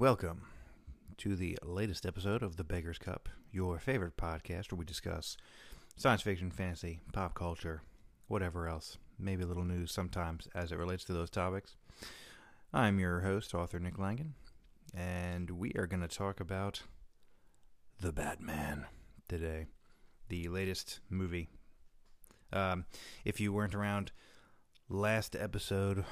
Welcome 0.00 0.46
to 1.18 1.36
the 1.36 1.58
latest 1.62 2.06
episode 2.06 2.42
of 2.42 2.56
The 2.56 2.64
Beggar's 2.64 2.96
Cup, 2.96 3.28
your 3.52 3.78
favorite 3.78 4.16
podcast 4.16 4.72
where 4.72 4.78
we 4.78 4.86
discuss 4.86 5.36
science 5.94 6.22
fiction, 6.22 6.50
fantasy, 6.50 7.00
pop 7.12 7.34
culture, 7.34 7.82
whatever 8.26 8.66
else, 8.66 8.96
maybe 9.18 9.42
a 9.42 9.46
little 9.46 9.62
news 9.62 9.92
sometimes 9.92 10.48
as 10.54 10.72
it 10.72 10.78
relates 10.78 11.04
to 11.04 11.12
those 11.12 11.28
topics. 11.28 11.76
I'm 12.72 12.98
your 12.98 13.20
host, 13.20 13.54
author 13.54 13.78
Nick 13.78 13.98
Langan, 13.98 14.32
and 14.94 15.50
we 15.50 15.72
are 15.76 15.86
going 15.86 16.00
to 16.00 16.08
talk 16.08 16.40
about 16.40 16.80
The 18.00 18.10
Batman 18.10 18.86
today, 19.28 19.66
the 20.30 20.48
latest 20.48 21.00
movie. 21.10 21.50
Um, 22.54 22.86
if 23.26 23.38
you 23.38 23.52
weren't 23.52 23.74
around 23.74 24.12
last 24.88 25.36
episode, 25.36 26.06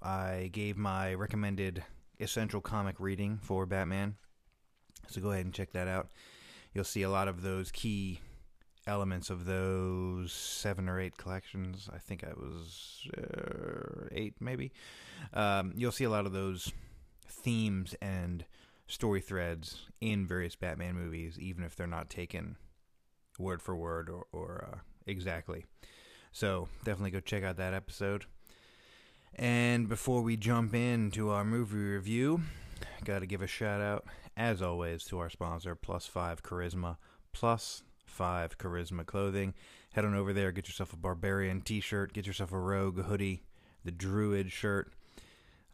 I 0.00 0.48
gave 0.52 0.76
my 0.76 1.12
recommended 1.12 1.82
essential 2.22 2.60
comic 2.60 2.96
reading 2.98 3.38
for 3.42 3.66
Batman. 3.66 4.16
So 5.08 5.20
go 5.20 5.32
ahead 5.32 5.44
and 5.44 5.54
check 5.54 5.72
that 5.72 5.88
out. 5.88 6.10
You'll 6.72 6.84
see 6.84 7.02
a 7.02 7.10
lot 7.10 7.28
of 7.28 7.42
those 7.42 7.70
key 7.70 8.20
elements 8.86 9.30
of 9.30 9.44
those 9.44 10.32
seven 10.32 10.88
or 10.88 11.00
eight 11.00 11.16
collections. 11.16 11.88
I 11.92 11.98
think 11.98 12.24
I 12.24 12.32
was 12.34 13.06
uh, 13.16 14.08
eight, 14.10 14.34
maybe. 14.40 14.72
Um, 15.32 15.72
you'll 15.76 15.92
see 15.92 16.04
a 16.04 16.10
lot 16.10 16.26
of 16.26 16.32
those 16.32 16.72
themes 17.28 17.94
and 18.00 18.44
story 18.86 19.20
threads 19.20 19.86
in 20.00 20.26
various 20.26 20.56
Batman 20.56 20.94
movies, 20.94 21.38
even 21.38 21.64
if 21.64 21.76
they're 21.76 21.86
not 21.86 22.10
taken 22.10 22.56
word 23.38 23.62
for 23.62 23.76
word 23.76 24.08
or, 24.08 24.26
or 24.32 24.68
uh, 24.72 24.78
exactly. 25.06 25.64
So 26.32 26.68
definitely 26.84 27.10
go 27.10 27.20
check 27.20 27.44
out 27.44 27.56
that 27.58 27.74
episode. 27.74 28.24
And 29.34 29.88
before 29.88 30.20
we 30.20 30.36
jump 30.36 30.74
into 30.74 31.30
our 31.30 31.44
movie 31.44 31.76
review, 31.76 32.42
got 33.04 33.20
to 33.20 33.26
give 33.26 33.40
a 33.40 33.46
shout 33.46 33.80
out, 33.80 34.04
as 34.36 34.60
always, 34.60 35.04
to 35.04 35.18
our 35.18 35.30
sponsor, 35.30 35.74
Plus 35.74 36.06
Five 36.06 36.42
Charisma. 36.42 36.98
Plus 37.32 37.82
Five 38.04 38.58
Charisma 38.58 39.06
Clothing. 39.06 39.54
Head 39.94 40.04
on 40.04 40.14
over 40.14 40.32
there, 40.32 40.52
get 40.52 40.68
yourself 40.68 40.92
a 40.92 40.96
Barbarian 40.96 41.62
t 41.62 41.80
shirt, 41.80 42.12
get 42.12 42.26
yourself 42.26 42.52
a 42.52 42.58
Rogue 42.58 43.04
hoodie, 43.04 43.42
the 43.84 43.90
Druid 43.90 44.52
shirt. 44.52 44.92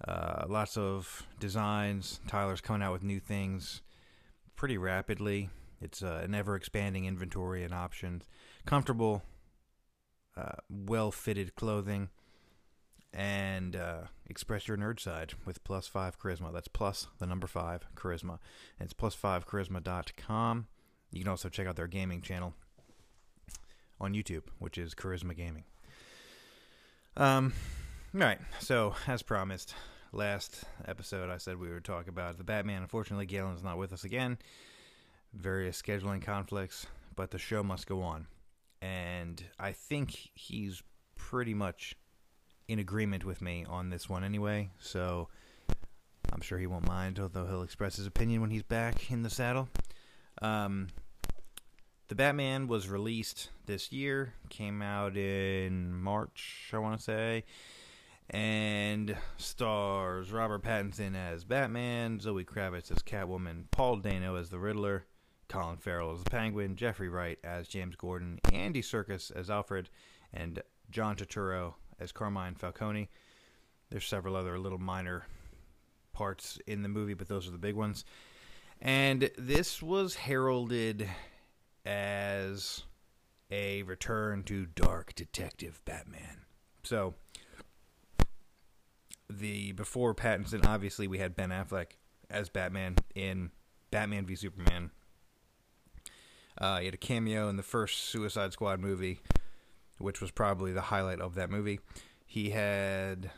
Uh, 0.07 0.45
lots 0.49 0.77
of 0.77 1.27
designs. 1.41 2.21
Tyler's 2.29 2.61
coming 2.61 2.83
out 2.83 2.93
with 2.93 3.03
new 3.03 3.19
things 3.19 3.83
pretty 4.55 4.79
rapidly. 4.79 5.51
It's 5.81 6.03
uh, 6.03 6.21
an 6.23 6.35
ever 6.35 6.55
expanding 6.55 7.07
inventory 7.07 7.65
and 7.65 7.75
options. 7.75 8.25
Comfortable, 8.67 9.23
uh, 10.37 10.57
well 10.69 11.11
fitted 11.11 11.57
clothing 11.57 12.11
and 13.13 13.75
uh, 13.75 14.03
express 14.27 14.69
your 14.69 14.77
nerd 14.77 15.01
side 15.01 15.35
with 15.45 15.65
plus 15.65 15.87
five 15.87 16.19
charisma. 16.19 16.53
That's 16.53 16.69
plus 16.69 17.09
the 17.19 17.27
number 17.27 17.47
five 17.47 17.83
charisma. 17.95 18.39
And 18.79 18.87
it's 18.87 18.93
plus 18.93 19.15
five 19.15 19.47
charisma.com. 19.47 20.67
You 21.11 21.21
can 21.21 21.29
also 21.29 21.49
check 21.49 21.67
out 21.67 21.77
their 21.77 21.87
gaming 21.87 22.21
channel 22.21 22.55
on 24.01 24.13
YouTube, 24.13 24.45
which 24.59 24.79
is 24.79 24.95
Charisma 24.95 25.35
Gaming. 25.37 25.65
Um, 27.17 27.53
all 28.15 28.21
right. 28.21 28.39
So, 28.61 28.95
as 29.07 29.23
promised, 29.23 29.75
last 30.13 30.65
episode 30.87 31.31
I 31.31 31.39
said 31.39 31.59
we 31.59 31.71
would 31.73 31.85
talk 31.85 32.09
about 32.09 32.39
the 32.39 32.45
Batman. 32.45 32.83
Unfortunately, 32.83 33.27
Galen's 33.27 33.65
not 33.65 33.79
with 33.79 33.93
us 33.93 34.05
again. 34.05 34.39
Various 35.33 35.81
scheduling 35.81 36.23
conflicts, 36.23 36.87
but 37.17 37.31
the 37.31 37.39
show 37.39 37.63
must 37.63 37.87
go 37.87 38.03
on. 38.03 38.27
And 38.81 39.43
I 39.59 39.73
think 39.73 40.31
he's 40.35 40.83
pretty 41.17 41.55
much 41.55 41.97
in 42.69 42.79
agreement 42.79 43.25
with 43.25 43.41
me 43.41 43.65
on 43.69 43.89
this 43.89 44.09
one 44.09 44.23
anyway, 44.23 44.69
so 44.79 45.29
I'm 46.33 46.43
sure 46.43 46.59
he 46.59 46.67
won't 46.67 46.87
mind, 46.87 47.19
although 47.19 47.47
he'll 47.47 47.63
express 47.63 47.97
his 47.97 48.07
opinion 48.07 48.43
when 48.43 48.51
he's 48.51 48.63
back 48.63 49.11
in 49.11 49.23
the 49.23 49.31
saddle. 49.31 49.69
Um, 50.43 50.89
the 52.09 52.15
Batman 52.15 52.69
was 52.69 52.89
released 52.89 53.49
this 53.67 53.91
year, 53.91 54.35
came 54.51 54.83
out 54.83 55.17
in 55.17 55.95
March, 55.95 56.71
I 56.73 56.79
want 56.79 56.99
to 56.99 57.03
say, 57.03 57.45
and 58.31 59.17
stars 59.39 60.31
Robert 60.31 60.63
Pattinson 60.63 61.17
as 61.17 61.45
Batman, 61.45 62.21
Zoe 62.21 62.45
Kravitz 62.45 62.91
as 62.91 63.03
Catwoman, 63.03 63.65
Paul 63.71 63.97
Dano 63.97 64.37
as 64.37 64.51
the 64.51 64.59
Riddler, 64.59 65.07
Colin 65.49 65.79
Farrell 65.79 66.13
as 66.13 66.23
the 66.23 66.31
Penguin, 66.31 66.77
Jeffrey 66.77 67.09
Wright 67.09 67.39
as 67.43 67.67
James 67.67 67.97
Gordon, 67.97 68.39
Andy 68.53 68.83
Serkis 68.83 69.35
as 69.35 69.49
Alfred, 69.49 69.89
and 70.35 70.63
John 70.91 71.17
Turturro 71.17 71.75
as 72.01 72.13
Carmine 72.13 72.55
Falcone. 72.55 73.09
There's 73.91 74.07
several 74.07 74.37
other 74.37 74.59
little 74.59 74.79
minor 74.79 75.25
parts 76.13 76.59
in 76.67 76.83
the 76.83 76.89
movie, 76.89 77.15
but 77.15 77.29
those 77.29 77.49
are 77.49 77.53
the 77.53 77.59
big 77.59 77.75
ones. 77.75 78.05
And 78.81 79.31
this 79.37 79.83
was 79.83 80.15
heralded 80.15 81.09
as 81.85 82.83
a 83.51 83.83
return 83.85 84.43
to 84.45 84.67
dark 84.67 85.15
detective 85.15 85.81
Batman. 85.85 86.43
So 86.85 87.15
the 89.31 89.73
before 89.73 90.15
Pattinson, 90.15 90.67
obviously 90.67 91.09
we 91.09 91.19
had 91.19 91.35
Ben 91.35 91.51
Affleck 91.51 91.93
as 92.31 92.49
Batman 92.49 92.97
in 93.15 93.51
Batman 93.91 94.27
v 94.27 94.37
Superman. 94.37 94.91
Uh, 96.59 96.81
he 96.81 96.87
had 96.87 96.95
a 96.95 96.99
cameo 96.99 97.49
in 97.49 97.57
the 97.57 97.63
first 97.63 98.05
Suicide 98.05 98.53
Squad 98.53 98.81
movie 98.81 99.21
which 99.99 100.21
was 100.21 100.31
probably 100.31 100.73
the 100.73 100.81
highlight 100.83 101.21
of 101.21 101.35
that 101.35 101.51
movie. 101.51 101.81
He 102.25 102.51
had, 102.51 103.31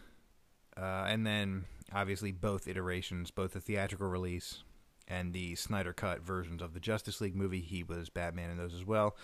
uh, 0.77 1.05
and 1.09 1.27
then 1.27 1.65
obviously 1.93 2.33
both 2.33 2.69
iterations, 2.69 3.31
both 3.31 3.53
the 3.53 3.61
theatrical 3.61 4.09
release 4.09 4.63
and 5.09 5.33
the 5.33 5.55
Snyder 5.57 5.93
Cut 5.93 6.23
versions 6.23 6.63
of 6.63 6.73
the 6.75 6.81
Justice 6.81 7.21
League 7.21 7.37
movie. 7.37 7.61
He 7.61 7.83
was 7.83 8.09
Batman 8.09 8.51
in 8.51 8.57
those 8.57 8.75
as 8.75 8.85
well. 8.85 9.17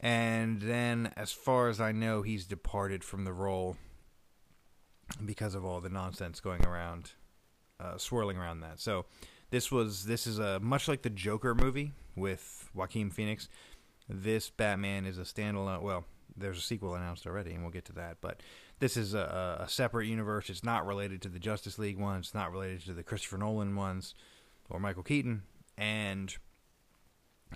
And 0.00 0.60
then, 0.60 1.12
as 1.16 1.32
far 1.32 1.68
as 1.68 1.80
I 1.80 1.92
know, 1.92 2.22
he's 2.22 2.44
departed 2.44 3.02
from 3.02 3.24
the 3.24 3.32
role 3.32 3.76
because 5.24 5.54
of 5.54 5.64
all 5.64 5.80
the 5.80 5.88
nonsense 5.88 6.40
going 6.40 6.64
around, 6.64 7.12
uh, 7.80 7.96
swirling 7.96 8.36
around 8.36 8.60
that. 8.60 8.80
So, 8.80 9.06
this 9.50 9.70
was 9.70 10.04
this 10.04 10.26
is 10.26 10.38
a 10.38 10.60
much 10.60 10.88
like 10.88 11.02
the 11.02 11.10
Joker 11.10 11.54
movie 11.54 11.92
with 12.16 12.68
Joaquin 12.74 13.10
Phoenix. 13.10 13.48
This 14.08 14.50
Batman 14.50 15.06
is 15.06 15.16
a 15.16 15.22
standalone. 15.22 15.82
Well, 15.82 16.04
there's 16.36 16.58
a 16.58 16.62
sequel 16.62 16.94
announced 16.94 17.26
already, 17.26 17.52
and 17.52 17.62
we'll 17.62 17.70
get 17.70 17.84
to 17.86 17.92
that. 17.94 18.18
But 18.20 18.40
this 18.78 18.96
is 18.96 19.14
a, 19.14 19.60
a, 19.60 19.68
separate 19.68 20.06
universe. 20.06 20.50
It's 20.50 20.64
not 20.64 20.86
related 20.86 21.22
to 21.22 21.28
the 21.28 21.38
Justice 21.38 21.78
League 21.78 21.98
ones. 21.98 22.26
It's 22.26 22.34
not 22.34 22.52
related 22.52 22.84
to 22.86 22.92
the 22.92 23.02
Christopher 23.02 23.38
Nolan 23.38 23.76
ones 23.76 24.14
or 24.68 24.80
Michael 24.80 25.02
Keaton. 25.02 25.42
And 25.78 26.34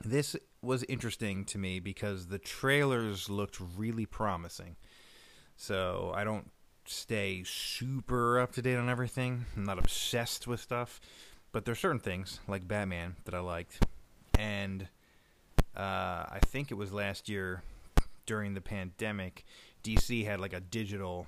this 0.05 0.37
was 0.63 0.85
interesting 0.85 1.45
to 1.47 1.59
me 1.59 1.81
because 1.81 2.27
the 2.27 2.39
trailers 2.39 3.29
looked 3.29 3.59
really 3.77 4.07
promising. 4.07 4.77
So 5.57 6.13
I 6.15 6.25
don't 6.25 6.51
stay 6.91 7.43
super 7.45 8.41
up 8.41 8.53
to 8.53 8.63
date 8.63 8.77
on 8.77 8.89
everything. 8.89 9.45
I'm 9.57 9.65
not 9.65 9.79
obsessed 9.79 10.47
with 10.47 10.61
stuff, 10.61 11.01
but 11.53 11.65
there's 11.65 11.79
certain 11.79 12.01
things 12.01 12.41
like 12.49 12.67
Batman 12.67 13.17
that 13.25 13.35
I 13.35 13.41
liked, 13.41 13.85
and 14.39 14.89
uh, 15.77 15.81
I 16.31 16.39
think 16.47 16.71
it 16.71 16.75
was 16.75 16.93
last 16.93 17.29
year 17.29 17.63
during 18.29 18.53
the 18.53 18.61
pandemic, 18.61 19.47
DC 19.83 20.25
had 20.25 20.39
like 20.39 20.53
a 20.53 20.61
digital 20.61 21.27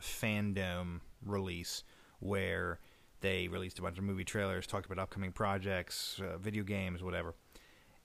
fandom 0.00 1.00
release 1.24 1.82
where 2.20 2.78
they 3.20 3.48
released 3.48 3.78
a 3.78 3.82
bunch 3.82 3.96
of 3.96 4.04
movie 4.04 4.24
trailers, 4.24 4.66
talked 4.66 4.84
about 4.84 4.98
upcoming 4.98 5.32
projects, 5.32 6.20
uh, 6.22 6.36
video 6.36 6.62
games, 6.62 7.02
whatever. 7.02 7.34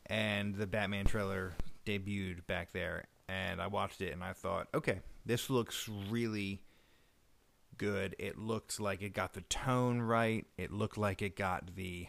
And 0.05 0.55
the 0.55 0.65
Batman 0.65 1.05
trailer 1.05 1.53
debuted 1.85 2.47
back 2.47 2.71
there, 2.71 3.03
and 3.27 3.61
I 3.61 3.67
watched 3.67 4.01
it 4.01 4.13
and 4.13 4.23
I 4.23 4.31
thought, 4.31 4.67
okay, 4.73 5.01
this 5.25 5.49
looks 5.49 5.89
really 6.09 6.61
good. 7.77 8.15
It 8.19 8.37
looked 8.37 8.79
like 8.79 9.01
it 9.01 9.13
got 9.13 9.33
the 9.33 9.41
tone 9.41 10.01
right. 10.01 10.45
It 10.57 10.71
looked 10.71 10.97
like 10.97 11.21
it 11.21 11.35
got 11.35 11.75
the 11.75 12.07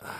uh, 0.04 0.10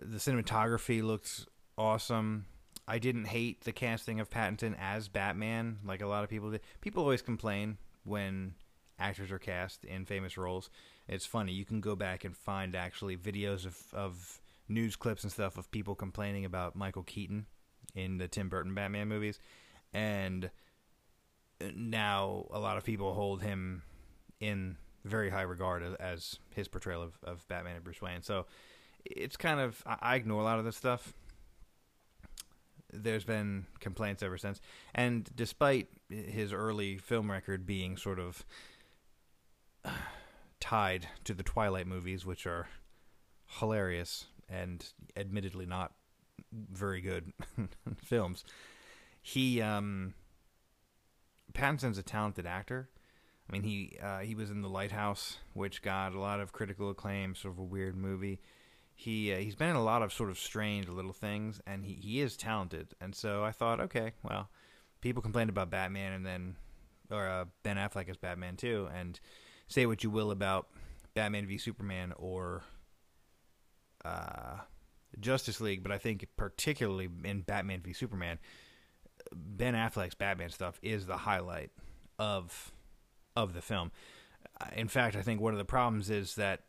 the 0.00 0.16
cinematography 0.18 1.02
looks 1.02 1.46
awesome. 1.78 2.46
I 2.88 2.98
didn't 2.98 3.26
hate 3.26 3.64
the 3.64 3.72
casting 3.72 4.20
of 4.20 4.30
Pattinson 4.30 4.76
as 4.78 5.08
Batman 5.08 5.78
like 5.84 6.02
a 6.02 6.06
lot 6.06 6.24
of 6.24 6.30
people 6.30 6.50
did. 6.50 6.60
People 6.80 7.02
always 7.02 7.22
complain 7.22 7.78
when 8.04 8.54
actors 8.98 9.30
are 9.30 9.38
cast 9.38 9.84
in 9.84 10.04
famous 10.04 10.38
roles. 10.38 10.70
It's 11.08 11.26
funny. 11.26 11.52
You 11.52 11.64
can 11.64 11.80
go 11.80 11.96
back 11.96 12.24
and 12.24 12.36
find 12.36 12.74
actually 12.74 13.16
videos 13.16 13.66
of, 13.66 13.76
of 13.92 14.40
news 14.68 14.96
clips 14.96 15.22
and 15.22 15.32
stuff 15.32 15.58
of 15.58 15.70
people 15.70 15.94
complaining 15.94 16.44
about 16.44 16.76
Michael 16.76 17.02
Keaton 17.02 17.46
in 17.94 18.18
the 18.18 18.28
Tim 18.28 18.48
Burton 18.48 18.74
Batman 18.74 19.08
movies. 19.08 19.38
And 19.92 20.50
now 21.74 22.46
a 22.50 22.58
lot 22.58 22.76
of 22.76 22.84
people 22.84 23.14
hold 23.14 23.42
him 23.42 23.82
in 24.40 24.76
very 25.04 25.30
high 25.30 25.42
regard 25.42 25.82
as, 25.98 26.38
his 26.54 26.68
portrayal 26.68 27.02
of, 27.02 27.18
of 27.22 27.46
Batman 27.48 27.76
and 27.76 27.84
Bruce 27.84 28.02
Wayne. 28.02 28.22
So 28.22 28.46
it's 29.04 29.36
kind 29.36 29.60
of, 29.60 29.82
I 29.86 30.16
ignore 30.16 30.40
a 30.40 30.44
lot 30.44 30.58
of 30.58 30.64
this 30.64 30.76
stuff 30.76 31.12
there's 32.92 33.24
been 33.24 33.66
complaints 33.80 34.22
ever 34.22 34.38
since. 34.38 34.60
And 34.94 35.28
despite 35.34 35.88
his 36.08 36.52
early 36.52 36.98
film 36.98 37.30
record 37.30 37.66
being 37.66 37.96
sort 37.96 38.18
of 38.18 38.44
tied 40.60 41.08
to 41.24 41.34
the 41.34 41.42
Twilight 41.42 41.86
movies, 41.86 42.24
which 42.24 42.46
are 42.46 42.68
hilarious 43.60 44.26
and 44.48 44.92
admittedly 45.16 45.66
not 45.66 45.92
very 46.52 47.00
good 47.00 47.32
films. 48.04 48.44
He 49.20 49.60
um, 49.60 50.14
Pattinson's 51.52 51.98
a 51.98 52.02
talented 52.02 52.46
actor. 52.46 52.88
I 53.48 53.52
mean, 53.52 53.62
he 53.62 53.96
uh, 54.02 54.20
he 54.20 54.34
was 54.34 54.50
in 54.50 54.62
The 54.62 54.68
Lighthouse, 54.68 55.38
which 55.52 55.82
got 55.82 56.14
a 56.14 56.20
lot 56.20 56.40
of 56.40 56.52
critical 56.52 56.90
acclaim, 56.90 57.34
sort 57.34 57.54
of 57.54 57.58
a 57.58 57.64
weird 57.64 57.96
movie. 57.96 58.40
He 58.98 59.32
uh, 59.32 59.36
he's 59.36 59.54
been 59.54 59.68
in 59.68 59.76
a 59.76 59.84
lot 59.84 60.02
of 60.02 60.12
sort 60.12 60.30
of 60.30 60.38
strange 60.38 60.88
little 60.88 61.12
things, 61.12 61.60
and 61.66 61.84
he, 61.84 61.94
he 61.94 62.20
is 62.20 62.36
talented. 62.36 62.94
And 63.00 63.14
so 63.14 63.44
I 63.44 63.52
thought, 63.52 63.78
okay, 63.78 64.12
well, 64.22 64.48
people 65.02 65.22
complained 65.22 65.50
about 65.50 65.70
Batman, 65.70 66.12
and 66.12 66.26
then 66.26 66.56
or 67.10 67.28
uh, 67.28 67.44
Ben 67.62 67.76
Affleck 67.76 68.08
as 68.08 68.16
Batman 68.16 68.56
too, 68.56 68.88
and 68.94 69.20
say 69.68 69.86
what 69.86 70.02
you 70.02 70.10
will 70.10 70.30
about 70.30 70.68
Batman 71.14 71.46
v 71.46 71.58
Superman 71.58 72.14
or 72.16 72.64
uh, 74.04 74.58
Justice 75.20 75.60
League, 75.60 75.82
but 75.82 75.92
I 75.92 75.98
think 75.98 76.26
particularly 76.36 77.08
in 77.24 77.42
Batman 77.42 77.80
v 77.82 77.92
Superman, 77.92 78.38
Ben 79.32 79.74
Affleck's 79.74 80.14
Batman 80.14 80.50
stuff 80.50 80.78
is 80.82 81.06
the 81.06 81.18
highlight 81.18 81.70
of 82.18 82.72
of 83.36 83.52
the 83.52 83.62
film. 83.62 83.92
Uh, 84.60 84.68
in 84.74 84.88
fact, 84.88 85.16
I 85.16 85.22
think 85.22 85.40
one 85.40 85.52
of 85.52 85.58
the 85.58 85.64
problems 85.64 86.10
is 86.10 86.36
that 86.36 86.62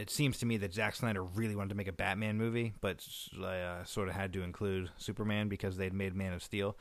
it 0.00 0.08
seems 0.08 0.38
to 0.38 0.46
me 0.46 0.56
that 0.56 0.72
Zack 0.72 0.96
Snyder 0.96 1.22
really 1.22 1.54
wanted 1.54 1.68
to 1.68 1.74
make 1.74 1.86
a 1.86 1.92
Batman 1.92 2.38
movie, 2.38 2.72
but 2.80 3.06
uh, 3.38 3.84
sort 3.84 4.08
of 4.08 4.14
had 4.14 4.32
to 4.32 4.42
include 4.42 4.90
Superman 4.96 5.48
because 5.50 5.76
they'd 5.76 5.92
made 5.92 6.14
Man 6.14 6.32
of 6.32 6.42
Steel, 6.42 6.78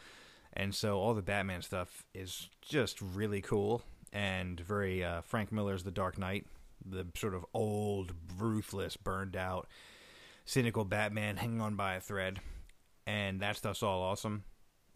and 0.54 0.74
so 0.74 0.98
all 0.98 1.14
the 1.14 1.22
Batman 1.22 1.62
stuff 1.62 2.06
is 2.14 2.50
just 2.62 3.02
really 3.02 3.42
cool 3.42 3.84
and 4.14 4.58
very 4.60 5.04
uh, 5.04 5.22
Frank 5.22 5.52
Miller's 5.52 5.84
The 5.84 5.92
Dark 5.92 6.18
Knight, 6.18 6.46
the 6.84 7.06
sort 7.16 7.36
of 7.36 7.46
old, 7.54 8.14
ruthless, 8.38 8.96
burned 8.96 9.36
out 9.36 9.68
cynical 10.46 10.86
Batman 10.86 11.36
hanging 11.36 11.62
on 11.62 11.76
by 11.76 11.96
a 11.96 12.02
thread, 12.02 12.40
and 13.06 13.42
that 13.42 13.58
stuff's 13.58 13.84
all 13.84 14.02
awesome. 14.02 14.46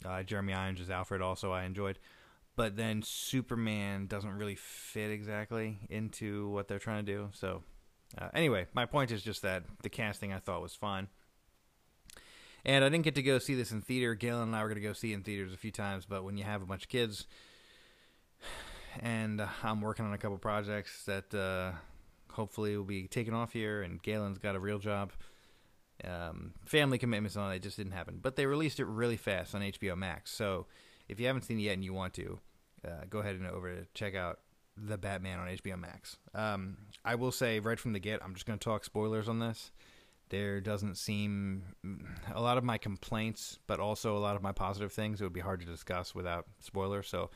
Uh, 0.02 0.22
Jeremy 0.22 0.54
Irons 0.54 0.80
as 0.80 0.90
Alfred 0.90 1.20
also 1.20 1.52
I 1.52 1.64
enjoyed, 1.64 1.98
but 2.56 2.74
then 2.74 3.02
Superman 3.02 4.06
doesn't 4.06 4.38
really 4.38 4.56
fit 4.56 5.10
exactly 5.10 5.78
into 5.90 6.48
what 6.48 6.68
they're 6.68 6.78
trying 6.78 7.04
to 7.04 7.12
do. 7.12 7.28
So 7.34 7.62
uh, 8.18 8.28
anyway, 8.34 8.66
my 8.74 8.86
point 8.86 9.10
is 9.10 9.22
just 9.22 9.42
that 9.42 9.64
the 9.82 9.88
casting 9.88 10.32
I 10.32 10.38
thought 10.38 10.62
was 10.62 10.74
fine. 10.74 11.08
And 12.64 12.84
I 12.84 12.88
didn't 12.88 13.04
get 13.04 13.14
to 13.16 13.22
go 13.22 13.38
see 13.38 13.54
this 13.54 13.72
in 13.72 13.82
theater. 13.82 14.14
Galen 14.14 14.44
and 14.44 14.56
I 14.56 14.62
were 14.62 14.68
going 14.68 14.80
to 14.80 14.86
go 14.86 14.94
see 14.94 15.12
it 15.12 15.16
in 15.16 15.22
theaters 15.22 15.52
a 15.52 15.58
few 15.58 15.70
times, 15.70 16.06
but 16.06 16.24
when 16.24 16.38
you 16.38 16.44
have 16.44 16.62
a 16.62 16.66
bunch 16.66 16.84
of 16.84 16.88
kids, 16.88 17.26
and 19.00 19.46
I'm 19.62 19.80
working 19.80 20.06
on 20.06 20.14
a 20.14 20.18
couple 20.18 20.38
projects 20.38 21.04
that 21.04 21.34
uh, 21.34 21.72
hopefully 22.32 22.76
will 22.76 22.84
be 22.84 23.06
taken 23.06 23.34
off 23.34 23.52
here, 23.52 23.82
and 23.82 24.02
Galen's 24.02 24.38
got 24.38 24.56
a 24.56 24.60
real 24.60 24.78
job 24.78 25.12
um, 26.02 26.54
family 26.64 26.98
commitments 26.98 27.36
on 27.36 27.52
it 27.52 27.62
just 27.62 27.76
didn't 27.76 27.92
happen. 27.92 28.18
But 28.20 28.36
they 28.36 28.46
released 28.46 28.80
it 28.80 28.86
really 28.86 29.16
fast 29.16 29.54
on 29.54 29.60
HBO 29.60 29.96
Max. 29.96 30.32
So 30.32 30.66
if 31.08 31.20
you 31.20 31.26
haven't 31.26 31.42
seen 31.42 31.58
it 31.58 31.62
yet 31.62 31.74
and 31.74 31.84
you 31.84 31.92
want 31.92 32.14
to, 32.14 32.38
uh, 32.86 33.04
go 33.08 33.20
ahead 33.20 33.36
and 33.36 33.46
over 33.46 33.74
to 33.74 33.86
check 33.94 34.14
out 34.14 34.40
the 34.76 34.98
Batman 34.98 35.38
on 35.38 35.48
HBO 35.48 35.78
Max. 35.78 36.16
Um, 36.34 36.76
I 37.04 37.14
will 37.14 37.32
say 37.32 37.60
right 37.60 37.78
from 37.78 37.92
the 37.92 37.98
get, 37.98 38.22
I'm 38.22 38.34
just 38.34 38.46
going 38.46 38.58
to 38.58 38.64
talk 38.64 38.84
spoilers 38.84 39.28
on 39.28 39.38
this. 39.38 39.70
There 40.30 40.60
doesn't 40.60 40.96
seem 40.96 41.62
a 42.34 42.40
lot 42.40 42.58
of 42.58 42.64
my 42.64 42.78
complaints, 42.78 43.58
but 43.66 43.78
also 43.78 44.16
a 44.16 44.18
lot 44.18 44.36
of 44.36 44.42
my 44.42 44.52
positive 44.52 44.92
things. 44.92 45.20
It 45.20 45.24
would 45.24 45.32
be 45.32 45.40
hard 45.40 45.60
to 45.60 45.66
discuss 45.66 46.14
without 46.14 46.46
spoilers. 46.60 47.08
So, 47.08 47.30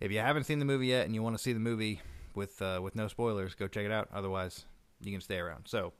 if 0.00 0.10
you 0.10 0.18
haven't 0.18 0.44
seen 0.44 0.58
the 0.58 0.64
movie 0.64 0.88
yet 0.88 1.06
and 1.06 1.14
you 1.14 1.22
want 1.22 1.36
to 1.36 1.42
see 1.42 1.52
the 1.52 1.60
movie 1.60 2.00
with 2.34 2.60
uh, 2.62 2.80
with 2.82 2.96
no 2.96 3.06
spoilers, 3.06 3.54
go 3.54 3.68
check 3.68 3.84
it 3.84 3.92
out. 3.92 4.08
Otherwise, 4.12 4.64
you 5.00 5.12
can 5.12 5.20
stay 5.20 5.38
around. 5.38 5.66
So, 5.68 5.92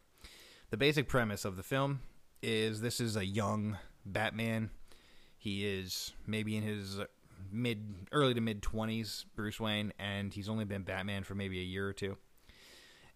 the 0.70 0.76
basic 0.76 1.06
premise 1.06 1.44
of 1.44 1.56
the 1.56 1.62
film 1.62 2.00
is 2.43 2.81
this 2.81 2.99
is 2.99 3.14
a 3.14 3.26
young 3.26 3.76
Batman. 4.05 4.70
He 5.37 5.67
is 5.67 6.12
maybe 6.26 6.56
in 6.56 6.62
his 6.62 6.99
mid 7.52 8.08
early 8.12 8.34
to 8.34 8.40
mid 8.40 8.62
20s 8.62 9.25
Bruce 9.37 9.60
Wayne 9.60 9.93
and 9.99 10.32
he's 10.32 10.49
only 10.49 10.64
been 10.64 10.82
Batman 10.82 11.25
for 11.25 11.34
maybe 11.34 11.60
a 11.60 11.64
year 11.64 11.87
or 11.88 11.93
two. 11.93 12.16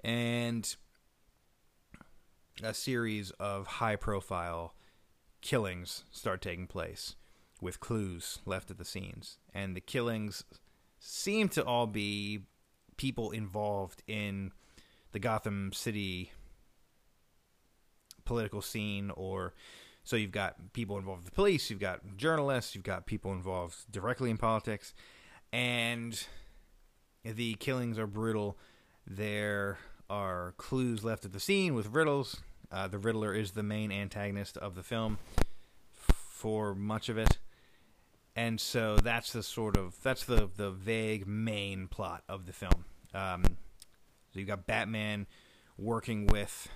And 0.04 0.76
a 2.62 2.74
series 2.74 3.30
of 3.32 3.66
high 3.66 3.96
profile 3.96 4.74
killings 5.40 6.04
start 6.10 6.40
taking 6.40 6.66
place 6.66 7.16
with 7.60 7.80
clues 7.80 8.38
left 8.44 8.70
at 8.70 8.78
the 8.78 8.84
scenes. 8.84 9.38
And 9.54 9.74
the 9.74 9.80
killings 9.80 10.44
seem 10.98 11.48
to 11.50 11.64
all 11.64 11.86
be 11.86 12.40
people 12.96 13.30
involved 13.30 14.02
in 14.06 14.52
the 15.12 15.18
Gotham 15.18 15.72
City 15.72 16.32
political 18.24 18.60
scene 18.60 19.10
or 19.14 19.54
so 20.06 20.14
you've 20.14 20.30
got 20.30 20.72
people 20.72 20.98
involved 20.98 21.24
with 21.24 21.32
the 21.32 21.34
police, 21.34 21.68
you've 21.68 21.80
got 21.80 22.16
journalists, 22.16 22.76
you've 22.76 22.84
got 22.84 23.06
people 23.06 23.32
involved 23.32 23.90
directly 23.90 24.30
in 24.30 24.36
politics, 24.36 24.94
and 25.52 26.24
the 27.24 27.54
killings 27.54 27.98
are 27.98 28.06
brutal. 28.06 28.56
There 29.04 29.78
are 30.08 30.54
clues 30.58 31.02
left 31.02 31.24
at 31.24 31.32
the 31.32 31.40
scene 31.40 31.74
with 31.74 31.88
riddles. 31.88 32.36
Uh, 32.70 32.86
the 32.86 32.98
Riddler 32.98 33.34
is 33.34 33.50
the 33.50 33.64
main 33.64 33.90
antagonist 33.90 34.56
of 34.56 34.76
the 34.76 34.84
film 34.84 35.18
for 35.92 36.72
much 36.72 37.08
of 37.08 37.18
it, 37.18 37.38
and 38.36 38.60
so 38.60 38.98
that's 38.98 39.32
the 39.32 39.42
sort 39.42 39.76
of 39.76 40.00
that's 40.04 40.24
the 40.24 40.48
the 40.56 40.70
vague 40.70 41.26
main 41.26 41.88
plot 41.88 42.22
of 42.28 42.46
the 42.46 42.52
film. 42.52 42.84
Um, 43.12 43.42
so 43.42 44.38
you've 44.38 44.46
got 44.46 44.66
Batman 44.66 45.26
working 45.76 46.26
with 46.26 46.68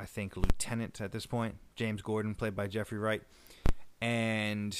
I 0.00 0.06
think, 0.06 0.36
lieutenant 0.36 1.00
at 1.02 1.12
this 1.12 1.26
point, 1.26 1.56
James 1.76 2.00
Gordon, 2.00 2.34
played 2.34 2.56
by 2.56 2.66
Jeffrey 2.68 2.98
Wright. 2.98 3.22
And 4.00 4.74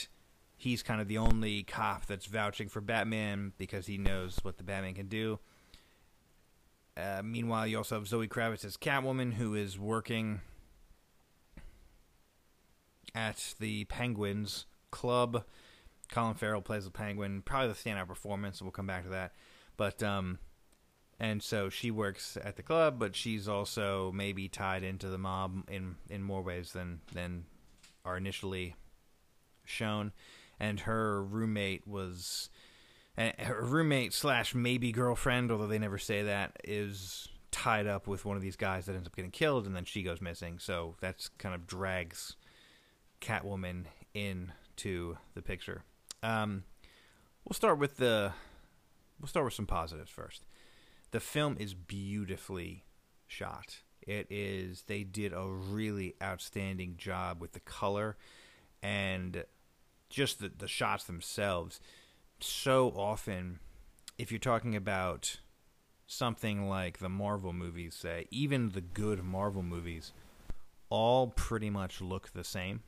he's 0.56 0.82
kind 0.82 1.00
of 1.00 1.08
the 1.08 1.19
only 1.19 1.62
cop 1.62 2.06
that's 2.06 2.25
vouching 2.25 2.69
for 2.69 2.81
Batman 2.81 3.52
because 3.58 3.87
he 3.87 3.99
knows 3.99 4.38
what 4.43 4.56
the 4.56 4.64
Batman 4.64 4.94
can 4.94 5.08
do. 5.08 5.38
Uh, 6.96 7.20
meanwhile, 7.22 7.67
you 7.67 7.76
also 7.76 7.96
have 7.96 8.08
Zoe 8.08 8.29
Kravitz 8.29 8.65
as 8.65 8.79
Catwoman, 8.79 9.34
who 9.34 9.55
is 9.55 9.79
working 9.79 10.41
at 13.15 13.55
the 13.60 13.84
Penguins 13.84 14.65
Club. 14.91 15.44
Colin 16.10 16.34
Farrell 16.34 16.62
plays 16.62 16.84
the 16.84 16.91
Penguin, 16.91 17.43
probably 17.43 17.69
the 17.69 17.74
standout 17.74 18.08
performance. 18.08 18.62
We'll 18.62 18.70
come 18.70 18.86
back 18.86 19.05
to 19.05 19.10
that, 19.10 19.32
but 19.77 20.03
um, 20.03 20.39
and 21.20 21.43
so 21.43 21.69
she 21.69 21.91
works 21.91 22.39
at 22.43 22.56
the 22.56 22.62
club, 22.62 22.98
but 22.98 23.15
she's 23.15 23.46
also 23.46 24.10
maybe 24.12 24.48
tied 24.48 24.82
into 24.82 25.08
the 25.08 25.19
mob 25.19 25.65
in 25.69 25.96
in 26.08 26.22
more 26.22 26.41
ways 26.41 26.72
than 26.72 27.00
than 27.12 27.44
are 28.05 28.17
initially 28.17 28.74
shown. 29.65 30.12
And 30.58 30.81
her 30.81 31.22
roommate 31.22 31.86
was 31.86 32.48
her 33.17 33.62
roommate 33.62 34.15
slash 34.15 34.55
maybe 34.55 34.93
girlfriend, 34.93 35.53
although 35.53 35.67
they 35.67 35.79
never 35.79 35.98
say 35.98 36.22
that, 36.22 36.56
is 36.65 37.29
tied 37.50 37.86
up 37.86 38.06
with 38.06 38.24
one 38.24 38.36
of 38.36 38.43
these 38.43 38.56
guys 38.56 38.86
that 38.86 38.94
ends 38.94 39.06
up 39.06 39.15
getting 39.15 39.31
killed, 39.31 39.67
and 39.67 39.77
then 39.77 39.84
she 39.84 40.03
goes 40.03 40.22
missing. 40.22 40.58
So 40.58 40.96
that's 41.00 41.29
kind 41.29 41.55
of 41.55 41.67
drags 41.67 42.36
Catwoman 43.20 43.84
into 44.15 45.19
the 45.34 45.43
picture. 45.43 45.82
Um, 46.22 46.65
we'll 47.44 47.55
start 47.55 47.79
with 47.79 47.98
the 47.98 48.32
we'll 49.20 49.29
start 49.29 49.44
with 49.44 49.55
some 49.55 49.67
positives 49.67 50.10
first 50.10 50.44
the 51.10 51.20
film 51.20 51.56
is 51.58 51.74
beautifully 51.74 52.84
shot. 53.26 53.82
It 54.02 54.26
is 54.31 54.84
they 54.86 55.05
did 55.05 55.32
a 55.32 55.46
really 55.46 56.14
outstanding 56.22 56.96
job 56.96 57.40
with 57.40 57.52
the 57.52 57.60
color 57.60 58.17
and 58.82 59.44
just 60.08 60.40
the 60.40 60.50
the 60.56 60.69
shots 60.69 61.05
themselves. 61.05 61.81
So 62.40 62.93
often 62.96 63.60
if 64.19 64.31
you're 64.31 64.38
talking 64.38 64.76
about 64.76 65.38
something 66.06 66.69
like 66.69 66.98
the 66.98 67.08
Marvel 67.08 67.52
movies, 67.52 67.94
say, 67.94 68.26
even 68.31 68.70
the 68.70 68.81
good 68.81 69.22
Marvel 69.22 69.62
movies 69.62 70.12
all 70.90 71.29
pretty 71.29 71.70
much 71.70 72.00
look 72.00 72.32
the 72.32 72.44
same. 72.44 72.82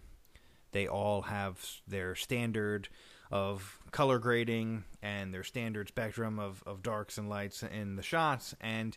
They 0.72 0.86
all 0.86 1.22
have 1.22 1.64
their 1.86 2.14
standard 2.14 2.88
of 3.32 3.78
color 3.90 4.18
grading 4.18 4.84
and 5.02 5.32
their 5.32 5.42
standard 5.42 5.88
spectrum 5.88 6.38
of, 6.38 6.62
of 6.66 6.82
darks 6.82 7.16
and 7.16 7.28
lights 7.28 7.62
in 7.62 7.96
the 7.96 8.02
shots. 8.02 8.54
And 8.60 8.96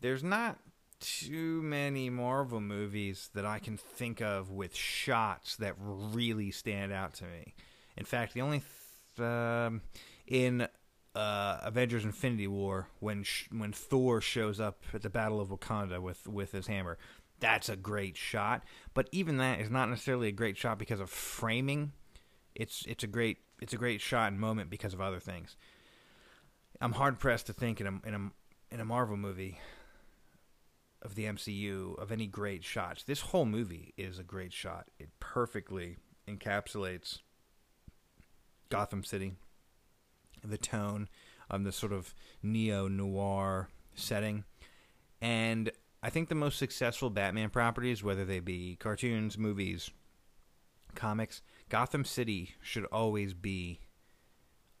there's 0.00 0.24
not 0.24 0.58
too 0.98 1.62
many 1.62 2.10
Marvel 2.10 2.60
movies 2.60 3.30
that 3.34 3.46
I 3.46 3.60
can 3.60 3.76
think 3.76 4.20
of 4.20 4.50
with 4.50 4.74
shots 4.74 5.56
that 5.56 5.74
really 5.78 6.50
stand 6.50 6.92
out 6.92 7.14
to 7.14 7.24
me. 7.24 7.54
In 7.96 8.04
fact, 8.04 8.34
the 8.34 8.42
only 8.42 8.62
th- 9.16 9.26
um, 9.26 9.82
in 10.26 10.66
uh, 11.14 11.58
Avengers: 11.62 12.04
Infinity 12.04 12.48
War 12.48 12.88
when 12.98 13.22
sh- 13.22 13.48
when 13.50 13.72
Thor 13.72 14.20
shows 14.20 14.60
up 14.60 14.82
at 14.92 15.02
the 15.02 15.10
Battle 15.10 15.40
of 15.40 15.48
Wakanda 15.48 16.00
with 16.00 16.26
with 16.26 16.52
his 16.52 16.66
hammer, 16.66 16.98
that's 17.40 17.68
a 17.68 17.76
great 17.76 18.16
shot. 18.16 18.62
But 18.94 19.08
even 19.12 19.38
that 19.38 19.60
is 19.60 19.70
not 19.70 19.88
necessarily 19.88 20.28
a 20.28 20.32
great 20.32 20.56
shot 20.56 20.78
because 20.78 21.00
of 21.00 21.10
framing. 21.10 21.92
It's 22.54 22.84
it's 22.86 23.04
a 23.04 23.08
great 23.08 23.38
it's 23.60 23.72
a 23.72 23.78
great 23.78 24.00
shot 24.00 24.32
and 24.32 24.40
moment 24.40 24.70
because 24.70 24.94
of 24.94 25.00
other 25.00 25.20
things. 25.20 25.56
I'm 26.80 26.92
hard 26.92 27.18
pressed 27.18 27.46
to 27.46 27.52
think 27.52 27.80
in 27.80 27.86
a, 27.86 28.08
in 28.08 28.14
a 28.14 28.74
in 28.74 28.80
a 28.80 28.84
Marvel 28.84 29.16
movie 29.16 29.58
of 31.02 31.14
the 31.14 31.24
MCU 31.24 31.98
of 31.98 32.12
any 32.12 32.26
great 32.26 32.64
shots. 32.64 33.02
This 33.02 33.20
whole 33.20 33.46
movie 33.46 33.94
is 33.96 34.18
a 34.18 34.22
great 34.22 34.52
shot. 34.52 34.88
It 34.98 35.08
perfectly 35.18 35.96
encapsulates 36.28 37.18
Gotham 38.68 39.02
City, 39.02 39.32
the 40.44 40.58
tone 40.58 41.08
of 41.48 41.64
the 41.64 41.72
sort 41.72 41.92
of 41.92 42.14
neo 42.42 42.86
noir 42.86 43.68
setting. 43.94 44.44
And 45.20 45.70
I 46.02 46.10
think 46.10 46.28
the 46.28 46.34
most 46.34 46.58
successful 46.58 47.10
Batman 47.10 47.50
properties, 47.50 48.04
whether 48.04 48.24
they 48.24 48.40
be 48.40 48.76
cartoons, 48.76 49.36
movies, 49.36 49.90
comics, 50.94 51.42
Gotham 51.70 52.04
City 52.04 52.56
should 52.60 52.84
always 52.86 53.32
be 53.32 53.80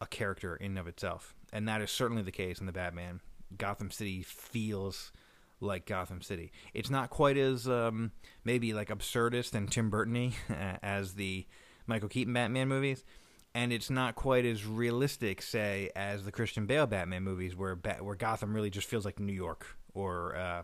a 0.00 0.06
character 0.06 0.56
in 0.56 0.72
and 0.72 0.78
of 0.78 0.88
itself. 0.88 1.34
And 1.52 1.66
that 1.68 1.80
is 1.80 1.90
certainly 1.90 2.22
the 2.22 2.32
case 2.32 2.58
in 2.58 2.66
the 2.66 2.72
Batman. 2.72 3.20
Gotham 3.56 3.90
City 3.90 4.22
feels 4.22 5.12
like 5.60 5.86
Gotham 5.86 6.20
City. 6.20 6.52
It's 6.74 6.90
not 6.90 7.10
quite 7.10 7.36
as 7.36 7.68
um, 7.68 8.12
maybe 8.44 8.72
like 8.72 8.88
absurdist 8.88 9.54
and 9.54 9.70
Tim 9.70 9.90
Burtony 9.90 10.34
as 10.82 11.14
the 11.14 11.46
Michael 11.86 12.08
Keaton 12.08 12.32
Batman 12.32 12.68
movies, 12.68 13.04
and 13.54 13.72
it's 13.72 13.90
not 13.90 14.14
quite 14.14 14.44
as 14.44 14.64
realistic, 14.64 15.42
say, 15.42 15.90
as 15.96 16.24
the 16.24 16.32
Christian 16.32 16.66
Bale 16.66 16.86
Batman 16.86 17.22
movies, 17.22 17.56
where 17.56 17.74
ba- 17.74 17.98
where 18.00 18.14
Gotham 18.14 18.54
really 18.54 18.70
just 18.70 18.88
feels 18.88 19.04
like 19.04 19.18
New 19.18 19.32
York, 19.32 19.66
or 19.92 20.36
uh, 20.36 20.62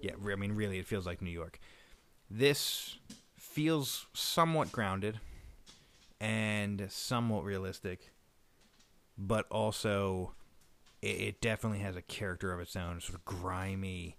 yeah, 0.00 0.12
I 0.30 0.36
mean, 0.36 0.52
really, 0.52 0.78
it 0.78 0.86
feels 0.86 1.06
like 1.06 1.20
New 1.20 1.30
York. 1.30 1.58
This 2.30 2.98
feels 3.36 4.06
somewhat 4.14 4.70
grounded 4.70 5.18
and 6.24 6.86
somewhat 6.88 7.44
realistic, 7.44 8.10
but 9.18 9.46
also 9.50 10.32
it, 11.02 11.20
it 11.20 11.40
definitely 11.42 11.80
has 11.80 11.96
a 11.96 12.02
character 12.02 12.50
of 12.50 12.60
its 12.60 12.74
own, 12.76 12.98
sort 13.02 13.14
of 13.14 13.26
grimy, 13.26 14.16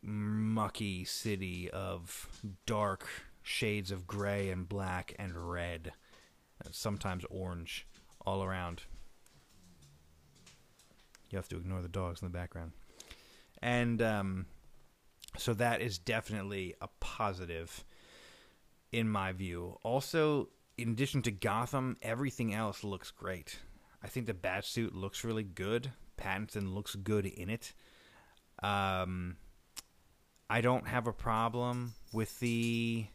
mucky 0.00 1.04
city 1.04 1.68
of 1.70 2.28
dark 2.66 3.08
shades 3.42 3.90
of 3.90 4.06
gray 4.06 4.48
and 4.50 4.68
black 4.68 5.12
and 5.18 5.36
red, 5.50 5.92
sometimes 6.70 7.24
orange, 7.28 7.84
all 8.24 8.44
around. 8.44 8.82
You 11.30 11.36
have 11.36 11.48
to 11.48 11.56
ignore 11.56 11.82
the 11.82 11.88
dogs 11.88 12.22
in 12.22 12.28
the 12.28 12.38
background. 12.38 12.72
And 13.60 14.00
um, 14.00 14.46
so 15.36 15.52
that 15.54 15.80
is 15.80 15.98
definitely 15.98 16.76
a 16.80 16.88
positive 17.00 17.84
in 18.92 19.08
my 19.08 19.32
view. 19.32 19.78
Also, 19.82 20.50
in 20.82 20.90
addition 20.90 21.22
to 21.22 21.30
Gotham, 21.30 21.96
everything 22.02 22.52
else 22.52 22.82
looks 22.82 23.12
great. 23.12 23.60
I 24.02 24.08
think 24.08 24.26
the 24.26 24.34
Batsuit 24.34 24.94
looks 24.94 25.22
really 25.22 25.44
good. 25.44 25.92
Pattinson 26.18 26.74
looks 26.74 26.96
good 26.96 27.24
in 27.24 27.48
it. 27.48 27.72
Um, 28.62 29.36
I 30.50 30.60
don't 30.60 30.88
have 30.88 31.06
a 31.06 31.12
problem 31.12 31.94
with 32.12 32.38
the 32.40 33.06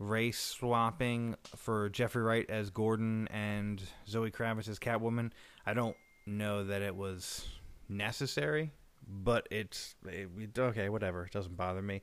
race 0.00 0.38
swapping 0.38 1.36
for 1.54 1.88
Jeffrey 1.88 2.22
Wright 2.22 2.50
as 2.50 2.70
Gordon 2.70 3.28
and 3.28 3.80
Zoe 4.08 4.32
Kravitz 4.32 4.68
as 4.68 4.80
Catwoman. 4.80 5.30
I 5.64 5.72
don't 5.72 5.96
know 6.26 6.64
that 6.64 6.82
it 6.82 6.96
was 6.96 7.46
necessary, 7.88 8.72
but 9.06 9.46
it's 9.52 9.94
it, 10.04 10.58
okay. 10.58 10.88
Whatever, 10.88 11.26
it 11.26 11.32
doesn't 11.32 11.56
bother 11.56 11.82
me. 11.82 12.02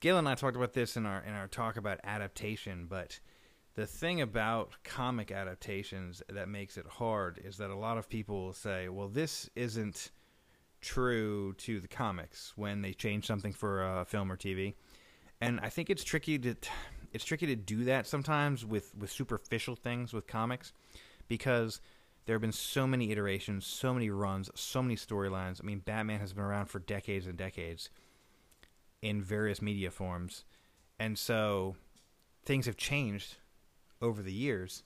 Galen 0.00 0.20
and 0.20 0.28
I 0.28 0.34
talked 0.36 0.56
about 0.56 0.72
this 0.72 0.96
in 0.96 1.04
our 1.04 1.22
in 1.22 1.34
our 1.34 1.48
talk 1.48 1.76
about 1.76 2.00
adaptation, 2.02 2.86
but 2.88 3.20
the 3.74 3.86
thing 3.86 4.20
about 4.20 4.72
comic 4.84 5.30
adaptations 5.30 6.22
that 6.28 6.48
makes 6.48 6.76
it 6.76 6.86
hard 6.86 7.40
is 7.42 7.56
that 7.56 7.70
a 7.70 7.76
lot 7.76 7.98
of 7.98 8.08
people 8.08 8.44
will 8.44 8.52
say, 8.52 8.88
"Well, 8.88 9.08
this 9.08 9.48
isn't 9.54 10.10
true 10.80 11.54
to 11.54 11.80
the 11.80 11.88
comics" 11.88 12.52
when 12.56 12.82
they 12.82 12.92
change 12.92 13.26
something 13.26 13.52
for 13.52 13.82
a 13.82 14.04
film 14.04 14.30
or 14.30 14.36
TV. 14.36 14.74
And 15.40 15.58
I 15.60 15.70
think 15.70 15.90
it's 15.90 16.04
tricky 16.04 16.38
to 16.38 16.54
it's 17.12 17.24
tricky 17.24 17.46
to 17.46 17.56
do 17.56 17.84
that 17.84 18.06
sometimes 18.06 18.64
with 18.64 18.94
with 18.94 19.10
superficial 19.10 19.76
things 19.76 20.12
with 20.12 20.26
comics 20.26 20.72
because 21.28 21.80
there 22.24 22.34
have 22.34 22.40
been 22.40 22.52
so 22.52 22.86
many 22.86 23.10
iterations, 23.10 23.66
so 23.66 23.92
many 23.92 24.08
runs, 24.10 24.50
so 24.54 24.82
many 24.82 24.96
storylines. 24.96 25.60
I 25.60 25.64
mean, 25.66 25.80
Batman 25.80 26.20
has 26.20 26.32
been 26.32 26.44
around 26.44 26.66
for 26.66 26.78
decades 26.78 27.26
and 27.26 27.36
decades 27.36 27.90
in 29.00 29.20
various 29.20 29.60
media 29.60 29.90
forms. 29.90 30.44
And 31.00 31.18
so 31.18 31.76
things 32.44 32.66
have 32.66 32.76
changed 32.76 33.38
over 34.02 34.22
the 34.22 34.32
years. 34.32 34.82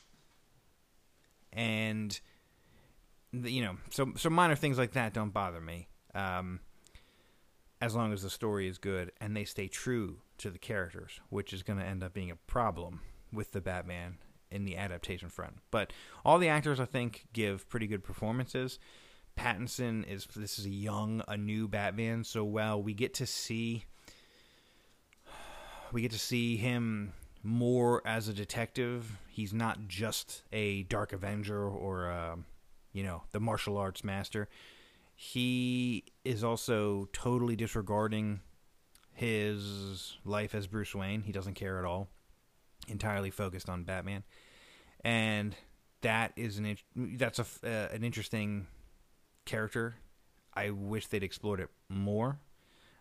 And 1.52 2.18
you 3.32 3.62
know, 3.62 3.76
so 3.90 4.12
so 4.16 4.30
minor 4.30 4.54
things 4.54 4.78
like 4.78 4.92
that 4.92 5.12
don't 5.12 5.30
bother 5.30 5.60
me. 5.60 5.88
Um, 6.14 6.60
as 7.80 7.94
long 7.94 8.12
as 8.12 8.22
the 8.22 8.30
story 8.30 8.68
is 8.68 8.78
good 8.78 9.12
and 9.20 9.36
they 9.36 9.44
stay 9.44 9.68
true 9.68 10.18
to 10.38 10.50
the 10.50 10.58
characters, 10.58 11.20
which 11.28 11.52
is 11.52 11.62
going 11.62 11.78
to 11.78 11.84
end 11.84 12.02
up 12.02 12.14
being 12.14 12.30
a 12.30 12.36
problem 12.36 13.00
with 13.32 13.52
the 13.52 13.60
Batman 13.60 14.16
in 14.50 14.64
the 14.64 14.76
adaptation 14.76 15.28
front. 15.28 15.56
But 15.70 15.92
all 16.24 16.38
the 16.38 16.48
actors, 16.48 16.80
I 16.80 16.84
think, 16.84 17.26
give 17.32 17.68
pretty 17.68 17.86
good 17.86 18.04
performances. 18.04 18.78
Pattinson 19.36 20.08
is 20.08 20.26
this 20.34 20.58
is 20.58 20.64
a 20.64 20.70
young, 20.70 21.22
a 21.28 21.36
new 21.36 21.68
Batman, 21.68 22.24
so 22.24 22.44
well 22.44 22.82
we 22.82 22.94
get 22.94 23.12
to 23.14 23.26
see 23.26 23.84
we 25.92 26.02
get 26.02 26.12
to 26.12 26.18
see 26.18 26.56
him 26.56 27.12
more 27.42 28.02
as 28.06 28.28
a 28.28 28.32
detective. 28.32 29.18
He's 29.28 29.52
not 29.52 29.88
just 29.88 30.42
a 30.52 30.84
Dark 30.84 31.12
Avenger 31.12 31.68
or, 31.68 32.10
uh, 32.10 32.36
you 32.92 33.02
know, 33.02 33.22
the 33.32 33.40
martial 33.40 33.76
arts 33.76 34.02
master. 34.02 34.48
He 35.14 36.04
is 36.24 36.44
also 36.44 37.08
totally 37.12 37.56
disregarding 37.56 38.40
his 39.14 40.18
life 40.24 40.54
as 40.54 40.66
Bruce 40.66 40.94
Wayne. 40.94 41.22
He 41.22 41.32
doesn't 41.32 41.54
care 41.54 41.78
at 41.78 41.84
all. 41.84 42.08
Entirely 42.88 43.30
focused 43.30 43.68
on 43.68 43.82
Batman, 43.82 44.22
and 45.02 45.56
that 46.02 46.32
is 46.36 46.58
an 46.58 46.76
that's 46.94 47.40
a 47.40 47.46
uh, 47.64 47.92
an 47.92 48.04
interesting 48.04 48.68
character. 49.44 49.96
I 50.54 50.70
wish 50.70 51.08
they'd 51.08 51.24
explored 51.24 51.58
it 51.58 51.68
more. 51.88 52.38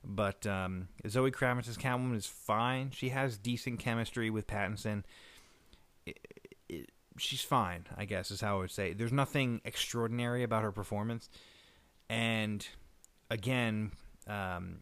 But 0.05 0.45
um, 0.45 0.89
Zoe 1.07 1.31
Kravitz's 1.31 1.77
Catwoman 1.77 2.15
is 2.15 2.27
fine. 2.27 2.91
She 2.91 3.09
has 3.09 3.37
decent 3.37 3.79
chemistry 3.79 4.29
with 4.29 4.47
Pattinson. 4.47 5.03
It, 6.05 6.19
it, 6.69 6.91
she's 7.17 7.41
fine, 7.41 7.87
I 7.97 8.05
guess, 8.05 8.29
is 8.29 8.41
how 8.41 8.57
I 8.57 8.59
would 8.59 8.71
say. 8.71 8.93
There's 8.93 9.11
nothing 9.11 9.61
extraordinary 9.65 10.43
about 10.43 10.63
her 10.63 10.71
performance. 10.71 11.29
And 12.09 12.65
again, 13.31 13.93
um, 14.27 14.81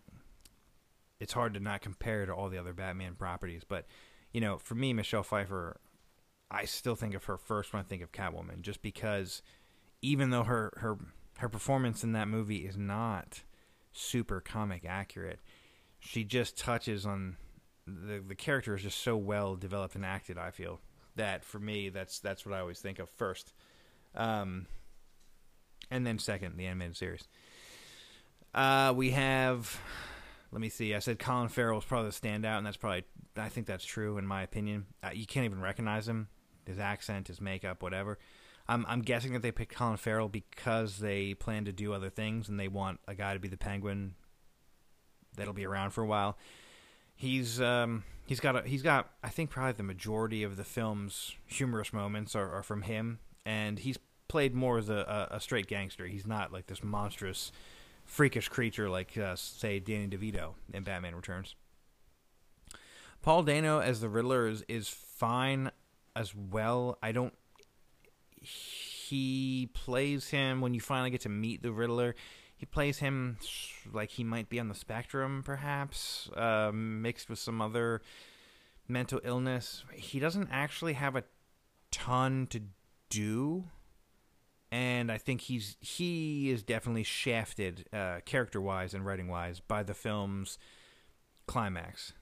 it's 1.20 1.34
hard 1.34 1.54
to 1.54 1.60
not 1.60 1.82
compare 1.82 2.26
to 2.26 2.34
all 2.34 2.50
the 2.50 2.58
other 2.58 2.74
Batman 2.74 3.16
properties. 3.16 3.64
But, 3.66 3.86
you 4.34 4.42
know, 4.42 4.58
for 4.58 4.76
me, 4.76 4.92
Michelle 4.92 5.24
Pfeiffer, 5.24 5.80
I 6.52 6.66
still 6.66 6.96
think 6.96 7.14
of 7.14 7.24
her 7.26 7.38
first 7.38 7.72
when 7.72 7.80
I 7.80 7.84
think 7.84 8.02
of 8.02 8.12
Catwoman, 8.12 8.62
just 8.62 8.82
because 8.82 9.42
even 10.02 10.32
though 10.32 10.44
her, 10.44 10.74
her, 10.78 10.98
her 11.38 11.48
performance 11.48 12.04
in 12.04 12.12
that 12.12 12.28
movie 12.28 12.66
is 12.66 12.78
not 12.78 13.44
super 13.94 14.42
comic 14.42 14.84
accurate. 14.86 15.40
She 16.00 16.24
just 16.24 16.58
touches 16.58 17.06
on 17.06 17.38
the 17.88 18.22
the 18.26 18.36
character 18.36 18.76
is 18.76 18.84
just 18.84 19.00
so 19.00 19.16
well 19.16 19.56
developed 19.56 19.96
and 19.96 20.06
acted. 20.06 20.38
I 20.38 20.52
feel 20.52 20.80
that 21.16 21.44
for 21.44 21.60
me, 21.60 21.90
that's 21.90 22.20
that's 22.20 22.46
what 22.46 22.56
I 22.56 22.60
always 22.60 22.80
think 22.80 23.00
of 23.00 23.10
first, 23.10 23.54
um, 24.16 24.68
and 25.92 26.06
then 26.06 26.20
second, 26.20 26.58
the 26.58 26.66
animated 26.66 26.98
series. 26.98 27.28
Uh, 28.54 28.94
we 28.96 29.12
have, 29.12 29.80
let 30.52 30.62
me 30.62 30.70
see. 30.70 30.94
I 30.94 31.00
said 31.00 31.18
Colin 31.18 31.50
Farrell 31.50 31.80
is 31.80 31.86
probably 31.86 32.12
the 32.12 32.16
standout, 32.16 32.58
and 32.58 32.66
that's 32.66 32.78
probably 32.78 33.06
I 33.38 33.50
think 33.50 33.68
that's 33.68 33.86
true 33.86 34.18
in 34.18 34.26
my 34.26 34.44
opinion. 34.44 34.86
Uh, 35.04 35.10
you 35.14 35.26
can't 35.26 35.46
even 35.46 35.62
recognize 35.62 36.08
him, 36.08 36.28
his 36.66 36.80
accent, 36.80 37.28
his 37.28 37.42
makeup, 37.42 37.82
whatever. 37.82 38.20
I'm 38.68 38.86
I'm 38.88 39.02
guessing 39.02 39.34
that 39.34 39.42
they 39.42 39.52
picked 39.52 39.76
Colin 39.76 39.98
Farrell 39.98 40.30
because 40.30 41.00
they 41.00 41.34
plan 41.34 41.66
to 41.66 41.72
do 41.72 41.94
other 41.94 42.10
things 42.10 42.50
and 42.50 42.60
they 42.60 42.68
want 42.68 43.00
a 43.08 43.16
guy 43.16 43.34
to 43.34 43.40
be 43.40 43.48
the 43.48 43.58
Penguin 43.58 44.16
that'll 45.36 45.54
be 45.54 45.66
around 45.66 45.92
for 45.92 46.04
a 46.04 46.08
while. 46.08 46.38
He's 47.16 47.60
um 47.60 48.04
he's 48.26 48.40
got 48.40 48.56
a, 48.56 48.62
he's 48.68 48.82
got 48.82 49.10
I 49.24 49.30
think 49.30 49.50
probably 49.50 49.74
the 49.74 49.84
majority 49.84 50.44
of 50.44 50.56
the 50.56 50.64
film's 50.64 51.34
humorous 51.46 51.92
moments 51.92 52.36
are, 52.36 52.52
are 52.54 52.64
from 52.64 52.84
him, 52.84 53.20
and 53.46 53.80
he's 53.80 53.98
played 54.28 54.56
more 54.56 54.78
as 54.78 54.90
a, 54.90 55.28
a, 55.32 55.36
a 55.36 55.40
straight 55.40 55.68
gangster. 55.68 56.08
He's 56.08 56.26
not 56.26 56.52
like 56.52 56.68
this 56.68 56.84
monstrous, 56.84 57.52
freakish 58.06 58.48
creature 58.48 58.90
like 58.90 59.18
uh, 59.18 59.36
say 59.36 59.80
Danny 59.80 60.08
DeVito 60.08 60.54
in 60.74 60.84
Batman 60.84 61.16
Returns. 61.16 61.56
Paul 63.22 63.44
Dano 63.44 63.80
as 63.80 64.02
the 64.02 64.10
Riddler 64.10 64.48
is, 64.48 64.64
is 64.68 64.90
fine 64.90 65.72
as 66.16 66.34
well. 66.36 66.98
I 67.02 67.12
don't 67.12 67.34
he 68.44 69.70
plays 69.74 70.30
him 70.30 70.62
when 70.62 70.74
you 70.74 70.82
finally 70.82 71.10
get 71.10 71.22
to 71.22 71.30
meet 71.30 71.62
the 71.62 71.72
Riddler. 71.72 72.16
He 72.56 72.66
plays 72.66 73.00
him 73.00 73.38
like 73.92 74.12
he 74.12 74.24
might 74.24 74.50
be 74.50 74.60
on 74.60 74.70
the 74.70 74.76
spectrum, 74.76 75.42
perhaps, 75.44 76.30
uh, 76.36 76.72
mixed 76.74 77.30
with 77.30 77.40
some 77.40 77.62
other 77.62 78.02
mental 78.88 79.20
illness. 79.24 79.84
He 79.94 80.20
doesn't 80.20 80.50
actually 80.52 80.94
have 80.94 81.16
a 81.16 81.24
ton 81.92 82.48
to 82.52 82.62
do, 83.10 83.66
and 84.72 85.12
I 85.12 85.18
think 85.18 85.42
he's 85.42 85.78
he 85.80 86.52
is 86.52 86.64
definitely 86.64 87.04
shafted 87.04 87.88
uh, 87.92 88.20
character 88.26 88.62
wise 88.62 88.94
and 88.94 89.06
writing 89.06 89.28
wise 89.28 89.60
by 89.60 89.84
the 89.84 89.94
film's 89.94 90.58
climax. 91.48 92.14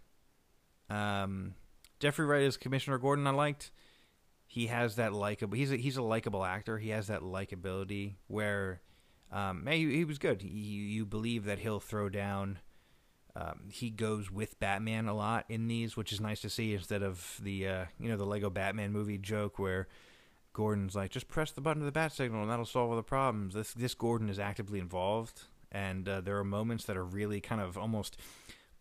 Um, 0.90 1.56
Jeffrey 2.00 2.26
Wright 2.26 2.44
as 2.44 2.58
Commissioner 2.58 2.98
Gordon, 2.98 3.28
I 3.28 3.32
liked. 3.32 3.72
He 4.52 4.68
has 4.68 4.98
that 4.98 5.14
likable. 5.14 5.56
He's 5.56 5.72
a, 5.72 5.78
he's 5.78 5.96
a 5.96 6.02
likable 6.02 6.44
actor. 6.44 6.78
He 6.78 6.90
has 6.90 7.08
that 7.08 7.22
likability 7.22 8.16
where, 8.28 8.82
um, 9.32 9.66
he, 9.66 9.90
he 9.96 10.04
was 10.04 10.18
good. 10.18 10.42
He, 10.42 10.50
you 10.50 11.06
believe 11.06 11.46
that 11.46 11.60
he'll 11.60 11.80
throw 11.80 12.10
down. 12.10 12.60
Um, 13.34 13.70
he 13.72 13.90
goes 13.90 14.30
with 14.30 14.60
Batman 14.60 15.08
a 15.08 15.14
lot 15.14 15.46
in 15.48 15.70
these, 15.70 15.96
which 15.96 16.12
is 16.12 16.20
nice 16.20 16.42
to 16.42 16.50
see 16.50 16.74
instead 16.74 17.02
of 17.02 17.40
the 17.42 17.66
uh, 17.66 17.86
you 17.98 18.10
know 18.10 18.18
the 18.18 18.26
Lego 18.26 18.50
Batman 18.50 18.92
movie 18.92 19.18
joke 19.18 19.58
where 19.58 19.88
Gordon's 20.52 20.96
like 20.96 21.12
just 21.12 21.30
press 21.30 21.52
the 21.52 21.62
button 21.62 21.82
of 21.82 21.86
the 21.86 21.94
bat 21.94 22.12
signal 22.12 22.42
and 22.42 22.52
that'll 22.52 22.66
solve 22.66 22.90
all 22.90 22.98
the 22.98 23.04
problems. 23.04 23.54
This 23.54 23.72
this 23.72 23.94
Gordon 23.94 24.28
is 24.28 24.38
actively 24.38 24.80
involved, 24.80 25.44
and 25.72 26.10
uh, 26.10 26.20
there 26.20 26.38
are 26.38 26.44
moments 26.44 26.84
that 26.84 26.98
are 26.98 27.06
really 27.06 27.40
kind 27.40 27.62
of 27.62 27.78
almost 27.78 28.18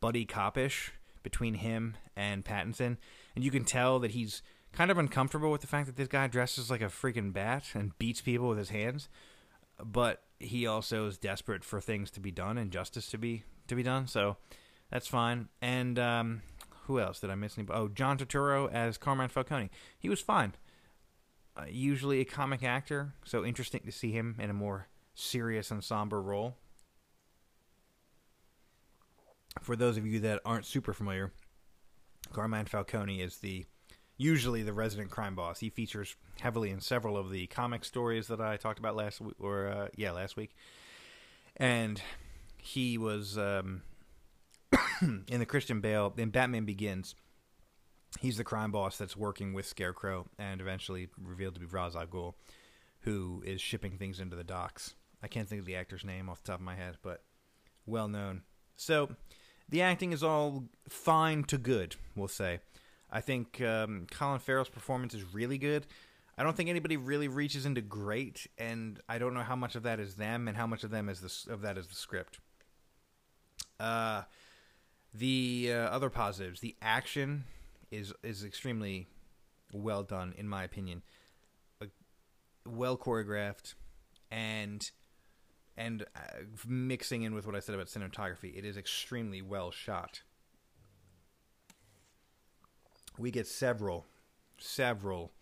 buddy 0.01 0.27
copish 0.27 0.89
between 1.23 1.55
him 1.55 1.97
and 2.17 2.45
Pattinson, 2.45 2.97
and 3.37 3.45
you 3.45 3.53
can 3.53 3.65
tell 3.65 4.01
that 4.01 4.11
he's 4.11 4.43
kind 4.73 4.91
of 4.91 4.99
uncomfortable 4.99 5.51
with 5.51 5.61
the 5.61 5.67
fact 5.67 5.87
that 5.87 5.97
this 5.97 6.09
guy 6.09 6.27
dresses 6.27 6.71
like 6.71 6.83
a 6.83 6.87
freaking 6.87 7.33
bat 7.33 7.65
and 7.75 7.97
beats 7.99 8.21
people 8.21 8.49
with 8.49 8.59
his 8.59 8.71
hands, 8.71 9.09
but 9.83 10.23
he 10.39 10.67
also 10.67 11.07
is 11.07 11.19
desperate 11.19 11.65
for 11.65 11.81
things 11.81 12.11
to 12.13 12.21
be 12.21 12.31
done 12.31 12.59
and 12.59 12.71
justice 12.71 13.09
to 13.11 13.19
be 13.19 13.45
to 13.67 13.75
be 13.75 13.83
done. 13.83 14.07
So 14.07 14.37
that's 14.91 15.07
fine. 15.07 15.49
And 15.61 15.99
um, 15.99 16.43
who 16.87 17.01
else 17.01 17.21
did 17.21 17.31
I 17.31 17.35
miss? 17.35 17.57
Oh, 17.69 17.89
John 17.89 18.19
Turturro 18.19 18.71
as 18.73 18.99
Carmine 18.99 19.29
Falcone. 19.29 19.71
He 19.99 20.09
was 20.09 20.21
fine. 20.21 20.55
Uh, 21.57 21.65
usually 21.69 22.21
a 22.21 22.25
comic 22.25 22.63
actor, 22.63 23.15
so 23.25 23.45
interesting 23.45 23.83
to 23.85 23.93
see 23.93 24.13
him 24.13 24.37
in 24.39 24.51
a 24.51 24.55
more 24.55 24.89
serious 25.15 25.71
and 25.71 25.83
somber 25.83 26.23
role 26.23 26.57
for 29.61 29.77
those 29.77 29.97
of 29.97 30.07
you 30.07 30.21
that 30.21 30.41
aren't 30.45 30.67
super 30.67 30.93
familiar, 30.93 31.33
Carmine 32.33 32.67
Falcone 32.67 33.21
is 33.21 33.39
the 33.39 33.67
usually 34.21 34.63
the 34.63 34.73
resident 34.75 35.11
crime 35.11 35.35
boss. 35.35 35.61
He 35.61 35.71
features 35.71 36.15
heavily 36.41 36.69
in 36.71 36.81
several 36.81 37.17
of 37.17 37.31
the 37.31 37.47
comic 37.47 37.87
stories 37.87 38.29
that 38.29 38.41
I 38.41 38.59
talked 38.59 38.79
about 38.79 38.95
last 38.95 39.21
week, 39.21 39.35
or 39.41 39.69
uh, 39.69 39.89
yeah, 39.97 40.11
last 40.11 40.37
week. 40.37 40.55
And 41.57 42.01
he 42.59 42.99
was 42.99 43.39
um, 43.39 43.81
in 45.01 45.41
the 45.41 45.47
Christian 45.47 45.81
Bale 45.81 46.13
in 46.19 46.29
Batman 46.29 46.67
Begins. 46.67 47.15
He's 48.21 48.37
the 48.37 48.45
crime 48.45 48.73
boss 48.73 48.99
that's 48.99 49.17
working 49.17 49.55
with 49.55 49.65
Scarecrow, 49.65 50.27
and 50.39 50.61
eventually 50.61 51.09
revealed 51.19 51.55
to 51.55 51.61
be 51.61 51.67
Ra's 51.67 51.97
al 51.97 52.07
Ghul, 52.07 52.35
who 53.01 53.43
is 53.47 53.61
shipping 53.63 53.97
things 53.97 54.21
into 54.21 54.37
the 54.37 54.45
docks. 54.45 54.95
I 55.23 55.29
can't 55.29 55.49
think 55.49 55.61
of 55.61 55.67
the 55.67 55.77
actor's 55.77 56.05
name 56.05 56.29
off 56.29 56.43
the 56.43 56.53
top 56.53 56.61
of 56.61 56.65
my 56.65 56.75
head, 56.75 56.99
but 57.03 57.23
well 57.87 58.09
known. 58.09 58.43
So 58.77 59.17
the 59.71 59.81
acting 59.81 60.13
is 60.13 60.23
all 60.23 60.65
fine 60.91 61.45
to 61.45 61.57
good, 61.57 61.97
we'll 62.15 62.29
say. 62.29 62.61
I 63.11 63.21
think 63.21 63.61
um, 63.61 64.07
Colin 64.11 64.39
Farrell's 64.39 64.69
performance 64.69 65.15
is 65.15 65.35
really 65.35 65.59
good. 65.59 65.87
I 66.39 66.43
don't 66.43 66.57
think 66.57 66.71
anybody 66.71 66.97
really 66.97 67.29
reaches 67.29 67.67
into 67.67 67.81
great, 67.81 68.47
and 68.57 68.99
I 69.09 69.19
don't 69.19 69.35
know 69.35 69.43
how 69.43 69.57
much 69.57 69.75
of 69.75 69.83
that 69.83 70.01
is 70.01 70.15
them 70.15 70.49
and 70.49 70.57
how 70.57 70.67
much 70.67 70.85
of 70.85 70.91
them 70.91 71.09
is 71.09 71.21
the 71.21 71.53
of 71.53 71.63
that 71.63 71.77
is 71.77 71.89
the 71.89 71.95
script. 71.95 72.39
Uh, 73.79 74.23
the 75.13 75.71
uh, 75.71 75.77
other 75.77 76.09
positives, 76.09 76.61
the 76.61 76.77
action 76.81 77.45
is 77.91 78.13
is 78.23 78.45
extremely 78.45 79.09
well 79.73 80.03
done 80.03 80.33
in 80.39 80.49
my 80.49 80.65
opinion. 80.65 81.03
Uh, 81.83 81.87
well 82.65 82.97
choreographed, 82.97 83.75
and 84.31 84.91
and 85.77 86.05
uh, 86.15 86.21
mixing 86.67 87.23
in 87.23 87.35
with 87.35 87.45
what 87.45 87.57
I 87.57 87.61
said 87.61 87.75
about 87.75 87.89
cinematography, 87.89 88.57
it 88.57 88.65
is 88.65 88.77
extremely 88.77 89.43
well 89.43 89.71
shot. 89.71 90.23
We 93.19 93.31
get 93.31 93.47
several, 93.47 94.07
several 94.59 95.33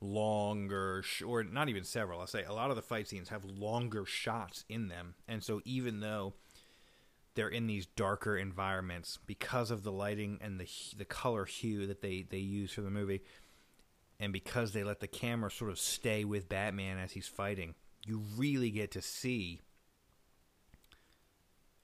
longer, 0.00 1.04
or 1.24 1.44
not 1.44 1.68
even 1.68 1.84
several. 1.84 2.20
I'll 2.20 2.26
say 2.26 2.44
a 2.44 2.52
lot 2.52 2.70
of 2.70 2.76
the 2.76 2.82
fight 2.82 3.08
scenes 3.08 3.28
have 3.28 3.44
longer 3.44 4.04
shots 4.04 4.64
in 4.68 4.88
them, 4.88 5.14
and 5.28 5.42
so 5.42 5.60
even 5.64 6.00
though 6.00 6.34
they're 7.34 7.48
in 7.48 7.66
these 7.66 7.86
darker 7.86 8.36
environments 8.36 9.18
because 9.26 9.70
of 9.70 9.84
the 9.84 9.92
lighting 9.92 10.38
and 10.42 10.60
the 10.60 10.68
the 10.96 11.04
color 11.04 11.44
hue 11.44 11.86
that 11.86 12.02
they 12.02 12.26
they 12.28 12.38
use 12.38 12.72
for 12.72 12.82
the 12.82 12.90
movie, 12.90 13.22
and 14.20 14.32
because 14.32 14.72
they 14.72 14.84
let 14.84 15.00
the 15.00 15.06
camera 15.06 15.50
sort 15.50 15.70
of 15.70 15.78
stay 15.78 16.24
with 16.24 16.48
Batman 16.48 16.98
as 16.98 17.12
he's 17.12 17.28
fighting 17.28 17.74
you 18.06 18.22
really 18.36 18.70
get 18.70 18.90
to 18.92 19.02
see 19.02 19.60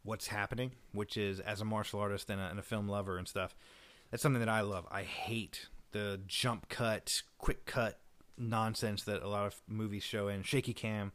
what's 0.03 0.29
happening, 0.29 0.73
which 0.93 1.17
is 1.17 1.41
as 1.41 1.61
a 1.61 1.65
martial 1.65 2.01
artist 2.01 2.31
and 2.31 2.41
a, 2.41 2.45
and 2.45 2.59
a, 2.59 2.63
film 2.63 2.89
lover 2.89 3.19
and 3.19 3.29
stuff. 3.29 3.55
That's 4.11 4.23
something 4.23 4.40
that 4.40 4.49
I 4.49 4.62
love. 4.62 4.87
I 4.90 5.03
hate 5.03 5.68
the 5.92 6.21
jump 6.27 6.68
cut, 6.68 7.23
quick 7.38 7.66
cut 7.66 7.99
nonsense 8.37 9.03
that 9.05 9.23
a 9.23 9.29
lot 9.29 9.47
of 9.47 9.61
movies 9.66 10.03
show 10.03 10.29
in 10.29 10.42
shaky 10.42 10.73
cam. 10.73 11.12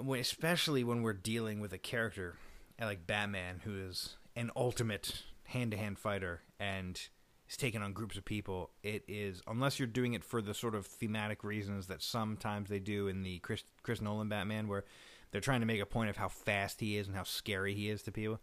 When, 0.00 0.20
especially 0.20 0.84
when 0.84 1.02
we're 1.02 1.12
dealing 1.12 1.60
with 1.60 1.72
a 1.72 1.78
character 1.78 2.36
like 2.80 3.06
Batman, 3.06 3.60
who 3.64 3.78
is 3.78 4.16
an 4.34 4.50
ultimate 4.56 5.22
hand 5.44 5.70
to 5.72 5.76
hand 5.76 5.98
fighter 5.98 6.40
and 6.58 7.00
is 7.48 7.56
taking 7.56 7.82
on 7.82 7.92
groups 7.92 8.16
of 8.16 8.24
people, 8.24 8.70
it 8.82 9.04
is 9.06 9.42
unless 9.46 9.78
you're 9.78 9.86
doing 9.86 10.14
it 10.14 10.24
for 10.24 10.40
the 10.40 10.54
sort 10.54 10.74
of 10.74 10.86
thematic 10.86 11.44
reasons 11.44 11.86
that 11.88 12.02
sometimes 12.02 12.70
they 12.70 12.78
do 12.78 13.08
in 13.08 13.22
the 13.22 13.38
Chris 13.40 13.64
Chris 13.82 14.00
Nolan 14.00 14.28
Batman, 14.28 14.66
where 14.66 14.84
they're 15.30 15.40
trying 15.40 15.60
to 15.60 15.66
make 15.66 15.80
a 15.80 15.86
point 15.86 16.10
of 16.10 16.16
how 16.16 16.28
fast 16.28 16.80
he 16.80 16.96
is 16.96 17.06
and 17.06 17.16
how 17.16 17.24
scary 17.24 17.74
he 17.74 17.88
is 17.88 18.02
to 18.02 18.12
people. 18.12 18.40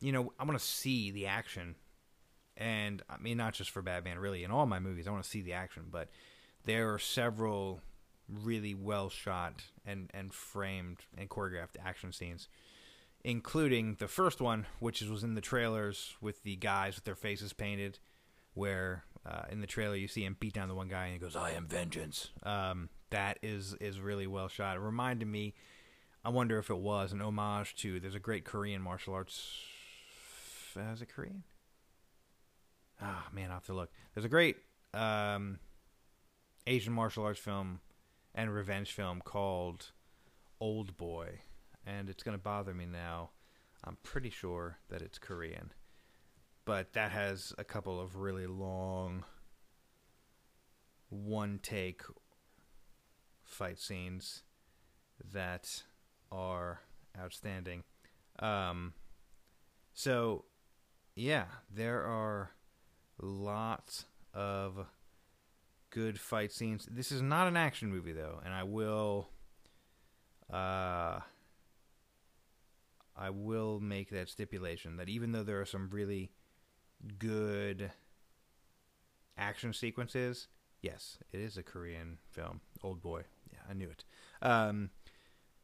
You 0.00 0.12
know, 0.12 0.32
I 0.38 0.44
want 0.44 0.58
to 0.58 0.64
see 0.64 1.10
the 1.10 1.26
action, 1.26 1.74
and 2.58 3.02
I 3.08 3.16
mean 3.16 3.38
not 3.38 3.54
just 3.54 3.70
for 3.70 3.80
Batman, 3.80 4.18
really 4.18 4.44
in 4.44 4.50
all 4.50 4.66
my 4.66 4.80
movies, 4.80 5.08
I 5.08 5.10
want 5.10 5.24
to 5.24 5.30
see 5.30 5.40
the 5.40 5.54
action. 5.54 5.84
But 5.90 6.10
there 6.64 6.92
are 6.92 6.98
several 6.98 7.80
really 8.28 8.74
well 8.74 9.08
shot 9.08 9.62
and 9.86 10.10
and 10.12 10.34
framed 10.34 10.98
and 11.16 11.30
choreographed 11.30 11.76
action 11.82 12.12
scenes 12.12 12.48
including 13.24 13.96
the 13.98 14.08
first 14.08 14.40
one, 14.40 14.66
which 14.78 15.02
was 15.02 15.24
in 15.24 15.34
the 15.34 15.40
trailers 15.40 16.16
with 16.20 16.42
the 16.42 16.56
guys 16.56 16.94
with 16.94 17.04
their 17.04 17.14
faces 17.14 17.52
painted, 17.52 17.98
where 18.54 19.04
uh, 19.26 19.42
in 19.50 19.60
the 19.60 19.66
trailer 19.66 19.96
you 19.96 20.08
see 20.08 20.24
him 20.24 20.36
beat 20.38 20.54
down 20.54 20.68
the 20.68 20.74
one 20.74 20.88
guy 20.88 21.04
and 21.04 21.12
he 21.14 21.18
goes, 21.18 21.36
"I 21.36 21.52
am 21.52 21.66
vengeance." 21.66 22.28
Um, 22.42 22.88
that 23.10 23.38
is 23.42 23.74
is 23.80 24.00
really 24.00 24.26
well 24.26 24.48
shot. 24.48 24.76
It 24.76 24.80
reminded 24.80 25.28
me. 25.28 25.54
I 26.24 26.30
wonder 26.30 26.58
if 26.58 26.68
it 26.68 26.78
was 26.78 27.12
an 27.12 27.22
homage 27.22 27.74
to. 27.76 28.00
There's 28.00 28.14
a 28.14 28.20
great 28.20 28.44
Korean 28.44 28.82
martial 28.82 29.14
arts. 29.14 29.62
Is 30.76 31.02
it 31.02 31.08
Korean? 31.08 31.42
Ah, 33.00 33.26
oh, 33.26 33.34
man, 33.34 33.50
I 33.50 33.54
have 33.54 33.66
to 33.66 33.74
look. 33.74 33.90
There's 34.14 34.24
a 34.24 34.28
great 34.28 34.56
um, 34.94 35.58
Asian 36.66 36.92
martial 36.92 37.24
arts 37.24 37.38
film 37.38 37.80
and 38.34 38.52
revenge 38.52 38.92
film 38.92 39.20
called 39.24 39.92
Old 40.60 40.96
Boy, 40.96 41.40
and 41.86 42.10
it's 42.10 42.22
going 42.22 42.36
to 42.36 42.42
bother 42.42 42.74
me 42.74 42.86
now. 42.86 43.30
I'm 43.84 43.96
pretty 44.02 44.30
sure 44.30 44.78
that 44.88 45.02
it's 45.02 45.18
Korean 45.18 45.72
but 46.68 46.92
that 46.92 47.10
has 47.12 47.54
a 47.56 47.64
couple 47.64 47.98
of 47.98 48.16
really 48.16 48.46
long 48.46 49.24
one 51.08 51.58
take 51.62 52.02
fight 53.42 53.78
scenes 53.80 54.42
that 55.32 55.82
are 56.30 56.82
outstanding. 57.18 57.84
Um, 58.38 58.92
so, 59.94 60.44
yeah, 61.14 61.46
there 61.74 62.02
are 62.04 62.50
lots 63.20 64.04
of 64.34 64.86
good 65.90 66.20
fight 66.20 66.52
scenes. 66.52 66.86
This 66.90 67.12
is 67.12 67.22
not 67.22 67.48
an 67.48 67.56
action 67.56 67.90
movie, 67.90 68.12
though, 68.12 68.40
and 68.44 68.54
I 68.54 68.62
will. 68.62 69.28
Uh, 70.52 71.20
I 73.16 73.30
will 73.30 73.80
make 73.80 74.10
that 74.10 74.28
stipulation 74.28 74.96
that 74.96 75.08
even 75.08 75.32
though 75.32 75.42
there 75.42 75.60
are 75.60 75.66
some 75.66 75.90
really 75.90 76.30
good 77.18 77.90
action 79.36 79.72
sequences. 79.72 80.48
Yes, 80.82 81.18
it 81.32 81.40
is 81.40 81.56
a 81.56 81.62
Korean 81.62 82.18
film. 82.30 82.60
Old 82.82 83.02
boy. 83.02 83.22
Yeah, 83.52 83.58
I 83.68 83.74
knew 83.74 83.88
it. 83.88 84.04
Um, 84.42 84.90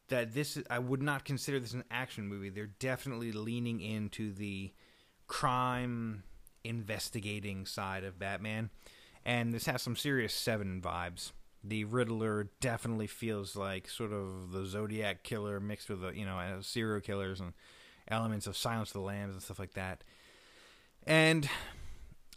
that 0.09 0.33
this 0.33 0.57
I 0.69 0.79
would 0.79 1.01
not 1.01 1.25
consider 1.25 1.59
this 1.59 1.73
an 1.73 1.83
action 1.89 2.27
movie. 2.27 2.49
They're 2.49 2.67
definitely 2.67 3.31
leaning 3.31 3.81
into 3.81 4.33
the 4.33 4.73
crime 5.27 6.23
investigating 6.65 7.65
side 7.65 8.03
of 8.03 8.19
Batman, 8.19 8.69
and 9.25 9.53
this 9.53 9.65
has 9.65 9.81
some 9.81 9.95
serious 9.95 10.33
Seven 10.33 10.81
vibes. 10.81 11.31
The 11.63 11.83
Riddler 11.83 12.49
definitely 12.59 13.07
feels 13.07 13.55
like 13.55 13.89
sort 13.89 14.11
of 14.11 14.51
the 14.51 14.65
Zodiac 14.65 15.23
killer 15.23 15.59
mixed 15.59 15.89
with 15.89 16.01
the 16.01 16.09
you 16.09 16.25
know 16.25 16.59
serial 16.61 17.01
killers 17.01 17.39
and 17.39 17.53
elements 18.07 18.47
of 18.47 18.55
Silence 18.55 18.89
of 18.89 18.93
the 18.93 18.99
Lambs 19.01 19.33
and 19.33 19.41
stuff 19.41 19.59
like 19.59 19.73
that. 19.73 20.03
And 21.07 21.49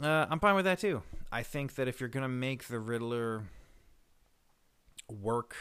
uh, 0.02 0.26
I'm 0.30 0.40
fine 0.40 0.54
with 0.54 0.64
that 0.64 0.78
too. 0.78 1.02
I 1.32 1.42
think 1.42 1.74
that 1.74 1.88
if 1.88 2.00
you're 2.00 2.08
going 2.08 2.22
to 2.22 2.28
make 2.28 2.68
the 2.68 2.78
Riddler 2.78 3.44
work 5.08 5.56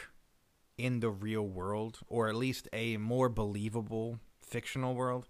in 0.76 1.00
the 1.00 1.10
real 1.10 1.46
world, 1.46 1.98
or 2.06 2.28
at 2.28 2.36
least 2.36 2.68
a 2.72 2.96
more 2.96 3.28
believable 3.28 4.20
fictional 4.40 4.94
world, 4.94 5.26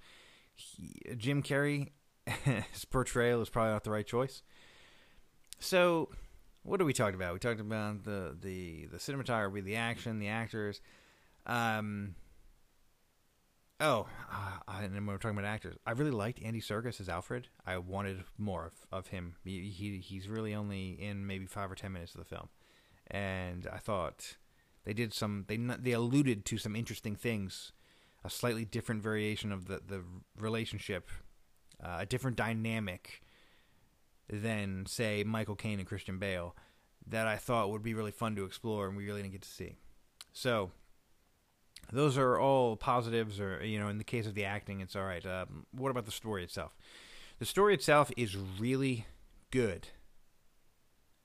he, 0.55 1.01
Jim 1.16 1.42
Carrey, 1.42 1.88
his 2.73 2.85
portrayal 2.85 3.41
is 3.43 3.49
probably 3.49 3.73
not 3.73 3.85
the 3.85 3.91
right 3.91 4.07
choice. 4.07 4.43
So, 5.59 6.11
what 6.62 6.81
are 6.81 6.85
we 6.85 6.93
talking 6.93 7.14
about? 7.14 7.33
We 7.33 7.38
talked 7.38 7.61
about 7.61 8.05
the 8.05 8.37
the 8.41 8.87
the 8.87 8.99
cinematography, 8.99 9.62
the 9.62 9.77
action, 9.77 10.19
the 10.19 10.29
actors. 10.29 10.81
Um, 11.47 12.14
oh, 13.81 14.07
uh, 14.31 14.73
and 14.83 15.07
we're 15.07 15.17
talking 15.17 15.38
about 15.38 15.49
actors. 15.49 15.77
I 15.87 15.93
really 15.93 16.11
liked 16.11 16.43
Andy 16.43 16.61
Serkis 16.61 17.01
as 17.01 17.09
Alfred. 17.09 17.49
I 17.67 17.79
wanted 17.79 18.25
more 18.37 18.67
of, 18.67 18.73
of 18.93 19.07
him. 19.09 19.37
He, 19.45 19.71
he 19.71 19.99
he's 19.99 20.29
really 20.29 20.55
only 20.55 20.91
in 20.91 21.27
maybe 21.27 21.47
five 21.47 21.71
or 21.71 21.75
ten 21.75 21.93
minutes 21.93 22.14
of 22.14 22.21
the 22.21 22.27
film, 22.27 22.49
and 23.11 23.67
I 23.73 23.79
thought 23.79 24.37
they 24.85 24.93
did 24.93 25.12
some. 25.12 25.45
They 25.49 25.57
they 25.57 25.93
alluded 25.93 26.45
to 26.47 26.59
some 26.59 26.77
interesting 26.77 27.17
things, 27.17 27.73
a 28.25 28.31
slightly 28.31 28.64
different 28.64 29.03
variation 29.03 29.51
of 29.53 29.67
the 29.67 29.81
the 29.87 30.03
relationship, 30.38 31.09
uh, 31.83 31.99
a 32.01 32.07
different 32.07 32.37
dynamic 32.37 33.23
than 34.31 34.85
say 34.87 35.25
Michael 35.25 35.57
Caine 35.57 35.79
and 35.79 35.88
Christian 35.88 36.19
Bale 36.19 36.55
that 37.07 37.27
I 37.27 37.37
thought 37.37 37.71
would 37.71 37.83
be 37.83 37.95
really 37.95 38.11
fun 38.11 38.37
to 38.37 38.45
explore 38.45 38.87
and 38.87 38.97
we 38.97 39.07
really 39.07 39.23
didn't 39.23 39.33
get 39.33 39.43
to 39.43 39.49
see. 39.49 39.77
So 40.33 40.71
those 41.91 42.19
are 42.19 42.38
all 42.38 42.77
positives 42.77 43.41
or 43.41 43.64
you 43.64 43.79
know 43.79 43.88
in 43.88 43.99
the 43.99 44.05
case 44.05 44.27
of 44.27 44.35
the 44.35 44.45
acting 44.45 44.81
it's 44.81 44.97
all 44.97 45.05
right. 45.05 45.25
Um, 45.25 45.67
what 45.73 45.91
about 45.91 46.05
the 46.05 46.12
story 46.12 46.45
itself? 46.45 46.77
The 47.38 47.47
story 47.47 47.75
itself 47.75 48.11
is 48.17 48.37
really 48.37 49.07
good 49.51 49.88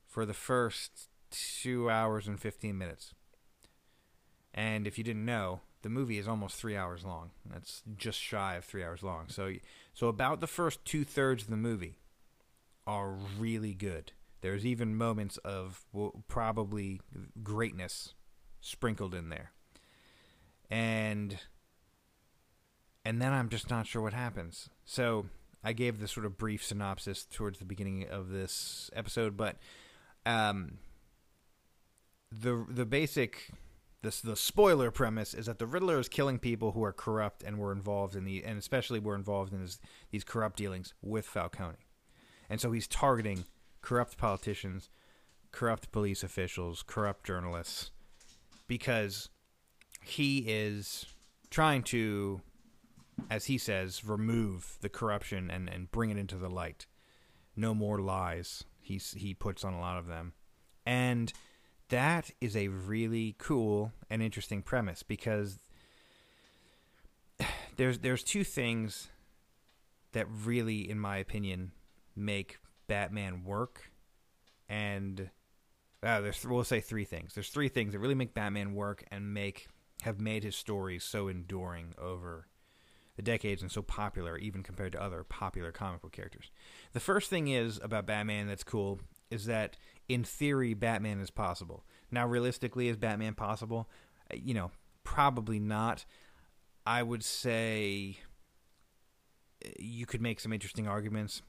for 0.07 0.25
the 0.25 0.33
first 0.33 1.09
2 1.31 1.89
hours 1.89 2.27
and 2.27 2.39
15 2.39 2.77
minutes. 2.77 3.13
And 4.53 4.85
if 4.85 4.99
you 4.99 5.03
didn't 5.03 5.25
know, 5.25 5.61
the 5.83 5.89
movie 5.89 6.17
is 6.17 6.27
almost 6.27 6.55
three 6.55 6.75
hours 6.75 7.03
long. 7.03 7.31
That's 7.45 7.83
just 7.95 8.19
shy 8.19 8.55
of 8.55 8.65
three 8.65 8.83
hours 8.83 9.03
long. 9.03 9.25
So, 9.27 9.53
so 9.93 10.07
about 10.07 10.41
the 10.41 10.47
first 10.47 10.83
two 10.85 11.03
thirds 11.03 11.43
of 11.43 11.49
the 11.49 11.57
movie 11.57 11.99
are 12.87 13.15
really 13.37 13.73
good. 13.73 14.13
There's 14.41 14.65
even 14.65 14.95
moments 14.95 15.37
of 15.37 15.85
well, 15.93 16.23
probably 16.27 17.01
greatness 17.43 18.13
sprinkled 18.61 19.13
in 19.13 19.29
there. 19.29 19.51
And 20.71 21.37
and 23.05 23.21
then 23.21 23.33
I'm 23.33 23.49
just 23.49 23.69
not 23.69 23.85
sure 23.85 24.01
what 24.01 24.13
happens. 24.13 24.69
So, 24.85 25.25
I 25.63 25.73
gave 25.73 25.99
this 25.99 26.11
sort 26.13 26.25
of 26.25 26.37
brief 26.37 26.63
synopsis 26.63 27.25
towards 27.25 27.59
the 27.59 27.65
beginning 27.65 28.07
of 28.09 28.29
this 28.29 28.89
episode, 28.95 29.35
but 29.35 29.57
um 30.25 30.77
the 32.31 32.65
the 32.69 32.85
basic 32.85 33.49
this 34.03 34.19
the 34.19 34.35
spoiler 34.35 34.91
premise 34.91 35.33
is 35.33 35.47
that 35.47 35.59
the 35.59 35.65
Riddler 35.65 35.97
is 35.97 36.09
killing 36.09 36.37
people 36.37 36.73
who 36.73 36.83
are 36.83 36.93
corrupt 36.93 37.41
and 37.41 37.57
were 37.57 37.71
involved 37.71 38.15
in 38.15 38.25
the 38.25 38.43
and 38.43 38.59
especially 38.59 38.99
were 38.99 39.15
involved 39.15 39.53
in 39.53 39.61
this, 39.61 39.79
these 40.11 40.25
corrupt 40.25 40.57
dealings 40.57 40.93
with 41.01 41.25
Falcone. 41.25 41.77
And 42.49 42.61
so 42.61 42.71
he's 42.71 42.87
targeting 42.87 43.45
corrupt 43.81 44.17
politicians, 44.17 44.89
corrupt 45.51 45.91
police 45.91 46.21
officials, 46.21 46.83
corrupt 46.85 47.25
journalists, 47.25 47.91
because 48.67 49.29
he 50.03 50.39
is 50.39 51.05
trying 51.49 51.83
to, 51.83 52.41
as 53.29 53.45
he 53.45 53.57
says, 53.57 54.03
remove 54.03 54.77
the 54.81 54.89
corruption 54.89 55.49
and, 55.49 55.69
and 55.69 55.89
bring 55.91 56.09
it 56.09 56.17
into 56.17 56.35
the 56.35 56.49
light. 56.49 56.87
No 57.55 57.73
more 57.73 57.99
lies. 57.99 58.65
He's, 58.81 59.13
he 59.13 59.33
puts 59.33 59.63
on 59.63 59.73
a 59.73 59.79
lot 59.79 59.97
of 59.97 60.07
them. 60.07 60.33
And 60.85 61.31
that 61.89 62.31
is 62.41 62.55
a 62.55 62.67
really 62.69 63.35
cool 63.37 63.91
and 64.09 64.21
interesting 64.21 64.61
premise 64.61 65.03
because 65.03 65.59
there's 67.77 67.99
there's 67.99 68.23
two 68.23 68.43
things 68.43 69.09
that 70.13 70.27
really, 70.29 70.89
in 70.89 70.99
my 70.99 71.17
opinion, 71.17 71.71
make 72.15 72.59
Batman 72.87 73.43
work, 73.43 73.91
and 74.69 75.29
uh, 76.03 76.21
there's 76.21 76.45
we'll 76.45 76.63
say 76.63 76.79
three 76.79 77.05
things. 77.05 77.33
There's 77.33 77.49
three 77.49 77.69
things 77.69 77.93
that 77.93 77.99
really 77.99 78.15
make 78.15 78.33
Batman 78.33 78.73
work 78.73 79.03
and 79.11 79.33
make 79.33 79.67
have 80.03 80.19
made 80.19 80.43
his 80.43 80.55
stories 80.55 81.03
so 81.03 81.27
enduring 81.27 81.93
over 81.97 82.47
the 83.15 83.21
decades 83.21 83.61
and 83.61 83.71
so 83.71 83.81
popular, 83.81 84.37
even 84.37 84.63
compared 84.63 84.91
to 84.93 85.01
other 85.01 85.23
popular 85.23 85.71
comic 85.71 86.01
book 86.01 86.11
characters. 86.11 86.51
The 86.93 86.99
first 86.99 87.29
thing 87.29 87.47
is 87.47 87.79
about 87.81 88.05
Batman 88.05 88.47
that's 88.47 88.63
cool 88.63 88.99
is 89.29 89.45
that 89.45 89.77
in 90.07 90.23
theory 90.23 90.73
Batman 90.73 91.19
is 91.19 91.29
possible. 91.29 91.83
Now, 92.11 92.27
realistically, 92.27 92.87
is 92.87 92.97
Batman 92.97 93.33
possible? 93.33 93.89
Uh, 94.31 94.37
you 94.41 94.53
know, 94.53 94.71
probably 95.03 95.59
not. 95.59 96.05
I 96.85 97.01
would 97.03 97.23
say 97.23 98.17
uh, 99.65 99.69
you 99.79 100.05
could 100.05 100.21
make 100.21 100.39
some 100.39 100.53
interesting 100.53 100.87
arguments 100.87 101.41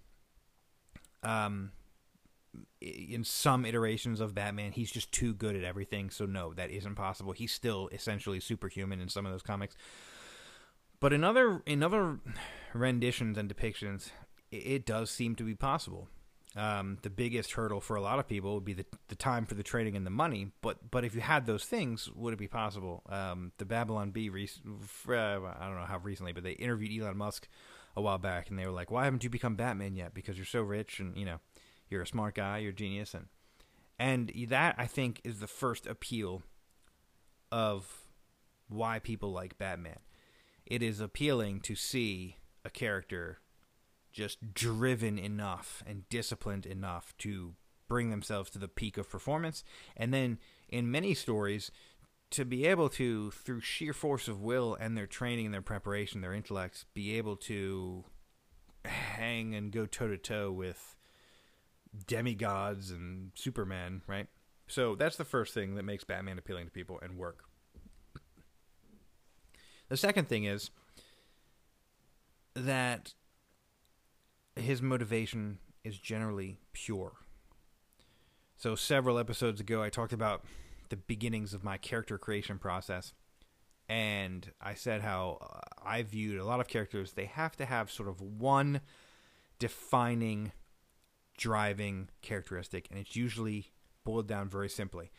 um, 1.24 1.72
in 2.80 3.24
some 3.24 3.64
iterations 3.64 4.20
of 4.20 4.34
Batman, 4.34 4.72
he's 4.72 4.90
just 4.90 5.10
too 5.10 5.34
good 5.34 5.56
at 5.56 5.64
everything. 5.64 6.10
So 6.10 6.26
no, 6.26 6.52
that 6.54 6.70
isn't 6.70 6.94
possible. 6.94 7.32
He's 7.32 7.52
still 7.52 7.88
essentially 7.92 8.40
superhuman 8.40 9.00
in 9.00 9.08
some 9.08 9.26
of 9.26 9.32
those 9.32 9.42
comics. 9.42 9.76
But 11.00 11.12
in 11.12 11.24
other 11.24 11.62
in 11.66 11.82
other 11.82 12.20
renditions 12.72 13.36
and 13.36 13.52
depictions, 13.52 14.10
it, 14.50 14.56
it 14.56 14.86
does 14.86 15.10
seem 15.10 15.34
to 15.36 15.44
be 15.44 15.54
possible. 15.54 16.08
Um, 16.56 16.98
the 17.02 17.10
biggest 17.10 17.52
hurdle 17.52 17.80
for 17.80 17.96
a 17.96 18.00
lot 18.00 18.20
of 18.20 18.28
people 18.28 18.54
would 18.54 18.64
be 18.64 18.74
the, 18.74 18.86
the 19.08 19.16
time 19.16 19.44
for 19.44 19.54
the 19.54 19.64
training 19.64 19.96
and 19.96 20.06
the 20.06 20.10
money. 20.10 20.52
But 20.62 20.90
but 20.90 21.04
if 21.04 21.14
you 21.14 21.20
had 21.20 21.46
those 21.46 21.64
things, 21.64 22.08
would 22.14 22.32
it 22.32 22.38
be 22.38 22.46
possible? 22.46 23.02
Um, 23.08 23.52
the 23.58 23.64
Babylon 23.64 24.12
Bee, 24.12 24.28
uh, 24.28 25.12
I 25.12 25.66
don't 25.66 25.76
know 25.76 25.86
how 25.86 25.98
recently, 26.02 26.32
but 26.32 26.44
they 26.44 26.52
interviewed 26.52 27.02
Elon 27.02 27.16
Musk 27.16 27.48
a 27.96 28.02
while 28.02 28.18
back, 28.18 28.50
and 28.50 28.58
they 28.58 28.66
were 28.66 28.72
like, 28.72 28.90
"Why 28.90 29.04
haven't 29.04 29.24
you 29.24 29.30
become 29.30 29.56
Batman 29.56 29.96
yet? 29.96 30.14
Because 30.14 30.36
you're 30.36 30.46
so 30.46 30.62
rich, 30.62 31.00
and 31.00 31.16
you 31.16 31.24
know, 31.24 31.40
you're 31.88 32.02
a 32.02 32.06
smart 32.06 32.36
guy, 32.36 32.58
you're 32.58 32.70
a 32.70 32.74
genius." 32.74 33.14
And 33.14 33.26
and 33.98 34.32
that 34.48 34.76
I 34.78 34.86
think 34.86 35.20
is 35.24 35.40
the 35.40 35.46
first 35.46 35.86
appeal 35.86 36.42
of 37.50 38.06
why 38.68 38.98
people 38.98 39.32
like 39.32 39.58
Batman. 39.58 39.98
It 40.66 40.82
is 40.82 41.00
appealing 41.00 41.60
to 41.60 41.74
see 41.74 42.38
a 42.64 42.70
character 42.70 43.38
just 44.14 44.54
driven 44.54 45.18
enough 45.18 45.82
and 45.86 46.08
disciplined 46.08 46.64
enough 46.64 47.14
to 47.18 47.54
bring 47.88 48.10
themselves 48.10 48.48
to 48.50 48.58
the 48.58 48.68
peak 48.68 48.96
of 48.96 49.10
performance. 49.10 49.64
And 49.96 50.14
then 50.14 50.38
in 50.68 50.90
many 50.90 51.12
stories, 51.14 51.70
to 52.30 52.44
be 52.44 52.64
able 52.64 52.88
to, 52.90 53.32
through 53.32 53.60
sheer 53.60 53.92
force 53.92 54.28
of 54.28 54.40
will 54.40 54.76
and 54.80 54.96
their 54.96 55.06
training 55.06 55.46
and 55.46 55.54
their 55.54 55.60
preparation, 55.60 56.20
their 56.20 56.32
intellect, 56.32 56.86
be 56.94 57.18
able 57.18 57.36
to 57.36 58.04
hang 58.84 59.54
and 59.54 59.72
go 59.72 59.84
toe 59.84 60.08
to 60.08 60.16
toe 60.16 60.50
with 60.50 60.96
demigods 62.06 62.90
and 62.90 63.32
Superman, 63.34 64.02
right? 64.06 64.28
So 64.68 64.94
that's 64.94 65.16
the 65.16 65.24
first 65.24 65.52
thing 65.54 65.74
that 65.74 65.84
makes 65.84 66.04
Batman 66.04 66.38
appealing 66.38 66.66
to 66.66 66.70
people 66.70 66.98
and 67.02 67.18
work. 67.18 67.44
The 69.88 69.96
second 69.96 70.28
thing 70.28 70.44
is 70.44 70.70
that 72.54 73.14
his 74.64 74.82
motivation 74.82 75.58
is 75.84 75.98
generally 75.98 76.58
pure. 76.72 77.12
So 78.56 78.74
several 78.74 79.18
episodes 79.18 79.60
ago, 79.60 79.82
I 79.82 79.90
talked 79.90 80.12
about 80.12 80.44
the 80.88 80.96
beginnings 80.96 81.54
of 81.54 81.64
my 81.64 81.76
character 81.76 82.18
creation 82.18 82.58
process. 82.58 83.12
And 83.88 84.50
I 84.60 84.74
said 84.74 85.02
how 85.02 85.38
uh, 85.42 85.60
I 85.84 86.02
viewed 86.02 86.38
a 86.38 86.44
lot 86.44 86.60
of 86.60 86.68
characters, 86.68 87.12
they 87.12 87.26
have 87.26 87.56
to 87.56 87.66
have 87.66 87.90
sort 87.90 88.08
of 88.08 88.20
one 88.20 88.80
defining, 89.58 90.52
driving 91.36 92.08
characteristic. 92.22 92.88
And 92.90 92.98
it's 92.98 93.16
usually 93.16 93.72
boiled 94.04 94.26
down 94.26 94.48
very 94.48 94.68
simply. 94.68 95.10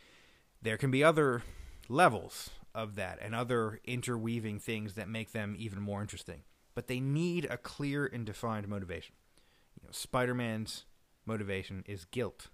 There 0.62 0.78
can 0.78 0.90
be 0.90 1.04
other 1.04 1.44
levels 1.88 2.50
of 2.74 2.96
that 2.96 3.20
and 3.22 3.36
other 3.36 3.80
interweaving 3.86 4.60
things 4.60 4.96
that 4.96 5.08
make 5.08 5.32
them 5.32 5.56
even 5.60 5.80
more 5.80 6.02
interesting. 6.02 6.44
But 6.74 6.88
they 6.88 7.00
need 7.00 7.46
a 7.50 7.58
clear 7.58 8.06
and 8.06 8.26
defined 8.26 8.68
motivation. 8.68 9.16
Spider 9.96 10.34
Man's 10.34 10.86
motivation 11.26 11.84
is 11.88 12.06
guilt 12.06 12.50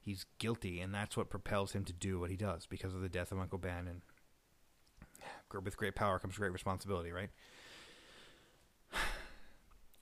he's 0.00 0.26
guilty, 0.38 0.80
and 0.80 0.94
that's 0.94 1.16
what 1.16 1.30
propels 1.30 1.72
him 1.72 1.84
to 1.84 1.92
do 1.92 2.18
what 2.18 2.30
he 2.30 2.36
does 2.36 2.66
because 2.66 2.94
of 2.94 3.00
the 3.00 3.08
death 3.08 3.32
of 3.32 3.38
Uncle 3.38 3.58
Ben. 3.58 3.86
And 3.88 4.02
with 5.64 5.76
great 5.76 5.94
power 5.94 6.18
comes 6.18 6.36
great 6.36 6.52
responsibility, 6.52 7.12
right? 7.12 7.30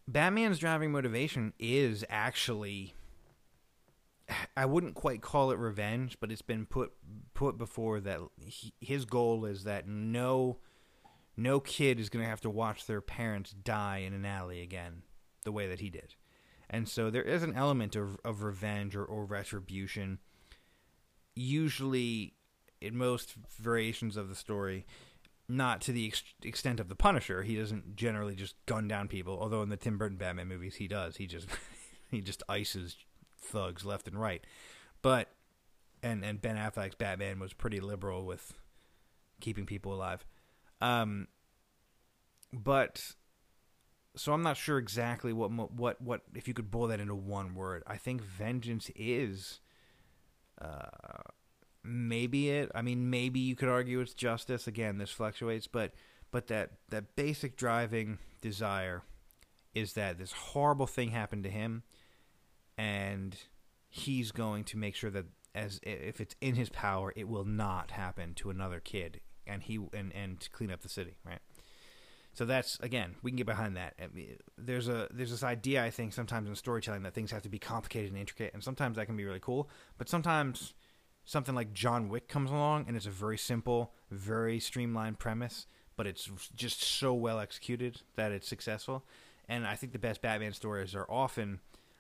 Batman's 0.09 0.59
driving 0.59 0.91
motivation 0.91 1.53
is 1.59 2.05
actually 2.09 2.95
I 4.57 4.67
wouldn't 4.67 4.95
quite 4.95 5.21
call 5.21 5.51
it 5.51 5.59
revenge, 5.59 6.19
but 6.21 6.33
it's 6.33 6.43
been 6.43 6.67
put 6.67 6.93
put 7.35 7.59
before 7.59 8.01
that 8.01 8.21
he, 8.45 8.73
his 8.81 9.05
goal 9.05 9.45
is 9.45 9.65
that 9.65 9.87
no 9.87 10.59
no 11.37 11.61
kid 11.61 12.01
is 12.01 12.09
going 12.09 12.25
to 12.25 12.29
have 12.29 12.41
to 12.41 12.51
watch 12.51 12.87
their 12.87 13.01
parents 13.01 13.53
die 13.53 13.99
in 13.99 14.13
an 14.13 14.25
alley 14.25 14.61
again 14.61 15.03
the 15.45 15.53
way 15.53 15.69
that 15.69 15.81
he 15.81 15.89
did. 15.89 16.15
And 16.71 16.89
so 16.89 17.11
there 17.11 17.23
is 17.23 17.43
an 17.43 17.55
element 17.55 17.97
of, 17.97 18.19
of 18.25 18.43
revenge 18.43 18.95
or, 18.95 19.05
or 19.05 19.25
retribution. 19.25 20.19
Usually, 21.35 22.35
in 22.81 22.97
most 22.97 23.35
variations 23.59 24.17
of 24.17 24.29
the 24.29 24.35
story, 24.35 24.87
not 25.49 25.81
to 25.83 25.93
the 25.93 26.07
ex- 26.07 26.23
extent 26.43 26.79
of 26.79 26.89
the 26.89 26.95
Punisher. 26.95 27.43
He 27.43 27.57
doesn't 27.57 27.97
generally 27.97 28.35
just 28.35 28.55
gun 28.67 28.87
down 28.87 29.09
people, 29.09 29.39
although 29.41 29.63
in 29.63 29.71
the 29.71 29.77
Tim 29.77 29.97
Burton 29.97 30.19
Batman 30.19 30.49
movies 30.49 30.77
he 30.77 30.89
does. 30.89 31.17
He 31.17 31.27
just 31.27 31.49
he 32.11 32.21
just 32.21 32.43
ices 32.49 32.97
thugs 33.41 33.85
left 33.85 34.07
and 34.07 34.21
right. 34.21 34.45
But 35.01 35.29
and 36.03 36.25
and 36.25 36.41
Ben 36.41 36.57
Affleck's 36.57 36.97
Batman 36.97 37.39
was 37.39 37.53
pretty 37.53 37.81
liberal 37.81 38.27
with 38.27 38.55
keeping 39.41 39.67
people 39.67 39.95
alive. 39.95 40.27
Um, 40.81 41.29
but 42.53 43.15
so 44.17 44.33
I'm 44.33 44.43
not 44.43 44.57
sure 44.57 44.79
exactly 44.79 45.33
what 45.33 45.51
what 45.51 46.01
what 46.01 46.23
if 46.35 46.49
you 46.49 46.55
could 46.55 46.71
boil 46.71 46.89
that 46.89 47.01
into 47.01 47.15
one 47.15 47.55
word. 47.55 47.83
I 47.87 47.97
think 47.97 48.23
vengeance 48.23 48.91
is 48.97 49.61
uh, 50.61 51.23
maybe 51.85 52.51
it. 52.51 52.71
I 52.75 52.83
mean, 52.83 53.11
maybe 53.11 53.41
you 53.41 53.57
could 53.57 53.69
argue 53.69 54.01
it's 54.01 54.15
justice. 54.15 54.67
Again, 54.67 54.99
this 54.99 55.11
fluctuates, 55.11 55.67
but 55.67 55.93
but 56.31 56.49
that 56.49 56.73
that 56.89 57.17
basic 57.17 57.57
driving 57.57 58.19
desire 58.41 59.03
is 59.75 59.93
that 59.95 60.19
this 60.19 60.33
horrible 60.33 60.87
thing 60.87 61.11
happened 61.11 61.45
to 61.45 61.51
him, 61.51 61.83
and 62.77 63.37
he's 63.89 64.33
going 64.33 64.65
to 64.65 64.77
make 64.77 64.95
sure 64.95 65.11
that 65.11 65.27
as 65.55 65.81
if 65.83 66.21
it's 66.21 66.35
in 66.41 66.55
his 66.55 66.69
power, 66.69 67.13
it 67.17 67.29
will 67.29 67.45
not 67.45 67.93
happen 67.93 68.35
to 68.35 68.51
another 68.51 68.81
kid, 68.81 69.21
and 69.47 69.63
he 69.63 69.79
and 69.93 70.13
and 70.15 70.41
to 70.41 70.51
clean 70.51 70.71
up 70.71 70.83
the 70.83 70.89
city, 70.89 71.17
right? 71.25 71.41
So 72.39 72.45
that's 72.45 72.79
again, 72.79 73.17
we 73.21 73.33
can 73.33 73.37
get 73.37 73.47
behind 73.47 73.77
that. 73.77 73.95
I 74.01 74.07
mean, 74.15 74.37
there's 74.57 74.87
a 74.87 75.09
there's 75.11 75.33
this 75.33 75.43
idea 75.43 75.85
I 75.85 75.91
think 75.91 76.13
sometimes 76.13 76.49
in 76.49 76.55
storytelling 76.55 77.03
that 77.03 77.13
things 77.13 77.33
have 77.33 77.43
to 77.43 77.49
be 77.49 77.59
complicated 77.59 78.13
and 78.13 78.21
intricate, 78.21 78.55
and 78.55 78.63
sometimes 78.63 78.95
that 78.95 79.07
can 79.07 79.17
be 79.17 79.25
really 79.25 79.41
cool, 79.41 79.69
but 79.99 80.09
sometimes 80.09 80.75
something 81.25 81.57
like 81.57 81.73
John 81.73 82.09
Wick 82.09 82.29
comes 82.29 82.53
along 82.53 82.85
and 82.87 82.97
it's 82.97 83.07
a 83.07 83.11
very 83.11 83.37
simple, 83.37 83.93
very 84.13 84.61
streamlined 84.61 85.19
premise, 85.19 85.67
but 85.97 86.07
it's 86.07 86.31
just 86.55 86.81
so 86.81 87.13
well 87.13 87.41
executed 87.41 88.03
that 88.15 88.31
it's 88.31 88.47
successful. 88.47 89.05
And 89.49 89.67
I 89.67 89.75
think 89.75 89.93
the 89.93 89.99
best 89.99 90.23
Batman 90.23 90.53
stories 90.53 90.95
are 90.95 91.11
often 91.11 91.59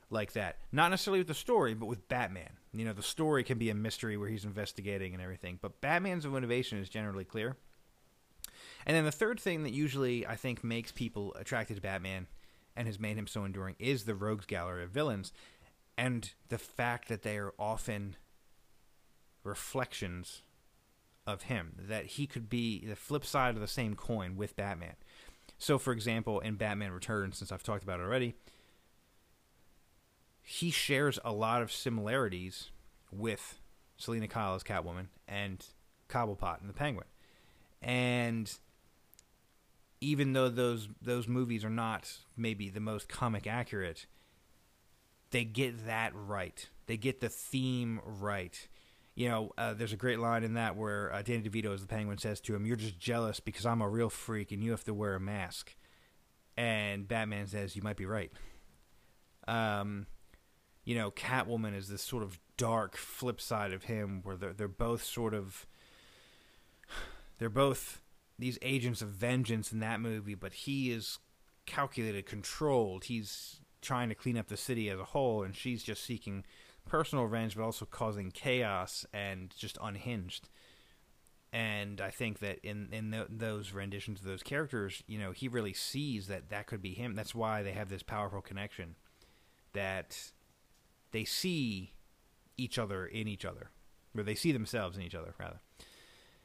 like 0.09 0.35
that. 0.35 0.59
Not 0.71 0.93
necessarily 0.93 1.19
with 1.19 1.27
the 1.27 1.35
story, 1.35 1.75
but 1.75 1.87
with 1.87 2.07
Batman. 2.07 2.59
You 2.73 2.85
know, 2.85 2.93
the 2.93 3.03
story 3.03 3.43
can 3.43 3.59
be 3.59 3.71
a 3.71 3.75
mystery 3.75 4.17
where 4.17 4.29
he's 4.29 4.45
investigating 4.45 5.15
and 5.15 5.23
everything, 5.23 5.59
but 5.61 5.81
Batman's 5.81 6.27
motivation 6.27 6.79
is 6.79 6.89
generally 6.89 7.25
clear. 7.25 7.57
And 8.87 8.97
then 8.97 9.05
the 9.05 9.13
third 9.13 9.41
thing 9.41 9.63
that 9.65 9.73
usually 9.73 10.27
I 10.27 10.37
think 10.37 10.65
makes 10.65 10.93
people 10.93 11.35
attracted 11.35 11.75
to 11.75 11.83
Batman 11.83 12.27
and 12.77 12.87
has 12.87 12.99
made 12.99 13.17
him 13.19 13.27
so 13.27 13.45
enduring 13.45 13.77
is 13.79 14.05
the 14.05 14.15
rogues 14.15 14.47
gallery 14.47 14.85
of 14.85 14.91
villains 14.91 15.33
and 15.97 16.33
the 16.49 16.59
fact 16.59 17.09
that 17.09 17.23
they 17.23 17.37
are 17.37 17.53
often 17.59 18.17
reflections 19.43 20.43
of 21.27 21.43
him 21.43 21.75
that 21.79 22.07
he 22.07 22.27
could 22.27 22.49
be 22.49 22.87
the 22.87 22.97
flip 22.97 23.25
side 23.25 23.55
of 23.55 23.61
the 23.61 23.67
same 23.67 23.95
coin 23.95 24.37
with 24.37 24.57
Batman. 24.57 24.95
So 25.59 25.77
for 25.77 25.93
example, 25.93 26.41
in 26.41 26.55
Batman 26.55 26.93
Returns 26.93 27.37
since 27.37 27.51
I've 27.51 27.65
talked 27.65 27.83
about 27.83 28.01
it 28.01 28.05
already, 28.05 28.35
he 30.41 30.71
shares 30.71 31.19
a 31.25 31.33
lot 31.33 31.61
of 31.61 31.73
similarities 31.73 32.71
with 33.11 33.61
Selina 33.97 34.29
Kyle 34.29 34.55
as 34.55 34.63
Catwoman 34.63 35.09
and 35.27 35.65
Cobblepot 36.09 36.61
and 36.61 36.69
the 36.71 36.75
Penguin. 36.75 37.07
And 37.83 38.51
even 40.01 40.33
though 40.33 40.49
those 40.49 40.89
those 41.03 41.29
movies 41.29 41.65
are 41.65 41.71
not 41.71 42.19
maybe 42.37 42.69
the 42.69 42.81
most 42.81 43.09
comic 43.09 43.47
accurate, 43.47 44.07
they 45.31 45.45
get 45.45 45.87
that 45.87 46.13
right. 46.15 46.69
They 46.87 46.97
get 46.97 47.21
the 47.21 47.29
theme 47.29 48.01
right. 48.05 48.69
You 49.15 49.29
know, 49.29 49.53
uh, 49.59 49.75
there's 49.75 49.93
a 49.93 49.97
great 49.97 50.21
line 50.21 50.45
in 50.45 50.55
that 50.55 50.77
where 50.77 51.13
uh, 51.13 51.23
Danny 51.23 51.43
DeVito, 51.43 51.75
as 51.75 51.81
the 51.81 51.89
Penguin, 51.89 52.19
says 52.19 52.41
to 52.43 52.55
him, 52.55 52.67
"You're 52.67 52.77
just 52.77 52.99
jealous 52.99 53.41
because 53.41 53.67
I'm 53.67 53.83
a 53.83 53.89
real 53.89 54.11
freak 54.11 54.53
and 54.53 54.63
you 54.63 54.71
have 54.71 54.85
to 54.85 54.95
wear 54.95 55.15
a 55.15 55.21
mask." 55.21 55.75
And 56.57 57.07
Batman 57.07 57.47
says, 57.47 57.75
"You 57.75 57.83
might 57.83 57.97
be 57.97 58.07
right." 58.07 58.33
Um, 59.49 60.07
you 60.85 60.95
know, 60.95 61.11
Catwoman 61.11 61.77
is 61.77 61.89
this 61.89 62.03
sort 62.03 62.23
of 62.23 62.39
dark 62.57 62.97
flip 62.97 63.41
side 63.41 63.73
of 63.73 63.85
him 63.85 64.21
where 64.23 64.37
they're, 64.37 64.53
they're 64.53 64.69
both 64.69 65.03
sort 65.03 65.35
of 65.35 65.67
they're 67.39 67.49
both 67.49 68.01
these 68.39 68.59
agents 68.63 69.03
of 69.03 69.09
vengeance 69.09 69.73
in 69.73 69.81
that 69.81 70.01
movie, 70.01 70.35
but 70.35 70.53
he 70.53 70.91
is 70.91 71.19
calculated, 71.67 72.27
controlled. 72.27 73.05
He's 73.05 73.61
trying 73.83 74.09
to 74.09 74.15
clean 74.15 74.39
up 74.39 74.49
the 74.49 74.57
city 74.57 74.89
as 74.91 74.99
a 74.99 75.05
whole, 75.05 75.43
and 75.43 75.55
she's 75.55 75.83
just 75.83 76.05
seeking 76.05 76.45
personal 76.87 77.25
revenge, 77.25 77.57
but 77.57 77.63
also 77.63 77.85
causing 77.85 78.31
chaos 78.31 79.07
and 79.13 79.55
just 79.57 79.79
unhinged. 79.83 80.49
And 81.53 82.01
I 82.01 82.11
think 82.11 82.41
that 82.41 82.59
in 82.63 82.89
in 82.93 83.25
those 83.31 83.73
renditions 83.73 84.21
of 84.21 84.27
those 84.27 84.43
characters, 84.43 85.03
you 85.07 85.19
know, 85.19 85.33
he 85.33 85.49
really 85.49 85.73
sees 85.73 86.27
that 86.27 86.51
that 86.51 86.67
could 86.67 86.83
be 86.83 86.93
him. 86.93 87.15
That's 87.15 87.35
why 87.35 87.63
they 87.63 87.73
have 87.73 87.89
this 87.89 88.03
powerful 88.03 88.43
connection. 88.43 88.97
That 89.73 90.31
they 91.13 91.25
see 91.25 91.95
each 92.59 92.79
other 92.79 93.07
in 93.07 93.29
each 93.29 93.47
other, 93.47 93.71
or 94.17 94.23
they 94.23 94.35
see 94.35 94.53
themselves 94.53 94.97
in 94.97 95.03
each 95.03 95.15
other, 95.15 95.35
rather. 95.39 95.61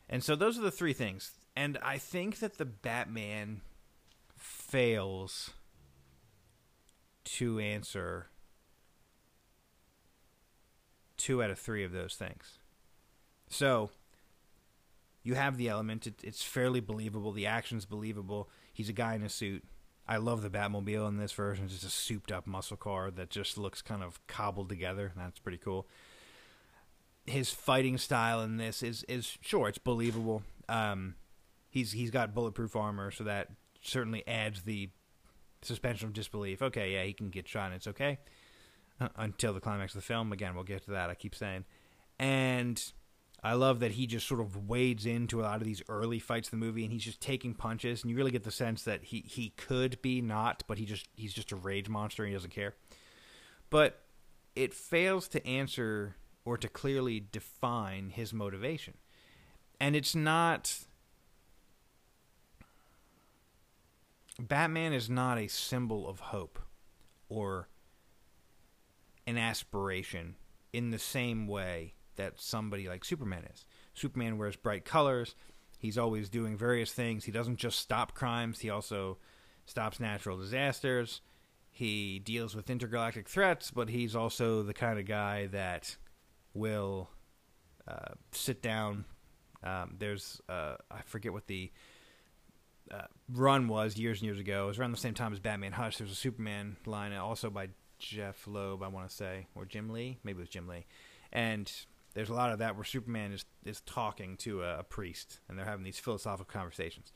And 0.10 0.24
so 0.24 0.36
those 0.36 0.58
are 0.58 0.62
the 0.62 0.72
three 0.72 0.94
things. 0.94 1.32
And 1.56 1.78
I 1.84 1.98
think 1.98 2.40
that 2.40 2.58
the 2.58 2.66
Batman 2.66 3.62
fails 4.38 5.52
to 7.26 7.60
answer 7.60 8.28
two 11.18 11.42
out 11.42 11.52
of 11.52 11.60
three 11.60 11.84
of 11.84 11.92
those 11.92 12.16
things. 12.16 12.60
So 13.48 13.92
you 15.22 15.36
have 15.36 15.58
the 15.58 15.70
element; 15.70 16.08
it, 16.08 16.16
it's 16.24 16.44
fairly 16.44 16.80
believable. 16.80 17.32
The 17.32 17.46
action's 17.46 17.86
believable. 17.86 18.50
He's 18.74 18.90
a 18.90 18.94
guy 18.94 19.16
in 19.16 19.24
a 19.24 19.30
suit. 19.30 19.64
I 20.08 20.18
love 20.18 20.42
the 20.42 20.50
Batmobile 20.50 21.08
in 21.08 21.18
this 21.18 21.32
version. 21.32 21.66
It's 21.66 21.76
just 21.76 21.86
a 21.86 21.90
souped 21.90 22.32
up 22.32 22.46
muscle 22.46 22.76
car 22.76 23.10
that 23.12 23.30
just 23.30 23.58
looks 23.58 23.82
kind 23.82 24.04
of 24.04 24.20
cobbled 24.28 24.68
together. 24.68 25.14
That's 25.16 25.40
pretty 25.40 25.60
cool. 25.60 25.88
His 27.26 27.52
fighting 27.52 27.98
style 27.98 28.42
in 28.42 28.58
this 28.58 28.84
is 28.84 29.04
is 29.04 29.38
sure 29.40 29.70
it's 29.70 29.78
believable. 29.78 30.44
Um, 30.68 31.16
he's 31.74 31.92
he's 31.92 32.12
got 32.12 32.36
bulletproof 32.36 32.76
armor, 32.76 33.10
so 33.10 33.24
that 33.24 33.50
certainly 33.82 34.26
adds 34.28 34.62
the 34.62 34.90
suspension 35.64 36.08
of 36.08 36.14
disbelief. 36.14 36.62
Okay, 36.62 36.94
yeah, 36.94 37.04
he 37.04 37.14
can 37.14 37.30
get 37.30 37.48
shot. 37.48 37.68
and 37.68 37.76
It's 37.76 37.88
okay 37.88 38.20
uh, 39.02 39.10
until 39.16 39.54
the 39.54 39.60
climax 39.60 39.96
of 39.96 40.02
the 40.02 40.06
film. 40.06 40.32
Again, 40.32 40.54
we'll 40.54 40.64
get 40.64 40.86
to 40.86 40.92
that. 40.92 41.10
I 41.10 41.16
keep 41.16 41.34
saying, 41.34 41.66
and 42.20 42.82
I 43.44 43.54
love 43.54 43.80
that 43.80 43.94
he 43.94 44.06
just 44.06 44.28
sort 44.28 44.40
of 44.40 44.70
wades 44.70 45.08
into 45.08 45.42
a 45.42 45.44
lot 45.44 45.56
of 45.62 45.64
these 45.64 45.82
early 45.90 46.20
fights 46.20 46.50
in 46.50 46.60
the 46.60 46.64
movie, 46.64 46.84
and 46.84 46.94
he's 46.94 47.04
just 47.04 47.20
taking 47.20 47.56
punches, 47.56 48.04
and 48.04 48.12
you 48.12 48.16
really 48.16 48.32
get 48.32 48.44
the 48.44 48.52
sense 48.52 48.84
that 48.84 49.06
he 49.06 49.24
he 49.28 49.50
could 49.58 50.00
be 50.04 50.22
not, 50.22 50.64
but 50.68 50.78
he 50.78 50.86
just 50.86 51.08
he's 51.16 51.34
just 51.34 51.52
a 51.52 51.56
rage 51.56 51.90
monster, 51.90 52.24
and 52.24 52.30
he 52.30 52.36
doesn't 52.36 52.54
care. 52.54 52.76
But 53.72 54.00
it 54.56 54.76
fails 54.76 55.28
to 55.30 55.46
answer 55.48 56.18
or 56.46 56.58
to 56.58 56.68
clearly 56.68 57.26
define 57.32 58.12
his 58.12 58.32
motivation, 58.32 58.94
and 59.80 59.96
it's 59.96 60.14
not. 60.14 60.86
Batman 64.40 64.94
is 64.94 65.10
not 65.10 65.38
a 65.38 65.48
symbol 65.48 66.08
of 66.08 66.20
hope 66.20 66.60
or 67.30 67.70
an 69.28 69.38
aspiration 69.38 70.36
in 70.72 70.90
the 70.90 71.00
same 71.00 71.48
way 71.48 71.94
that 72.16 72.40
somebody 72.40 72.88
like 72.88 73.06
Superman 73.06 73.46
is. 73.54 73.66
Superman 73.94 74.38
wears 74.38 74.56
bright 74.56 74.86
colors. 74.86 75.36
He's 75.78 75.98
always 75.98 76.30
doing 76.30 76.58
various 76.58 76.92
things. 76.92 77.26
He 77.26 77.32
doesn't 77.32 77.58
just 77.58 77.80
stop 77.80 78.14
crimes, 78.14 78.60
he 78.60 78.70
also 78.70 79.18
stops 79.66 80.00
natural 80.00 80.38
disasters. 80.38 81.22
He 81.70 82.20
deals 82.20 82.56
with 82.56 82.70
intergalactic 82.70 83.28
threats, 83.28 83.72
but 83.72 83.90
he's 83.90 84.16
also 84.16 84.62
the 84.62 84.76
kind 84.76 85.00
of 85.00 85.06
guy 85.06 85.48
that 85.48 85.98
will 86.54 87.10
uh, 87.88 88.14
sit 88.32 88.62
down. 88.62 89.06
Um, 89.64 89.96
there's, 89.98 90.40
uh, 90.48 90.76
I 90.92 91.02
forget 91.04 91.34
what 91.34 91.48
the 91.48 91.72
uh, 92.92 93.02
run 93.30 93.68
was 93.68 93.98
years 93.98 94.20
and 94.20 94.26
years 94.26 94.40
ago. 94.40 94.66
It 94.66 94.68
was 94.68 94.80
around 94.80 94.92
the 94.92 94.98
same 94.98 95.14
time 95.14 95.34
as 95.34 95.40
Batman 95.40 95.72
Hush. 95.72 95.98
There's 95.98 96.12
a 96.12 96.16
Superman 96.16 96.78
line, 96.86 97.14
also 97.14 97.50
by 97.50 97.70
Jeph 98.00 98.48
Loeb, 98.48 98.84
I 98.84 98.88
want 98.88 99.10
to 99.10 99.16
say, 99.16 99.48
or 99.56 99.66
Jim 99.66 99.90
Lee. 99.90 100.20
Maybe 100.24 100.40
it 100.40 100.42
was 100.42 100.50
Jim 100.50 100.68
Lee. 100.68 100.86
And 101.32 101.72
there's 102.14 102.30
a 102.30 102.34
lot 102.34 102.52
of 102.52 102.60
that 102.60 102.76
where 102.76 102.84
Superman 102.84 103.32
is 103.32 103.46
is 103.66 103.82
talking 103.82 104.38
to 104.38 104.64
a, 104.64 104.80
a, 104.80 104.84
priest 104.84 105.40
and 105.48 105.58
they're 105.58 105.66
having 105.66 105.84
these 105.84 106.00
philosophical 106.00 106.52
conversations. 106.52 107.12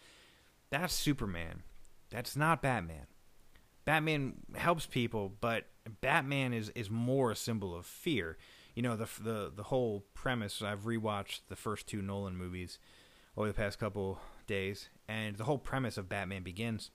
That's 0.70 0.94
Superman. 0.94 1.64
That's 2.10 2.36
not 2.36 2.62
Batman. 2.62 3.08
Batman 3.86 4.38
helps 4.56 4.86
people, 4.86 5.34
but 5.40 5.66
Batman 6.02 6.54
is 6.54 6.70
is 6.70 6.90
more 6.90 7.32
a 7.32 7.36
symbol 7.36 7.76
of 7.76 7.86
fear. 7.86 8.38
You 8.74 8.82
know 8.82 8.96
the 8.96 9.08
the 9.22 9.52
the 9.56 9.64
whole 9.64 10.06
premise. 10.14 10.62
I've 10.62 10.86
rewatched 10.86 11.42
the 11.48 11.56
first 11.56 11.88
two 11.88 12.02
Nolan 12.02 12.36
movies 12.36 12.80
over 13.36 13.48
the 13.48 13.54
past 13.54 13.80
couple 13.80 14.20
days, 14.48 14.90
and 15.08 15.36
the 15.36 15.44
whole 15.44 15.58
premise 15.58 15.98
of 15.98 16.10
Batman 16.10 16.44
Begins 16.44 16.92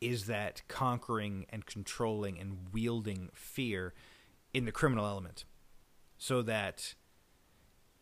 is 0.00 0.26
that 0.26 0.62
conquering 0.68 1.46
and 1.50 1.66
controlling 1.66 2.38
and 2.38 2.68
wielding 2.72 3.30
fear 3.32 3.94
in 4.54 4.64
the 4.64 4.72
criminal 4.72 5.06
element, 5.06 5.44
so 6.16 6.42
that 6.42 6.94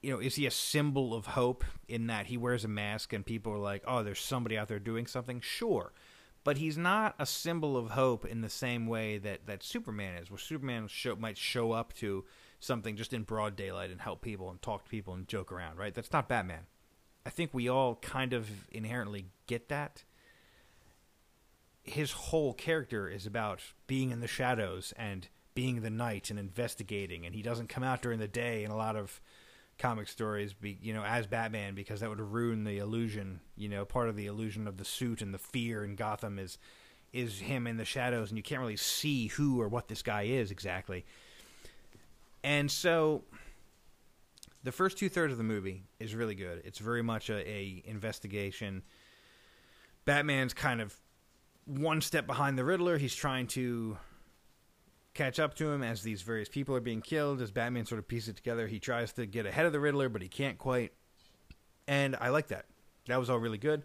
you 0.05 0.11
know, 0.11 0.21
is 0.21 0.35
he 0.35 0.45
a 0.45 0.51
symbol 0.51 1.15
of 1.15 1.25
hope 1.25 1.65
in 1.89 2.09
that 2.09 2.27
he 2.27 2.37
wears 2.37 2.63
a 2.63 2.69
mask 2.69 3.15
and 3.15 3.25
people 3.25 3.51
are 3.51 3.59
like, 3.59 3.83
oh, 3.87 4.03
there's 4.03 4.21
somebody 4.21 4.59
out 4.59 4.69
there 4.69 4.79
doing 4.79 5.07
something? 5.07 5.41
Sure. 5.41 5.95
But 6.45 6.59
he's 6.59 6.77
not 6.77 7.15
a 7.19 7.25
symbol 7.25 7.75
of 7.75 7.93
hope 7.93 8.27
in 8.27 8.43
the 8.43 8.51
same 8.51 8.87
way 8.87 9.17
that, 9.17 9.47
that 9.47 9.63
Superman 9.63 10.17
is, 10.19 10.31
where 10.31 10.37
Superman 10.37 10.89
show, 10.89 11.17
might 11.17 11.39
show 11.39 11.73
up 11.73 11.95
to 11.95 12.27
something 12.61 12.97
just 12.97 13.15
in 13.15 13.23
broad 13.23 13.57
daylight 13.57 13.91
and 13.91 13.99
help 13.99 14.21
people 14.21 14.51
and 14.51 14.61
talk 14.61 14.85
to 14.85 14.91
people 14.91 15.15
and 15.15 15.27
joke 15.27 15.51
around, 15.51 15.79
right? 15.79 15.95
That's 15.95 16.13
not 16.13 16.29
Batman. 16.29 16.65
I 17.27 17.31
think 17.31 17.51
we 17.53 17.69
all 17.69 17.97
kind 17.97 18.33
of 18.33 18.49
inherently 18.71 19.27
get 19.47 19.69
that. 19.69 20.05
His 21.83 22.13
whole 22.13 22.55
character 22.55 23.09
is 23.09 23.27
about 23.27 23.61
being 23.87 24.11
in 24.11 24.21
the 24.21 24.27
shadows 24.27 24.93
and 24.97 25.29
being 25.55 25.83
the 25.83 25.91
night 25.91 26.31
and 26.31 26.39
investigating, 26.39 27.25
and 27.25 27.35
he 27.35 27.43
doesn't 27.43 27.69
come 27.69 27.85
out 27.85 28.03
during 28.03 28.19
the 28.19 28.29
day 28.29 28.65
in 28.65 28.71
a 28.71 28.77
lot 28.77 28.97
of 28.97 29.21
comic 29.79 30.09
stories, 30.09 30.53
be, 30.53 30.79
you 30.83 30.93
know, 30.93 31.05
as 31.05 31.27
Batman 31.27 31.75
because 31.75 32.01
that 32.01 32.09
would 32.09 32.21
ruin 32.21 32.65
the 32.65 32.79
illusion. 32.79 33.41
You 33.57 33.69
know, 33.69 33.85
part 33.85 34.09
of 34.09 34.17
the 34.17 34.27
illusion 34.27 34.67
of 34.67 34.77
the 34.77 34.85
suit 34.85 35.23
and 35.23 35.33
the 35.33 35.39
fear 35.39 35.85
in 35.85 35.97
Gotham 35.97 36.39
is 36.39 36.59
is 37.13 37.39
him 37.39 37.67
in 37.67 37.77
the 37.77 37.85
shadows, 37.85 38.31
and 38.31 38.37
you 38.37 38.43
can't 38.43 38.61
really 38.61 38.77
see 38.77 39.29
who 39.29 39.61
or 39.61 39.69
what 39.69 39.87
this 39.87 40.03
guy 40.03 40.23
is 40.23 40.51
exactly. 40.51 41.05
And 42.43 42.71
so, 42.71 43.23
the 44.65 44.73
first 44.73 44.99
two 44.99 45.09
thirds 45.09 45.33
of 45.33 45.39
the 45.39 45.45
movie 45.45 45.85
is 46.01 46.15
really 46.15 46.35
good. 46.35 46.63
It's 46.65 46.79
very 46.79 47.03
much 47.03 47.31
a, 47.31 47.49
a 47.49 47.83
investigation. 47.85 48.83
Batman's 50.07 50.55
kind 50.55 50.81
of 50.81 50.95
one 51.67 52.01
step 52.01 52.27
behind 52.27 52.59
the 52.59 52.65
Riddler. 52.65 52.99
He's 52.99 53.15
trying 53.15 53.47
to 53.49 53.99
catch 55.13 55.39
up 55.39 55.55
to 55.57 55.71
him 55.71 55.83
as 55.83 56.03
these 56.03 56.23
various 56.23 56.49
people 56.49 56.75
are 56.75 56.81
being 56.81 57.03
killed. 57.03 57.41
As 57.41 57.51
Batman 57.51 57.85
sort 57.85 57.99
of 57.99 58.09
pieces 58.09 58.31
it 58.31 58.37
together, 58.37 58.67
he 58.67 58.81
tries 58.81 59.13
to 59.13 59.27
get 59.27 59.47
ahead 59.47 59.67
of 59.67 59.73
the 59.73 59.81
Riddler, 59.81 60.09
but 60.09 60.23
he 60.23 60.29
can't 60.29 60.59
quite. 60.59 60.93
And 61.87 62.17
I 62.19 62.31
like 62.31 62.49
that. 62.49 62.65
That 63.07 63.21
was 63.21 63.29
all 63.29 63.39
really 63.39 63.59
good. 63.59 63.83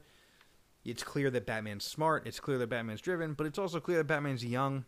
It's 0.85 1.03
clear 1.03 1.29
that 1.29 1.45
Batman's 1.45 1.83
smart. 1.83 2.25
It's 2.25 2.39
clear 2.39 2.57
that 2.57 2.67
Batman's 2.67 3.01
driven, 3.01 3.33
but 3.33 3.45
it's 3.45 3.59
also 3.59 3.81
clear 3.81 3.97
that 3.97 4.07
Batman's 4.07 4.45
young 4.45 4.85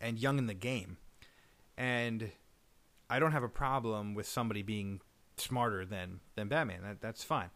and 0.00 0.18
young 0.18 0.38
in 0.38 0.46
the 0.46 0.54
game. 0.54 0.96
And 1.76 2.30
I 3.14 3.20
don't 3.20 3.30
have 3.30 3.44
a 3.44 3.48
problem 3.48 4.14
with 4.14 4.26
somebody 4.26 4.62
being 4.62 5.00
smarter 5.36 5.86
than 5.86 6.18
than 6.34 6.48
Batman. 6.48 6.80
That 6.82 7.00
that's 7.00 7.22
fine. 7.22 7.50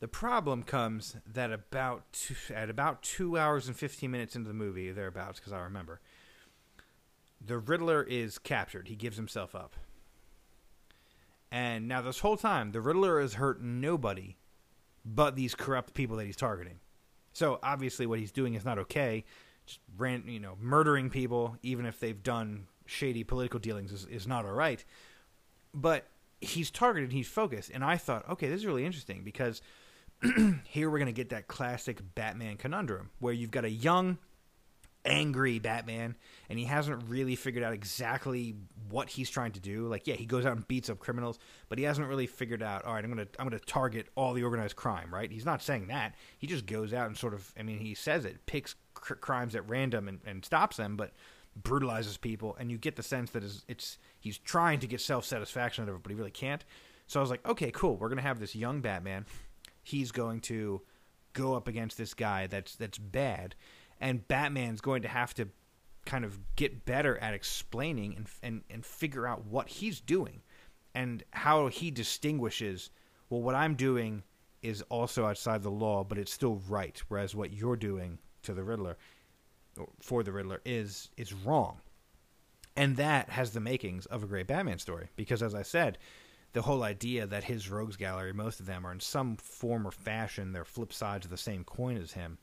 The 0.00 0.08
problem 0.08 0.64
comes 0.64 1.16
that 1.26 1.50
about 1.50 2.12
two, 2.12 2.34
at 2.54 2.68
about 2.68 3.02
two 3.02 3.38
hours 3.38 3.68
and 3.68 3.76
fifteen 3.76 4.10
minutes 4.10 4.36
into 4.36 4.48
the 4.48 4.54
movie, 4.54 4.92
thereabouts, 4.92 5.40
because 5.40 5.54
I 5.54 5.60
remember, 5.60 5.98
the 7.40 7.56
Riddler 7.56 8.02
is 8.02 8.38
captured. 8.38 8.88
He 8.88 8.96
gives 8.96 9.16
himself 9.16 9.54
up. 9.54 9.74
And 11.50 11.88
now 11.88 12.02
this 12.02 12.20
whole 12.20 12.36
time, 12.36 12.72
the 12.72 12.82
Riddler 12.82 13.18
has 13.18 13.34
hurt 13.34 13.62
nobody 13.62 14.36
but 15.06 15.36
these 15.36 15.54
corrupt 15.54 15.94
people 15.94 16.18
that 16.18 16.26
he's 16.26 16.36
targeting. 16.36 16.80
So 17.32 17.58
obviously, 17.62 18.04
what 18.04 18.18
he's 18.18 18.32
doing 18.32 18.52
is 18.52 18.64
not 18.66 18.78
okay. 18.78 19.24
Just 19.64 19.80
ran, 19.96 20.24
you 20.26 20.38
know, 20.38 20.58
murdering 20.60 21.08
people, 21.08 21.56
even 21.62 21.86
if 21.86 21.98
they've 21.98 22.22
done 22.22 22.66
shady 22.90 23.24
political 23.24 23.60
dealings, 23.60 23.92
is, 23.92 24.06
is 24.06 24.26
not 24.26 24.44
all 24.44 24.52
right. 24.52 24.84
But 25.72 26.06
he's 26.40 26.70
targeted, 26.70 27.12
he's 27.12 27.28
focused, 27.28 27.70
and 27.72 27.84
I 27.84 27.96
thought, 27.96 28.28
okay, 28.28 28.48
this 28.48 28.60
is 28.60 28.66
really 28.66 28.84
interesting 28.84 29.22
because 29.24 29.62
here 30.64 30.90
we're 30.90 30.98
going 30.98 31.06
to 31.06 31.12
get 31.12 31.30
that 31.30 31.48
classic 31.48 32.00
Batman 32.14 32.56
conundrum 32.56 33.10
where 33.20 33.32
you've 33.32 33.52
got 33.52 33.64
a 33.64 33.70
young, 33.70 34.18
angry 35.04 35.58
Batman, 35.58 36.16
and 36.48 36.58
he 36.58 36.64
hasn't 36.64 37.04
really 37.08 37.36
figured 37.36 37.62
out 37.62 37.72
exactly 37.72 38.56
what 38.90 39.08
he's 39.08 39.30
trying 39.30 39.52
to 39.52 39.60
do. 39.60 39.86
Like, 39.86 40.06
yeah, 40.06 40.16
he 40.16 40.26
goes 40.26 40.44
out 40.44 40.56
and 40.56 40.66
beats 40.66 40.90
up 40.90 40.98
criminals, 40.98 41.38
but 41.68 41.78
he 41.78 41.84
hasn't 41.84 42.08
really 42.08 42.26
figured 42.26 42.62
out. 42.62 42.84
All 42.84 42.94
right, 42.94 43.04
I'm 43.04 43.10
gonna 43.10 43.28
I'm 43.38 43.46
gonna 43.46 43.60
target 43.60 44.08
all 44.16 44.34
the 44.34 44.42
organized 44.42 44.76
crime. 44.76 45.14
Right? 45.14 45.30
He's 45.30 45.46
not 45.46 45.62
saying 45.62 45.86
that. 45.86 46.16
He 46.38 46.46
just 46.46 46.66
goes 46.66 46.92
out 46.92 47.06
and 47.06 47.16
sort 47.16 47.34
of. 47.34 47.52
I 47.58 47.62
mean, 47.62 47.78
he 47.78 47.94
says 47.94 48.24
it, 48.24 48.44
picks 48.46 48.74
cr- 48.94 49.14
crimes 49.14 49.54
at 49.54 49.68
random 49.68 50.08
and, 50.08 50.20
and 50.26 50.44
stops 50.44 50.76
them, 50.76 50.96
but 50.96 51.12
brutalizes 51.56 52.16
people, 52.16 52.56
and 52.58 52.70
you 52.70 52.78
get 52.78 52.96
the 52.96 53.02
sense 53.02 53.30
that 53.30 53.44
it's, 53.44 53.64
it's 53.68 53.98
he's 54.18 54.38
trying 54.38 54.80
to 54.80 54.86
get 54.86 55.00
self 55.00 55.24
satisfaction 55.24 55.84
out 55.84 55.90
of 55.90 55.96
it, 55.96 56.02
but 56.02 56.10
he 56.10 56.16
really 56.16 56.30
can't. 56.30 56.64
So 57.06 57.18
I 57.18 57.22
was 57.22 57.30
like, 57.30 57.46
okay, 57.46 57.70
cool. 57.70 57.96
We're 57.96 58.08
gonna 58.08 58.22
have 58.22 58.40
this 58.40 58.54
young 58.54 58.80
Batman 58.80 59.26
he's 59.82 60.12
going 60.12 60.40
to 60.40 60.82
go 61.32 61.54
up 61.54 61.68
against 61.68 61.96
this 61.96 62.14
guy 62.14 62.46
that's 62.46 62.76
that's 62.76 62.98
bad, 62.98 63.54
and 64.00 64.26
Batman's 64.26 64.80
going 64.80 65.02
to 65.02 65.08
have 65.08 65.34
to 65.34 65.48
kind 66.06 66.24
of 66.24 66.38
get 66.56 66.84
better 66.84 67.18
at 67.18 67.34
explaining 67.34 68.16
and 68.16 68.26
and 68.42 68.62
and 68.70 68.84
figure 68.84 69.26
out 69.26 69.44
what 69.46 69.68
he's 69.68 70.00
doing 70.00 70.42
and 70.94 71.22
how 71.32 71.68
he 71.68 71.90
distinguishes. 71.90 72.90
Well, 73.28 73.42
what 73.42 73.54
I'm 73.54 73.74
doing 73.74 74.22
is 74.62 74.82
also 74.88 75.24
outside 75.24 75.62
the 75.62 75.70
law, 75.70 76.04
but 76.04 76.18
it's 76.18 76.32
still 76.32 76.60
right, 76.68 77.00
whereas 77.08 77.34
what 77.34 77.52
you're 77.52 77.76
doing 77.76 78.18
to 78.42 78.52
the 78.52 78.64
Riddler 78.64 78.96
for 80.00 80.22
the 80.22 80.32
Riddler 80.32 80.60
is 80.64 81.10
is 81.16 81.32
wrong. 81.32 81.80
And 82.76 82.96
that 82.96 83.30
has 83.30 83.50
the 83.50 83.60
makings 83.60 84.06
of 84.06 84.22
a 84.22 84.26
great 84.26 84.46
Batman 84.46 84.78
story 84.78 85.08
because 85.16 85.42
as 85.42 85.54
I 85.54 85.62
said, 85.62 85.98
the 86.52 86.62
whole 86.62 86.82
idea 86.82 87.26
that 87.26 87.44
his 87.44 87.70
rogues 87.70 87.96
gallery, 87.96 88.32
most 88.32 88.60
of 88.60 88.66
them 88.66 88.86
are 88.86 88.92
in 88.92 89.00
some 89.00 89.36
form 89.36 89.86
or 89.86 89.92
fashion, 89.92 90.52
they're 90.52 90.64
flip 90.64 90.92
sides 90.92 91.26
of 91.26 91.30
the 91.30 91.36
same 91.36 91.64
coin 91.64 91.96
as 91.96 92.12
him. 92.12 92.38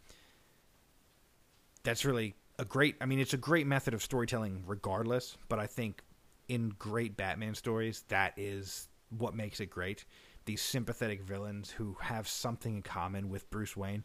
That's 1.83 2.05
really 2.05 2.35
a 2.59 2.65
great. 2.65 2.95
I 3.01 3.05
mean, 3.05 3.19
it's 3.19 3.33
a 3.33 3.37
great 3.37 3.67
method 3.67 3.93
of 3.93 4.01
storytelling, 4.01 4.63
regardless. 4.65 5.37
But 5.49 5.59
I 5.59 5.67
think 5.67 6.03
in 6.47 6.69
great 6.77 7.17
Batman 7.17 7.55
stories, 7.55 8.03
that 8.07 8.33
is 8.37 8.87
what 9.09 9.35
makes 9.35 9.59
it 9.59 9.67
great. 9.67 10.05
These 10.45 10.61
sympathetic 10.61 11.21
villains 11.21 11.71
who 11.71 11.97
have 12.01 12.27
something 12.27 12.77
in 12.77 12.81
common 12.81 13.29
with 13.29 13.49
Bruce 13.49 13.75
Wayne. 13.75 14.03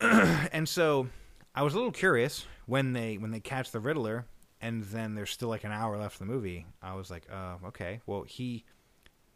and 0.00 0.68
so, 0.68 1.08
I 1.54 1.62
was 1.62 1.74
a 1.74 1.76
little 1.76 1.92
curious 1.92 2.46
when 2.66 2.92
they 2.92 3.18
when 3.18 3.30
they 3.30 3.40
catch 3.40 3.70
the 3.70 3.80
Riddler 3.80 4.26
and 4.60 4.84
then 4.84 5.14
there's 5.14 5.30
still 5.30 5.48
like 5.48 5.64
an 5.64 5.72
hour 5.72 5.98
left 5.98 6.20
of 6.20 6.26
the 6.26 6.32
movie. 6.32 6.66
I 6.80 6.94
was 6.94 7.10
like, 7.10 7.26
uh, 7.30 7.56
okay, 7.66 8.00
well 8.06 8.22
he 8.22 8.64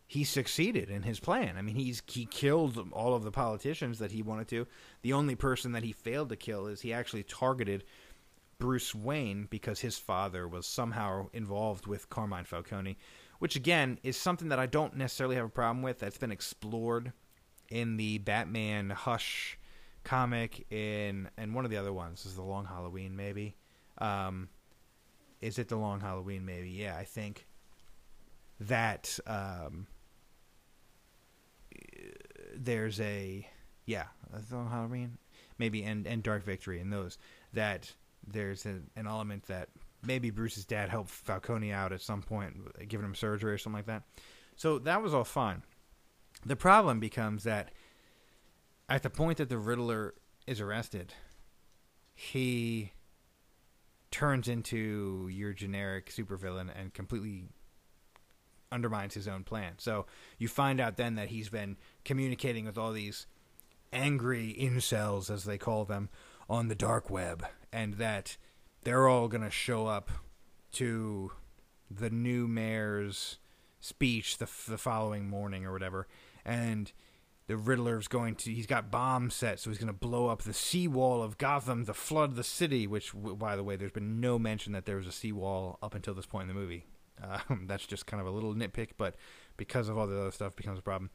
he 0.06 0.24
succeeded 0.24 0.88
in 0.88 1.02
his 1.02 1.20
plan. 1.20 1.56
I 1.56 1.62
mean, 1.62 1.74
he's 1.74 2.02
he 2.06 2.26
killed 2.26 2.90
all 2.92 3.14
of 3.14 3.24
the 3.24 3.32
politicians 3.32 3.98
that 3.98 4.12
he 4.12 4.22
wanted 4.22 4.48
to. 4.48 4.66
The 5.02 5.12
only 5.12 5.34
person 5.34 5.72
that 5.72 5.82
he 5.82 5.92
failed 5.92 6.28
to 6.30 6.36
kill 6.36 6.66
is 6.68 6.80
he 6.80 6.92
actually 6.92 7.24
targeted 7.24 7.84
Bruce 8.58 8.94
Wayne 8.94 9.46
because 9.50 9.80
his 9.80 9.98
father 9.98 10.48
was 10.48 10.66
somehow 10.66 11.28
involved 11.32 11.86
with 11.86 12.08
Carmine 12.08 12.44
Falcone, 12.44 12.96
which 13.40 13.56
again 13.56 13.98
is 14.02 14.16
something 14.16 14.48
that 14.48 14.58
I 14.58 14.66
don't 14.66 14.96
necessarily 14.96 15.36
have 15.36 15.46
a 15.46 15.50
problem 15.50 15.82
with. 15.82 15.98
That's 15.98 16.18
been 16.18 16.32
explored 16.32 17.12
in 17.68 17.96
the 17.96 18.18
Batman 18.18 18.90
Hush 18.90 19.58
comic 20.06 20.64
in 20.70 21.28
and 21.36 21.52
one 21.52 21.64
of 21.64 21.70
the 21.70 21.76
other 21.76 21.92
ones 21.92 22.24
is 22.24 22.36
the 22.36 22.42
Long 22.42 22.64
Halloween 22.64 23.16
maybe. 23.16 23.56
Um, 23.98 24.48
is 25.40 25.58
it 25.58 25.68
the 25.68 25.76
Long 25.76 26.00
Halloween? 26.00 26.46
Maybe, 26.46 26.70
yeah. 26.70 26.96
I 26.96 27.04
think 27.04 27.46
that 28.60 29.18
um, 29.26 29.86
there's 32.56 33.00
a 33.00 33.46
yeah, 33.84 34.04
the 34.48 34.56
Long 34.56 34.70
Halloween, 34.70 35.18
maybe, 35.58 35.82
and 35.82 36.06
and 36.06 36.22
Dark 36.22 36.44
Victory, 36.44 36.80
and 36.80 36.92
those 36.92 37.18
that 37.52 37.92
there's 38.26 38.64
an, 38.64 38.90
an 38.96 39.06
element 39.06 39.46
that 39.46 39.68
maybe 40.04 40.30
Bruce's 40.30 40.64
dad 40.64 40.88
helped 40.88 41.10
Falcone 41.10 41.72
out 41.72 41.92
at 41.92 42.00
some 42.00 42.22
point, 42.22 42.88
giving 42.88 43.04
him 43.04 43.14
surgery 43.14 43.52
or 43.52 43.58
something 43.58 43.78
like 43.78 43.86
that. 43.86 44.02
So 44.56 44.78
that 44.80 45.02
was 45.02 45.14
all 45.14 45.24
fine. 45.24 45.62
The 46.44 46.56
problem 46.56 47.00
becomes 47.00 47.44
that 47.44 47.70
at 48.88 49.02
the 49.02 49.10
point 49.10 49.38
that 49.38 49.48
the 49.48 49.58
Riddler 49.58 50.14
is 50.46 50.60
arrested, 50.60 51.14
he 52.14 52.92
turns 54.10 54.48
into 54.48 55.28
your 55.30 55.52
generic 55.52 56.10
supervillain 56.10 56.70
and 56.74 56.94
completely 56.94 57.48
undermines 58.70 59.14
his 59.14 59.28
own 59.28 59.44
plan. 59.44 59.74
So 59.78 60.06
you 60.38 60.48
find 60.48 60.80
out 60.80 60.96
then 60.96 61.16
that 61.16 61.28
he's 61.28 61.48
been 61.48 61.76
communicating 62.04 62.64
with 62.64 62.78
all 62.78 62.92
these 62.92 63.26
angry 63.92 64.56
incels, 64.58 65.30
as 65.30 65.44
they 65.44 65.58
call 65.58 65.84
them, 65.84 66.08
on 66.48 66.68
the 66.68 66.74
dark 66.74 67.10
web, 67.10 67.44
and 67.72 67.94
that 67.94 68.36
they're 68.82 69.08
all 69.08 69.28
going 69.28 69.42
to 69.42 69.50
show 69.50 69.86
up 69.86 70.10
to 70.72 71.32
the 71.90 72.10
new 72.10 72.46
mayor's 72.46 73.38
speech 73.80 74.38
the, 74.38 74.48
the 74.68 74.78
following 74.78 75.28
morning 75.28 75.64
or 75.64 75.72
whatever. 75.72 76.06
And 76.44 76.92
the 77.46 77.56
Riddler's 77.56 78.08
going 78.08 78.34
to 78.36 78.52
he's 78.52 78.66
got 78.66 78.90
bombs 78.90 79.34
set, 79.34 79.60
so 79.60 79.70
he's 79.70 79.78
going 79.78 79.86
to 79.86 79.92
blow 79.92 80.28
up 80.28 80.42
the 80.42 80.52
seawall 80.52 81.22
of 81.22 81.38
Gotham 81.38 81.84
the 81.84 81.94
flood 81.94 82.34
the 82.34 82.44
city. 82.44 82.86
Which, 82.86 83.12
by 83.14 83.56
the 83.56 83.62
way, 83.62 83.76
there's 83.76 83.92
been 83.92 84.20
no 84.20 84.38
mention 84.38 84.72
that 84.72 84.84
there 84.84 84.96
was 84.96 85.06
a 85.06 85.12
seawall 85.12 85.78
up 85.82 85.94
until 85.94 86.14
this 86.14 86.26
point 86.26 86.48
in 86.48 86.54
the 86.54 86.60
movie. 86.60 86.86
Um, 87.22 87.64
that's 87.66 87.86
just 87.86 88.06
kind 88.06 88.20
of 88.20 88.26
a 88.26 88.30
little 88.30 88.54
nitpick, 88.54 88.90
but 88.98 89.14
because 89.56 89.88
of 89.88 89.96
all 89.96 90.06
the 90.06 90.20
other 90.20 90.30
stuff, 90.30 90.56
becomes 90.56 90.78
a 90.78 90.82
problem. 90.82 91.10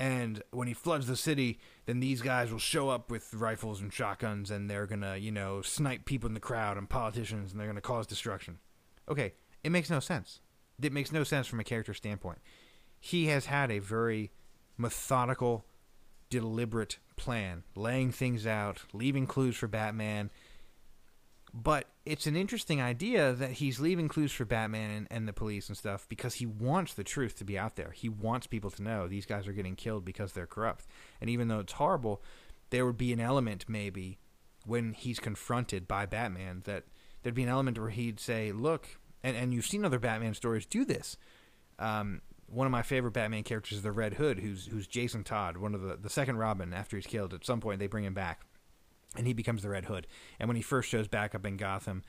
And 0.00 0.44
when 0.52 0.68
he 0.68 0.74
floods 0.74 1.08
the 1.08 1.16
city, 1.16 1.58
then 1.86 1.98
these 1.98 2.22
guys 2.22 2.52
will 2.52 2.60
show 2.60 2.88
up 2.88 3.10
with 3.10 3.34
rifles 3.34 3.80
and 3.80 3.92
shotguns, 3.92 4.50
and 4.50 4.70
they're 4.70 4.86
gonna, 4.86 5.16
you 5.16 5.32
know, 5.32 5.60
snipe 5.60 6.04
people 6.04 6.28
in 6.28 6.34
the 6.34 6.40
crowd 6.40 6.76
and 6.76 6.88
politicians, 6.88 7.50
and 7.50 7.60
they're 7.60 7.66
gonna 7.66 7.80
cause 7.80 8.06
destruction. 8.06 8.58
Okay, 9.08 9.32
it 9.64 9.70
makes 9.70 9.90
no 9.90 9.98
sense. 9.98 10.40
It 10.80 10.92
makes 10.92 11.10
no 11.10 11.24
sense 11.24 11.48
from 11.48 11.58
a 11.58 11.64
character 11.64 11.94
standpoint. 11.94 12.38
He 13.00 13.26
has 13.26 13.46
had 13.46 13.72
a 13.72 13.80
very 13.80 14.30
methodical, 14.78 15.64
deliberate 16.30 16.98
plan, 17.16 17.64
laying 17.74 18.12
things 18.12 18.46
out, 18.46 18.82
leaving 18.92 19.26
clues 19.26 19.56
for 19.56 19.66
Batman. 19.66 20.30
But 21.52 21.86
it's 22.04 22.26
an 22.26 22.36
interesting 22.36 22.80
idea 22.80 23.32
that 23.32 23.52
he's 23.52 23.80
leaving 23.80 24.08
clues 24.08 24.32
for 24.32 24.44
Batman 24.44 24.90
and, 24.90 25.06
and, 25.10 25.26
the 25.26 25.32
police 25.32 25.68
and 25.68 25.76
stuff 25.76 26.06
because 26.08 26.34
he 26.34 26.46
wants 26.46 26.92
the 26.94 27.04
truth 27.04 27.36
to 27.38 27.44
be 27.44 27.58
out 27.58 27.76
there. 27.76 27.90
He 27.90 28.08
wants 28.08 28.46
people 28.46 28.70
to 28.70 28.82
know 28.82 29.08
these 29.08 29.26
guys 29.26 29.48
are 29.48 29.52
getting 29.52 29.74
killed 29.74 30.04
because 30.04 30.32
they're 30.32 30.46
corrupt. 30.46 30.86
And 31.20 31.30
even 31.30 31.48
though 31.48 31.60
it's 31.60 31.72
horrible, 31.72 32.22
there 32.70 32.84
would 32.84 32.98
be 32.98 33.12
an 33.12 33.20
element 33.20 33.64
maybe 33.66 34.18
when 34.66 34.92
he's 34.92 35.18
confronted 35.18 35.88
by 35.88 36.04
Batman 36.04 36.62
that 36.66 36.84
there'd 37.22 37.34
be 37.34 37.42
an 37.42 37.48
element 37.48 37.78
where 37.78 37.90
he'd 37.90 38.20
say, 38.20 38.52
"Look," 38.52 38.98
and 39.22 39.36
and 39.36 39.54
you've 39.54 39.66
seen 39.66 39.84
other 39.84 39.98
Batman 39.98 40.34
stories 40.34 40.66
do 40.66 40.84
this. 40.84 41.16
Um, 41.78 42.20
one 42.50 42.66
of 42.66 42.70
my 42.70 42.82
favorite 42.82 43.12
Batman 43.12 43.42
characters 43.42 43.78
is 43.78 43.82
the 43.82 43.92
Red 43.92 44.14
Hood, 44.14 44.40
who's 44.40 44.66
who's 44.66 44.86
Jason 44.86 45.24
Todd, 45.24 45.56
one 45.56 45.74
of 45.74 45.82
the 45.82 45.96
the 45.96 46.10
second 46.10 46.38
Robin. 46.38 46.72
After 46.72 46.96
he's 46.96 47.06
killed, 47.06 47.34
at 47.34 47.44
some 47.44 47.60
point 47.60 47.78
they 47.78 47.86
bring 47.86 48.04
him 48.04 48.14
back, 48.14 48.42
and 49.16 49.26
he 49.26 49.32
becomes 49.32 49.62
the 49.62 49.68
Red 49.68 49.86
Hood. 49.86 50.06
And 50.38 50.48
when 50.48 50.56
he 50.56 50.62
first 50.62 50.88
shows 50.88 51.08
back 51.08 51.34
up 51.34 51.44
in 51.44 51.56
Gotham, 51.56 52.02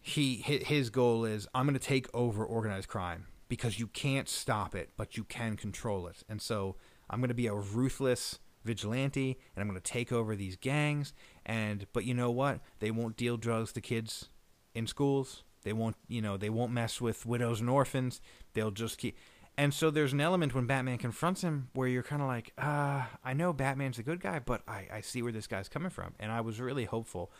he 0.00 0.36
his 0.36 0.90
goal 0.90 1.24
is 1.24 1.48
I'm 1.54 1.66
going 1.66 1.78
to 1.78 1.84
take 1.84 2.08
over 2.14 2.44
organized 2.44 2.88
crime 2.88 3.26
because 3.48 3.78
you 3.78 3.86
can't 3.88 4.28
stop 4.28 4.74
it, 4.74 4.90
but 4.96 5.16
you 5.16 5.24
can 5.24 5.56
control 5.56 6.06
it. 6.06 6.22
And 6.28 6.40
so 6.40 6.76
I'm 7.08 7.20
going 7.20 7.28
to 7.28 7.34
be 7.34 7.46
a 7.46 7.54
ruthless 7.54 8.38
vigilante 8.64 9.38
and 9.54 9.62
I'm 9.62 9.68
going 9.68 9.80
to 9.80 9.92
take 9.92 10.12
over 10.12 10.36
these 10.36 10.56
gangs 10.56 11.14
and 11.46 11.86
but 11.92 12.04
you 12.04 12.14
know 12.14 12.30
what? 12.30 12.60
They 12.80 12.90
won't 12.90 13.16
deal 13.16 13.36
drugs 13.36 13.72
to 13.72 13.80
kids 13.80 14.28
in 14.74 14.86
schools. 14.86 15.42
They 15.64 15.72
won't, 15.72 15.96
you 16.08 16.22
know, 16.22 16.36
they 16.36 16.50
won't 16.50 16.72
mess 16.72 17.00
with 17.00 17.26
widows 17.26 17.60
and 17.60 17.68
orphans. 17.68 18.20
They'll 18.54 18.70
just 18.70 18.98
keep 18.98 19.16
and 19.58 19.74
so 19.74 19.90
there's 19.90 20.12
an 20.12 20.20
element 20.20 20.54
when 20.54 20.66
Batman 20.66 20.98
confronts 20.98 21.42
him 21.42 21.68
where 21.74 21.88
you're 21.88 22.04
kind 22.04 22.22
of 22.22 22.28
like, 22.28 22.52
uh, 22.56 23.02
I 23.24 23.32
know 23.34 23.52
Batman's 23.52 23.96
the 23.96 24.04
good 24.04 24.20
guy, 24.20 24.38
but 24.38 24.62
I, 24.68 24.86
I 24.90 25.00
see 25.00 25.20
where 25.20 25.32
this 25.32 25.48
guy's 25.48 25.68
coming 25.68 25.90
from. 25.90 26.14
And 26.20 26.30
I 26.30 26.40
was 26.40 26.60
really 26.60 26.84
hopeful 26.84 27.32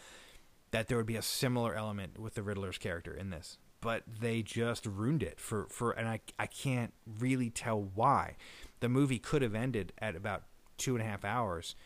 that 0.73 0.89
there 0.89 0.97
would 0.97 1.07
be 1.07 1.15
a 1.15 1.23
similar 1.23 1.77
element 1.77 2.19
with 2.19 2.35
the 2.35 2.43
Riddler's 2.43 2.77
character 2.77 3.15
in 3.15 3.31
this. 3.31 3.59
But 3.81 4.03
they 4.21 4.43
just 4.43 4.85
ruined 4.85 5.23
it 5.23 5.39
for, 5.39 5.69
for 5.71 5.93
and 5.93 6.09
I, 6.09 6.19
I 6.41 6.47
can't 6.47 6.93
really 7.21 7.51
tell 7.51 7.81
why. 7.95 8.35
The 8.81 8.89
movie 8.89 9.21
could 9.21 9.43
have 9.43 9.55
ended 9.55 9.93
at 9.99 10.17
about 10.17 10.43
two 10.77 10.97
and 10.97 11.05
a 11.05 11.09
half 11.09 11.25
hours 11.25 11.77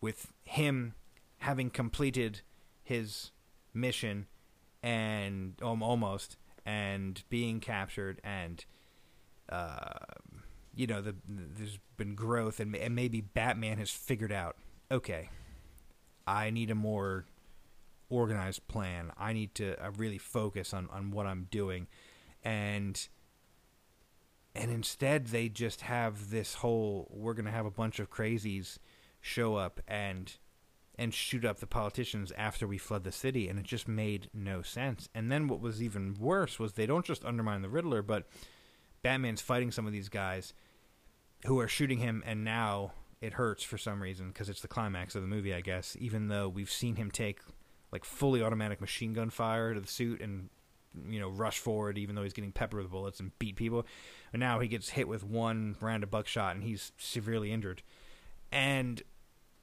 with 0.00 0.32
him 0.42 0.94
having 1.40 1.68
completed 1.68 2.40
his 2.82 3.30
mission 3.74 4.26
and 4.82 5.54
um, 5.62 5.82
almost 5.82 6.36
and 6.64 7.22
being 7.28 7.60
captured 7.60 8.20
and 8.22 8.64
uh, 9.48 9.98
you 10.74 10.86
know 10.86 11.00
the, 11.00 11.14
there's 11.28 11.78
been 11.96 12.14
growth 12.14 12.60
and, 12.60 12.74
and 12.76 12.94
maybe 12.94 13.20
Batman 13.20 13.78
has 13.78 13.90
figured 13.90 14.32
out 14.32 14.56
okay 14.90 15.28
I 16.26 16.50
need 16.50 16.70
a 16.70 16.74
more 16.74 17.26
organized 18.08 18.68
plan. 18.68 19.10
I 19.18 19.32
need 19.32 19.54
to 19.56 19.82
uh, 19.84 19.90
really 19.96 20.18
focus 20.18 20.72
on, 20.74 20.88
on 20.92 21.10
what 21.10 21.26
I'm 21.26 21.48
doing. 21.50 21.88
And 22.44 23.08
and 24.54 24.70
instead 24.70 25.28
they 25.28 25.48
just 25.48 25.80
have 25.82 26.30
this 26.30 26.54
whole 26.54 27.08
we're 27.10 27.32
going 27.32 27.46
to 27.46 27.50
have 27.50 27.64
a 27.64 27.70
bunch 27.70 27.98
of 27.98 28.10
crazies 28.10 28.76
show 29.20 29.56
up 29.56 29.80
and 29.88 30.36
and 30.96 31.14
shoot 31.14 31.44
up 31.44 31.58
the 31.58 31.66
politicians 31.66 32.32
after 32.36 32.66
we 32.66 32.78
flood 32.78 33.04
the 33.04 33.12
city 33.12 33.48
and 33.48 33.58
it 33.58 33.64
just 33.64 33.88
made 33.88 34.28
no 34.34 34.62
sense. 34.62 35.08
And 35.14 35.32
then 35.32 35.48
what 35.48 35.60
was 35.60 35.82
even 35.82 36.14
worse 36.18 36.58
was 36.58 36.72
they 36.72 36.86
don't 36.86 37.06
just 37.06 37.24
undermine 37.24 37.62
the 37.62 37.68
riddler 37.68 38.02
but 38.02 38.26
batman's 39.02 39.40
fighting 39.40 39.72
some 39.72 39.86
of 39.86 39.92
these 39.92 40.08
guys 40.08 40.54
who 41.46 41.58
are 41.58 41.66
shooting 41.66 41.98
him 41.98 42.22
and 42.24 42.44
now 42.44 42.92
it 43.20 43.32
hurts 43.32 43.64
for 43.64 43.76
some 43.76 44.00
reason 44.00 44.28
because 44.28 44.48
it's 44.48 44.60
the 44.60 44.68
climax 44.68 45.16
of 45.16 45.22
the 45.22 45.28
movie 45.28 45.52
i 45.52 45.60
guess 45.60 45.96
even 45.98 46.28
though 46.28 46.48
we've 46.48 46.70
seen 46.70 46.94
him 46.94 47.10
take 47.10 47.40
like 47.90 48.04
fully 48.04 48.42
automatic 48.42 48.80
machine 48.80 49.12
gun 49.12 49.28
fire 49.28 49.74
to 49.74 49.80
the 49.80 49.88
suit 49.88 50.20
and 50.20 50.48
you 51.08 51.20
know 51.20 51.28
rush 51.28 51.58
forward 51.58 51.98
even 51.98 52.14
though 52.14 52.22
he's 52.22 52.32
getting 52.32 52.52
peppered 52.52 52.82
with 52.82 52.90
bullets 52.90 53.20
and 53.20 53.36
beat 53.38 53.56
people. 53.56 53.86
And 54.32 54.40
now 54.40 54.58
he 54.60 54.68
gets 54.68 54.90
hit 54.90 55.08
with 55.08 55.24
one 55.24 55.76
round 55.80 56.02
of 56.02 56.10
buckshot 56.10 56.54
and 56.54 56.64
he's 56.64 56.92
severely 56.98 57.52
injured. 57.52 57.82
And 58.50 59.02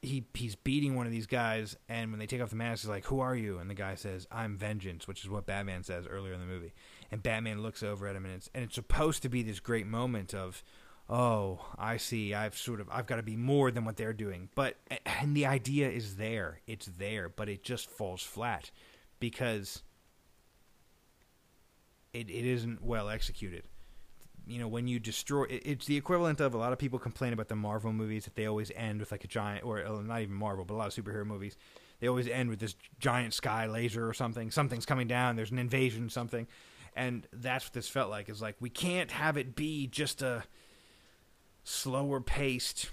he 0.02 0.26
he's 0.34 0.56
beating 0.56 0.96
one 0.96 1.06
of 1.06 1.12
these 1.12 1.28
guys, 1.28 1.76
and 1.90 2.12
when 2.12 2.20
they 2.20 2.26
take 2.26 2.42
off 2.42 2.50
the 2.50 2.56
mask, 2.56 2.84
he's 2.84 2.90
like, 2.90 3.06
"Who 3.06 3.20
are 3.20 3.36
you?" 3.36 3.60
And 3.60 3.70
the 3.70 3.76
guy 3.76 3.96
says, 3.96 4.28
"I'm 4.32 4.56
Vengeance," 4.56 5.08
which 5.08 5.24
is 5.24 5.30
what 5.30 5.46
Batman 5.46 5.84
says 5.84 6.08
earlier 6.08 6.34
in 6.34 6.40
the 6.40 6.46
movie. 6.46 6.74
And 7.12 7.22
Batman 7.22 7.62
looks 7.62 7.84
over 7.84 8.08
at 8.08 8.16
him, 8.16 8.26
and 8.26 8.34
it's 8.34 8.50
and 8.54 8.64
it's 8.64 8.76
supposed 8.76 9.22
to 9.24 9.30
be 9.30 9.44
this 9.44 9.60
great 9.60 9.88
moment 9.88 10.34
of, 10.34 10.64
"Oh, 11.10 11.74
I 11.78 11.98
see. 11.98 12.34
I've 12.34 12.58
sort 12.58 12.80
of 12.80 12.90
I've 12.90 13.08
got 13.08 13.18
to 13.18 13.24
be 13.24 13.36
more 13.36 13.72
than 13.72 13.84
what 13.84 13.98
they're 13.98 14.14
doing." 14.14 14.50
But 14.56 14.78
and 15.06 15.36
the 15.36 15.46
idea 15.46 15.90
is 15.90 16.16
there, 16.16 16.62
it's 16.66 16.86
there, 16.86 17.28
but 17.28 17.50
it 17.50 17.64
just 17.64 17.90
falls 17.90 18.24
flat 18.24 18.72
because 19.20 19.84
it 22.14 22.30
it 22.30 22.46
isn't 22.46 22.82
well 22.82 23.10
executed 23.10 23.64
you 24.50 24.60
know 24.60 24.68
when 24.68 24.88
you 24.88 25.00
destroy 25.00 25.46
it's 25.50 25.86
the 25.86 25.96
equivalent 25.96 26.40
of 26.40 26.54
a 26.54 26.58
lot 26.58 26.74
of 26.74 26.80
people 26.80 26.98
complain 26.98 27.34
about 27.34 27.48
the 27.48 27.56
marvel 27.56 27.94
movies 27.94 28.26
that 28.26 28.36
they 28.36 28.48
always 28.48 28.72
end 28.76 29.00
with 29.00 29.12
like 29.12 29.24
a 29.24 29.28
giant 29.28 29.64
or 29.64 29.86
uh, 29.86 30.02
not 30.02 30.22
even 30.22 30.34
marvel 30.34 30.66
but 30.66 30.74
a 30.74 30.78
lot 30.78 30.88
of 30.88 30.94
superhero 30.94 31.26
movies. 31.26 31.56
They 32.00 32.08
always 32.08 32.28
end 32.28 32.50
with 32.50 32.60
this 32.60 32.76
giant 33.00 33.34
sky 33.34 33.66
laser 33.66 34.08
or 34.08 34.14
something. 34.14 34.52
Something's 34.52 34.86
coming 34.86 35.08
down. 35.08 35.36
There's 35.36 35.52
an 35.52 35.60
invasion 35.60 36.10
something. 36.10 36.48
And 36.96 37.28
that's 37.34 37.66
what 37.66 37.74
this 37.74 37.90
felt 37.90 38.10
like. 38.10 38.30
Is 38.30 38.42
like 38.42 38.56
we 38.60 38.70
can't 38.70 39.12
have 39.12 39.38
it 39.38 39.56
be 39.56 39.88
just 39.88 40.22
a 40.22 40.44
slower 41.64 42.22
paced 42.22 42.90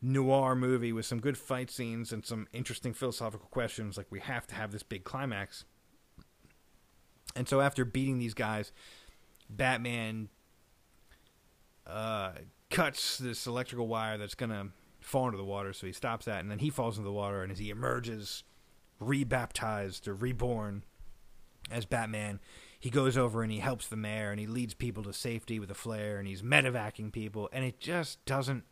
noir 0.00 0.54
movie 0.54 0.92
with 0.92 1.06
some 1.06 1.20
good 1.20 1.36
fight 1.36 1.70
scenes 1.70 2.12
and 2.12 2.24
some 2.24 2.46
interesting 2.52 2.92
philosophical 2.92 3.48
questions. 3.50 3.96
Like 3.96 4.06
we 4.10 4.20
have 4.20 4.46
to 4.48 4.54
have 4.54 4.72
this 4.72 4.82
big 4.82 5.04
climax. 5.04 5.64
And 7.34 7.48
so 7.48 7.60
after 7.60 7.84
beating 7.84 8.18
these 8.18 8.34
guys 8.34 8.72
batman 9.50 10.28
uh, 11.88 12.32
cuts 12.70 13.18
this 13.18 13.46
electrical 13.46 13.86
wire 13.86 14.18
that's 14.18 14.34
going 14.34 14.50
to 14.50 14.68
fall 15.00 15.26
into 15.26 15.38
the 15.38 15.44
water. 15.44 15.72
So 15.72 15.86
he 15.86 15.92
stops 15.92 16.26
that, 16.26 16.40
and 16.40 16.50
then 16.50 16.58
he 16.58 16.70
falls 16.70 16.98
into 16.98 17.08
the 17.08 17.12
water. 17.12 17.42
And 17.42 17.50
as 17.50 17.58
he 17.58 17.70
emerges, 17.70 18.44
rebaptized 19.00 20.08
or 20.08 20.14
reborn 20.14 20.84
as 21.70 21.84
Batman, 21.84 22.40
he 22.78 22.90
goes 22.90 23.16
over 23.16 23.42
and 23.42 23.50
he 23.50 23.58
helps 23.58 23.88
the 23.88 23.96
mayor 23.96 24.30
and 24.30 24.38
he 24.38 24.46
leads 24.46 24.74
people 24.74 25.02
to 25.02 25.12
safety 25.12 25.58
with 25.58 25.70
a 25.70 25.74
flare 25.74 26.18
and 26.18 26.28
he's 26.28 26.42
medevacing 26.42 27.12
people. 27.12 27.48
And 27.52 27.64
it 27.64 27.80
just 27.80 28.24
doesn't 28.24 28.64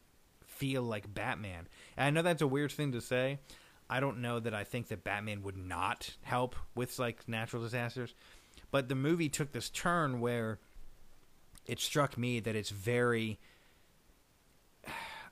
feel 0.44 0.82
like 0.82 1.12
Batman. 1.12 1.68
And 1.96 2.06
I 2.06 2.10
know 2.10 2.22
that's 2.22 2.42
a 2.42 2.46
weird 2.46 2.72
thing 2.72 2.92
to 2.92 3.00
say. 3.00 3.40
I 3.88 4.00
don't 4.00 4.20
know 4.20 4.40
that 4.40 4.54
I 4.54 4.64
think 4.64 4.88
that 4.88 5.04
Batman 5.04 5.42
would 5.42 5.56
not 5.56 6.16
help 6.22 6.56
with 6.74 6.98
like 6.98 7.28
natural 7.28 7.62
disasters, 7.62 8.14
but 8.70 8.88
the 8.88 8.94
movie 8.94 9.28
took 9.28 9.52
this 9.52 9.70
turn 9.70 10.20
where 10.20 10.58
it 11.66 11.80
struck 11.80 12.16
me 12.16 12.40
that 12.40 12.56
it's 12.56 12.70
very 12.70 13.38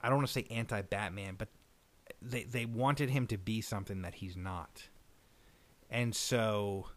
I 0.03 0.09
don't 0.09 0.17
want 0.19 0.29
to 0.29 0.33
say 0.33 0.47
anti 0.51 0.83
Batman, 0.83 1.37
but 1.39 1.49
they 2.21 2.45
they 2.45 2.67
wanted 2.67 3.11
him 3.11 3.27
to 3.29 3.39
be 3.39 3.61
something 3.61 4.03
that 4.03 4.17
he's 4.17 4.37
not. 4.37 4.89
And 5.91 6.15
so 6.15 6.89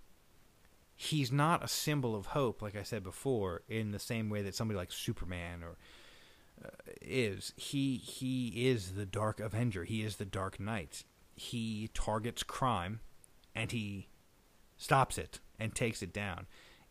he's 0.96 1.32
not 1.32 1.64
a 1.64 1.68
symbol 1.68 2.16
of 2.16 2.28
hope 2.28 2.62
like 2.62 2.76
I 2.76 2.84
said 2.84 3.04
before 3.04 3.62
in 3.70 3.92
the 3.92 4.00
same 4.00 4.30
way 4.30 4.42
that 4.42 4.56
somebody 4.56 4.78
like 4.78 4.92
Superman 4.92 5.64
or 5.64 5.78
uh, 6.64 6.70
is. 7.02 7.54
He 7.56 7.98
he 7.98 8.68
is 8.70 8.94
the 8.94 9.06
dark 9.06 9.40
avenger. 9.40 9.84
He 9.86 10.04
is 10.04 10.18
the 10.18 10.26
dark 10.26 10.60
knight. 10.60 11.04
He 11.36 11.90
targets 11.94 12.44
crime 12.44 13.00
and 13.56 13.72
he 13.72 14.10
stops 14.76 15.18
it 15.18 15.40
and 15.60 15.74
takes 15.74 16.02
it 16.02 16.12
down 16.12 16.46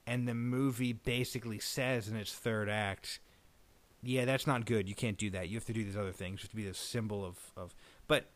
and 0.06 0.28
the 0.28 0.34
movie 0.34 0.92
basically 0.92 1.58
says 1.58 2.08
in 2.08 2.16
its 2.16 2.32
third 2.32 2.68
act, 2.68 3.18
yeah, 4.02 4.24
that's 4.24 4.46
not 4.46 4.64
good. 4.66 4.88
You 4.88 4.94
can't 4.94 5.18
do 5.18 5.30
that. 5.30 5.48
You 5.48 5.56
have 5.56 5.64
to 5.66 5.72
do 5.72 5.84
these 5.84 5.96
other 5.96 6.12
things. 6.12 6.40
You 6.40 6.44
have 6.44 6.50
to 6.50 6.56
be 6.56 6.68
the 6.68 6.74
symbol 6.74 7.24
of, 7.24 7.38
of 7.56 7.74
but 8.06 8.30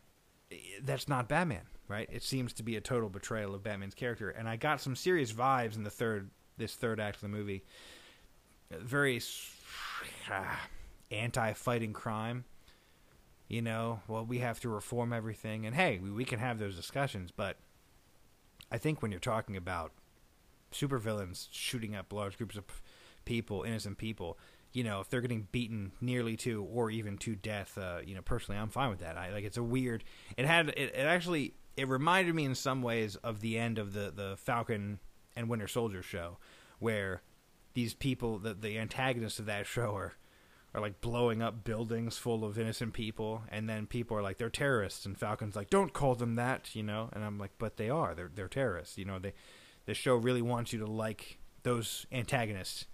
eh, 0.51 0.55
that's 0.83 1.07
not 1.07 1.29
Batman, 1.29 1.63
right? 1.87 2.09
It 2.11 2.23
seems 2.23 2.51
to 2.53 2.63
be 2.63 2.75
a 2.75 2.81
total 2.81 3.09
betrayal 3.09 3.55
of 3.55 3.63
Batman's 3.63 3.95
character, 3.95 4.29
and 4.29 4.49
I 4.49 4.57
got 4.57 4.81
some 4.81 4.95
serious 4.95 5.31
vibes 5.31 5.75
in 5.75 5.83
the 5.83 5.89
third 5.89 6.29
this 6.57 6.75
third 6.75 6.99
act 6.99 7.15
of 7.17 7.21
the 7.21 7.29
movie. 7.29 7.63
Very 8.69 9.21
anti-fighting 11.11 11.93
crime. 11.93 12.45
You 13.47 13.61
know, 13.61 13.99
well, 14.07 14.25
we 14.25 14.39
have 14.39 14.61
to 14.61 14.69
reform 14.69 15.11
everything, 15.11 15.65
and 15.65 15.75
hey, 15.75 15.99
we, 16.01 16.09
we 16.09 16.25
can 16.25 16.39
have 16.39 16.57
those 16.57 16.75
discussions, 16.75 17.31
but 17.31 17.57
I 18.71 18.77
think 18.77 19.01
when 19.01 19.11
you're 19.11 19.19
talking 19.19 19.57
about 19.57 19.91
supervillains 20.71 21.47
shooting 21.51 21.95
up 21.95 22.11
large 22.13 22.37
groups 22.37 22.55
of 22.57 22.63
people, 23.25 23.63
innocent 23.63 23.97
people. 23.97 24.37
You 24.73 24.83
know, 24.85 25.01
if 25.01 25.09
they're 25.09 25.21
getting 25.21 25.47
beaten 25.51 25.91
nearly 25.99 26.37
to 26.37 26.63
or 26.63 26.89
even 26.89 27.17
to 27.19 27.35
death, 27.35 27.77
uh, 27.77 27.99
you 28.05 28.15
know, 28.15 28.21
personally, 28.21 28.59
I'm 28.59 28.69
fine 28.69 28.89
with 28.89 28.99
that. 28.99 29.17
I 29.17 29.31
like 29.31 29.43
it's 29.43 29.57
a 29.57 29.63
weird. 29.63 30.03
It 30.37 30.45
had 30.45 30.69
it, 30.69 30.77
it 30.95 31.05
actually 31.05 31.55
it 31.75 31.87
reminded 31.87 32.35
me 32.35 32.45
in 32.45 32.55
some 32.55 32.81
ways 32.81 33.15
of 33.17 33.41
the 33.41 33.57
end 33.57 33.77
of 33.77 33.93
the 33.93 34.11
the 34.15 34.37
Falcon 34.37 34.99
and 35.35 35.49
Winter 35.49 35.67
Soldier 35.67 36.01
show, 36.01 36.37
where 36.79 37.21
these 37.73 37.93
people, 37.93 38.39
the 38.39 38.53
the 38.53 38.77
antagonists 38.77 39.39
of 39.39 39.45
that 39.47 39.65
show 39.65 39.95
are 39.95 40.13
are 40.73 40.79
like 40.81 41.01
blowing 41.01 41.41
up 41.41 41.65
buildings 41.65 42.17
full 42.17 42.45
of 42.45 42.57
innocent 42.57 42.93
people, 42.93 43.43
and 43.49 43.69
then 43.69 43.85
people 43.87 44.15
are 44.15 44.21
like 44.21 44.37
they're 44.37 44.49
terrorists, 44.49 45.05
and 45.05 45.17
Falcon's 45.17 45.55
like 45.55 45.69
don't 45.69 45.93
call 45.93 46.15
them 46.15 46.35
that, 46.35 46.75
you 46.75 46.83
know, 46.83 47.09
and 47.13 47.23
I'm 47.23 47.37
like 47.37 47.51
but 47.57 47.77
they 47.77 47.89
are, 47.89 48.15
they're 48.15 48.31
they're 48.33 48.47
terrorists, 48.47 48.97
you 48.97 49.05
know. 49.05 49.19
They 49.19 49.33
the 49.85 49.93
show 49.93 50.15
really 50.15 50.41
wants 50.41 50.73
you 50.73 50.79
to 50.79 50.85
like 50.85 51.37
those 51.63 52.05
antagonists 52.11 52.85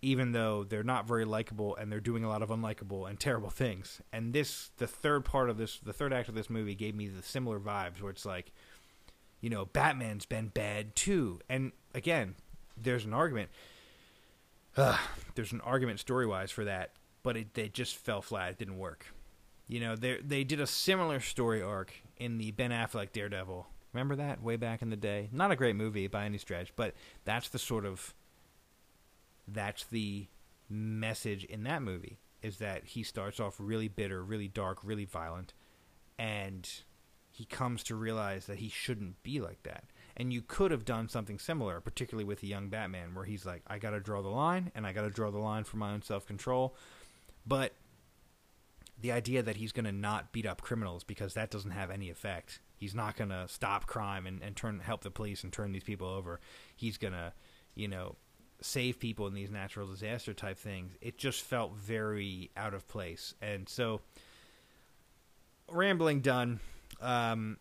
even 0.00 0.32
though 0.32 0.64
they're 0.64 0.84
not 0.84 1.06
very 1.06 1.24
likable 1.24 1.74
and 1.76 1.90
they're 1.90 2.00
doing 2.00 2.22
a 2.22 2.28
lot 2.28 2.42
of 2.42 2.50
unlikable 2.50 3.08
and 3.08 3.18
terrible 3.18 3.50
things. 3.50 4.00
And 4.12 4.32
this, 4.32 4.70
the 4.76 4.86
third 4.86 5.24
part 5.24 5.50
of 5.50 5.58
this, 5.58 5.78
the 5.78 5.92
third 5.92 6.12
act 6.12 6.28
of 6.28 6.34
this 6.34 6.48
movie 6.48 6.74
gave 6.74 6.94
me 6.94 7.08
the 7.08 7.22
similar 7.22 7.58
vibes 7.58 8.00
where 8.00 8.10
it's 8.10 8.24
like, 8.24 8.52
you 9.40 9.50
know, 9.50 9.66
Batman's 9.66 10.26
been 10.26 10.48
bad 10.48 10.94
too. 10.94 11.40
And 11.48 11.72
again, 11.94 12.36
there's 12.76 13.04
an 13.04 13.12
argument. 13.12 13.50
There's 15.34 15.52
an 15.52 15.60
argument 15.62 15.98
story 15.98 16.26
wise 16.26 16.50
for 16.50 16.64
that, 16.64 16.92
but 17.22 17.36
it 17.36 17.54
they 17.54 17.68
just 17.68 17.96
fell 17.96 18.22
flat. 18.22 18.50
It 18.50 18.58
didn't 18.58 18.78
work. 18.78 19.06
You 19.66 19.80
know, 19.80 19.96
they 19.96 20.18
they 20.24 20.44
did 20.44 20.60
a 20.60 20.66
similar 20.66 21.20
story 21.20 21.62
arc 21.62 21.92
in 22.16 22.38
the 22.38 22.52
Ben 22.52 22.70
Affleck 22.70 23.12
Daredevil. 23.12 23.66
Remember 23.98 24.14
that 24.14 24.40
way 24.40 24.54
back 24.54 24.80
in 24.80 24.90
the 24.90 24.96
day? 24.96 25.28
Not 25.32 25.50
a 25.50 25.56
great 25.56 25.74
movie 25.74 26.06
by 26.06 26.24
any 26.24 26.38
stretch, 26.38 26.72
but 26.76 26.94
that's 27.24 27.48
the 27.48 27.58
sort 27.58 27.84
of 27.84 28.14
that's 29.48 29.86
the 29.86 30.28
message 30.70 31.42
in 31.44 31.64
that 31.64 31.82
movie 31.82 32.18
is 32.40 32.58
that 32.58 32.84
he 32.84 33.02
starts 33.02 33.40
off 33.40 33.56
really 33.58 33.88
bitter, 33.88 34.22
really 34.22 34.46
dark, 34.46 34.78
really 34.84 35.04
violent, 35.04 35.52
and 36.16 36.70
he 37.32 37.44
comes 37.44 37.82
to 37.82 37.96
realize 37.96 38.46
that 38.46 38.58
he 38.58 38.68
shouldn't 38.68 39.20
be 39.24 39.40
like 39.40 39.64
that. 39.64 39.82
And 40.16 40.32
you 40.32 40.42
could 40.42 40.70
have 40.70 40.84
done 40.84 41.08
something 41.08 41.40
similar, 41.40 41.80
particularly 41.80 42.24
with 42.24 42.40
the 42.40 42.46
young 42.46 42.68
Batman, 42.68 43.16
where 43.16 43.24
he's 43.24 43.44
like, 43.44 43.62
I 43.66 43.78
got 43.78 43.90
to 43.90 44.00
draw 44.00 44.22
the 44.22 44.28
line, 44.28 44.70
and 44.76 44.86
I 44.86 44.92
got 44.92 45.02
to 45.02 45.10
draw 45.10 45.32
the 45.32 45.38
line 45.38 45.64
for 45.64 45.76
my 45.76 45.90
own 45.92 46.02
self 46.02 46.24
control. 46.24 46.76
But 47.44 47.72
the 49.00 49.10
idea 49.10 49.42
that 49.42 49.56
he's 49.56 49.72
going 49.72 49.86
to 49.86 49.92
not 49.92 50.30
beat 50.30 50.46
up 50.46 50.60
criminals 50.60 51.02
because 51.02 51.34
that 51.34 51.50
doesn't 51.50 51.72
have 51.72 51.90
any 51.90 52.10
effect. 52.10 52.60
He's 52.78 52.94
not 52.94 53.16
going 53.16 53.30
to 53.30 53.46
stop 53.48 53.86
crime 53.86 54.26
and, 54.26 54.42
and 54.42 54.54
turn 54.56 54.80
help 54.80 55.02
the 55.02 55.10
police 55.10 55.42
and 55.42 55.52
turn 55.52 55.72
these 55.72 55.84
people 55.84 56.08
over. 56.08 56.40
He's 56.76 56.96
going 56.96 57.12
to, 57.12 57.32
you 57.74 57.88
know, 57.88 58.16
save 58.60 58.98
people 58.98 59.26
in 59.26 59.34
these 59.34 59.50
natural 59.50 59.86
disaster 59.86 60.34
type 60.34 60.58
things, 60.58 60.92
it 61.00 61.18
just 61.18 61.42
felt 61.42 61.74
very 61.76 62.50
out 62.56 62.74
of 62.74 62.88
place. 62.88 63.34
And 63.40 63.68
so, 63.68 64.00
rambling 65.70 66.20
done. 66.20 66.60
Um, 67.00 67.58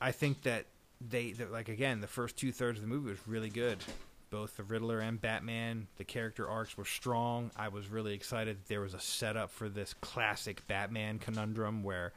I 0.00 0.12
think 0.12 0.42
that 0.42 0.66
they, 1.00 1.34
like 1.50 1.68
again, 1.68 2.00
the 2.00 2.06
first 2.06 2.36
two 2.36 2.52
thirds 2.52 2.78
of 2.78 2.82
the 2.82 2.88
movie 2.88 3.10
was 3.10 3.18
really 3.26 3.50
good. 3.50 3.78
Both 4.30 4.56
the 4.56 4.64
Riddler 4.64 4.98
and 4.98 5.20
Batman, 5.20 5.86
the 5.96 6.04
character 6.04 6.48
arcs 6.48 6.76
were 6.76 6.84
strong. 6.84 7.52
I 7.56 7.68
was 7.68 7.88
really 7.88 8.14
excited 8.14 8.58
that 8.58 8.68
there 8.68 8.80
was 8.80 8.94
a 8.94 9.00
setup 9.00 9.50
for 9.50 9.68
this 9.68 9.94
classic 10.00 10.66
Batman 10.66 11.18
conundrum 11.18 11.84
where 11.84 12.12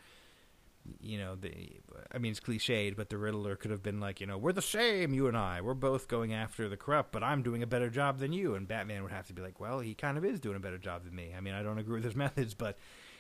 you 1.02 1.18
know, 1.18 1.36
the 1.36 1.80
I 2.12 2.18
mean, 2.18 2.32
it's 2.32 2.40
cliched, 2.40 2.96
but 2.96 3.10
the 3.10 3.18
Riddler 3.18 3.56
could 3.56 3.72
have 3.72 3.84
been 3.84 4.00
like, 4.00 4.20
you 4.20 4.28
know, 4.28 4.38
we're 4.38 4.54
the 4.54 4.62
same, 4.62 5.14
you 5.14 5.28
and 5.28 5.38
I. 5.38 5.62
We're 5.62 5.74
both 5.74 6.08
going 6.08 6.34
after 6.34 6.68
the 6.68 6.78
corrupt, 6.78 7.12
but 7.12 7.24
I'm 7.24 7.44
doing 7.44 7.64
a 7.64 7.68
better 7.68 7.90
job 7.90 8.20
than 8.20 8.34
you. 8.34 8.56
And 8.56 8.68
Batman 8.68 9.04
would 9.04 9.12
have 9.12 9.28
to 9.28 9.34
be 9.34 9.42
like, 9.42 9.60
well, 9.60 9.80
he 9.80 9.94
kind 9.94 10.18
of 10.18 10.26
is 10.26 10.40
doing 10.40 10.56
a 10.56 10.60
better 10.60 10.78
job 10.78 11.04
than 11.04 11.16
me. 11.16 11.34
I 11.36 11.42
mean, 11.42 11.54
I 11.54 11.64
don't 11.64 11.78
agree 11.78 11.96
with 11.96 12.04
his 12.04 12.16
methods, 12.18 12.54
but 12.54 12.78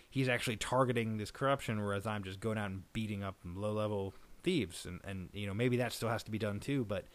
he's 0.09 0.29
actually 0.29 0.57
targeting 0.57 1.17
this 1.17 1.31
corruption, 1.31 1.81
whereas 1.81 2.07
I'm 2.07 2.23
just 2.23 2.39
going 2.39 2.57
out 2.57 2.71
and 2.71 2.91
beating 2.93 3.23
up 3.23 3.35
low 3.45 3.73
level 3.73 4.13
thieves. 4.43 4.85
And, 4.85 4.99
and, 5.03 5.29
you 5.33 5.47
know, 5.47 5.53
maybe 5.53 5.77
that 5.77 5.93
still 5.93 6.09
has 6.09 6.23
to 6.23 6.31
be 6.31 6.39
done 6.39 6.59
too, 6.59 6.85
but 6.85 7.05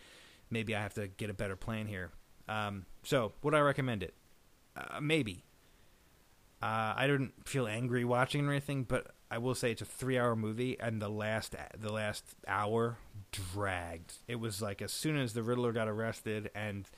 maybe 0.51 0.75
I 0.75 0.83
have 0.83 0.95
to 0.95 1.09
get 1.09 1.31
a 1.31 1.35
better 1.35 1.57
plan 1.57 1.87
here. 1.87 2.11
Um, 2.49 2.87
so, 3.03 3.33
would 3.43 3.55
I 3.55 3.61
recommend 3.61 4.03
it? 4.03 4.15
Uh, 4.77 5.01
maybe. 5.01 5.45
Uh, 6.63 6.95
I 6.97 7.07
didn't 7.07 7.33
feel 7.47 7.67
angry 7.67 8.05
watching 8.05 8.47
or 8.47 8.51
anything, 8.51 8.85
but 8.85 9.09
I 9.35 9.39
will 9.39 9.57
say 9.57 9.73
it's 9.73 9.83
a 9.83 9.85
three-hour 9.85 10.37
movie, 10.37 10.79
and 10.79 11.03
the 11.03 11.09
last 11.09 11.57
the 11.77 11.91
last 11.91 12.37
hour 12.47 12.99
dragged. 13.33 14.13
It 14.29 14.37
was 14.37 14.63
like 14.63 14.81
as 14.81 14.93
soon 14.93 15.17
as 15.17 15.33
the 15.33 15.43
Riddler 15.43 15.73
got 15.73 15.89
arrested 15.89 16.53
and 16.55 16.89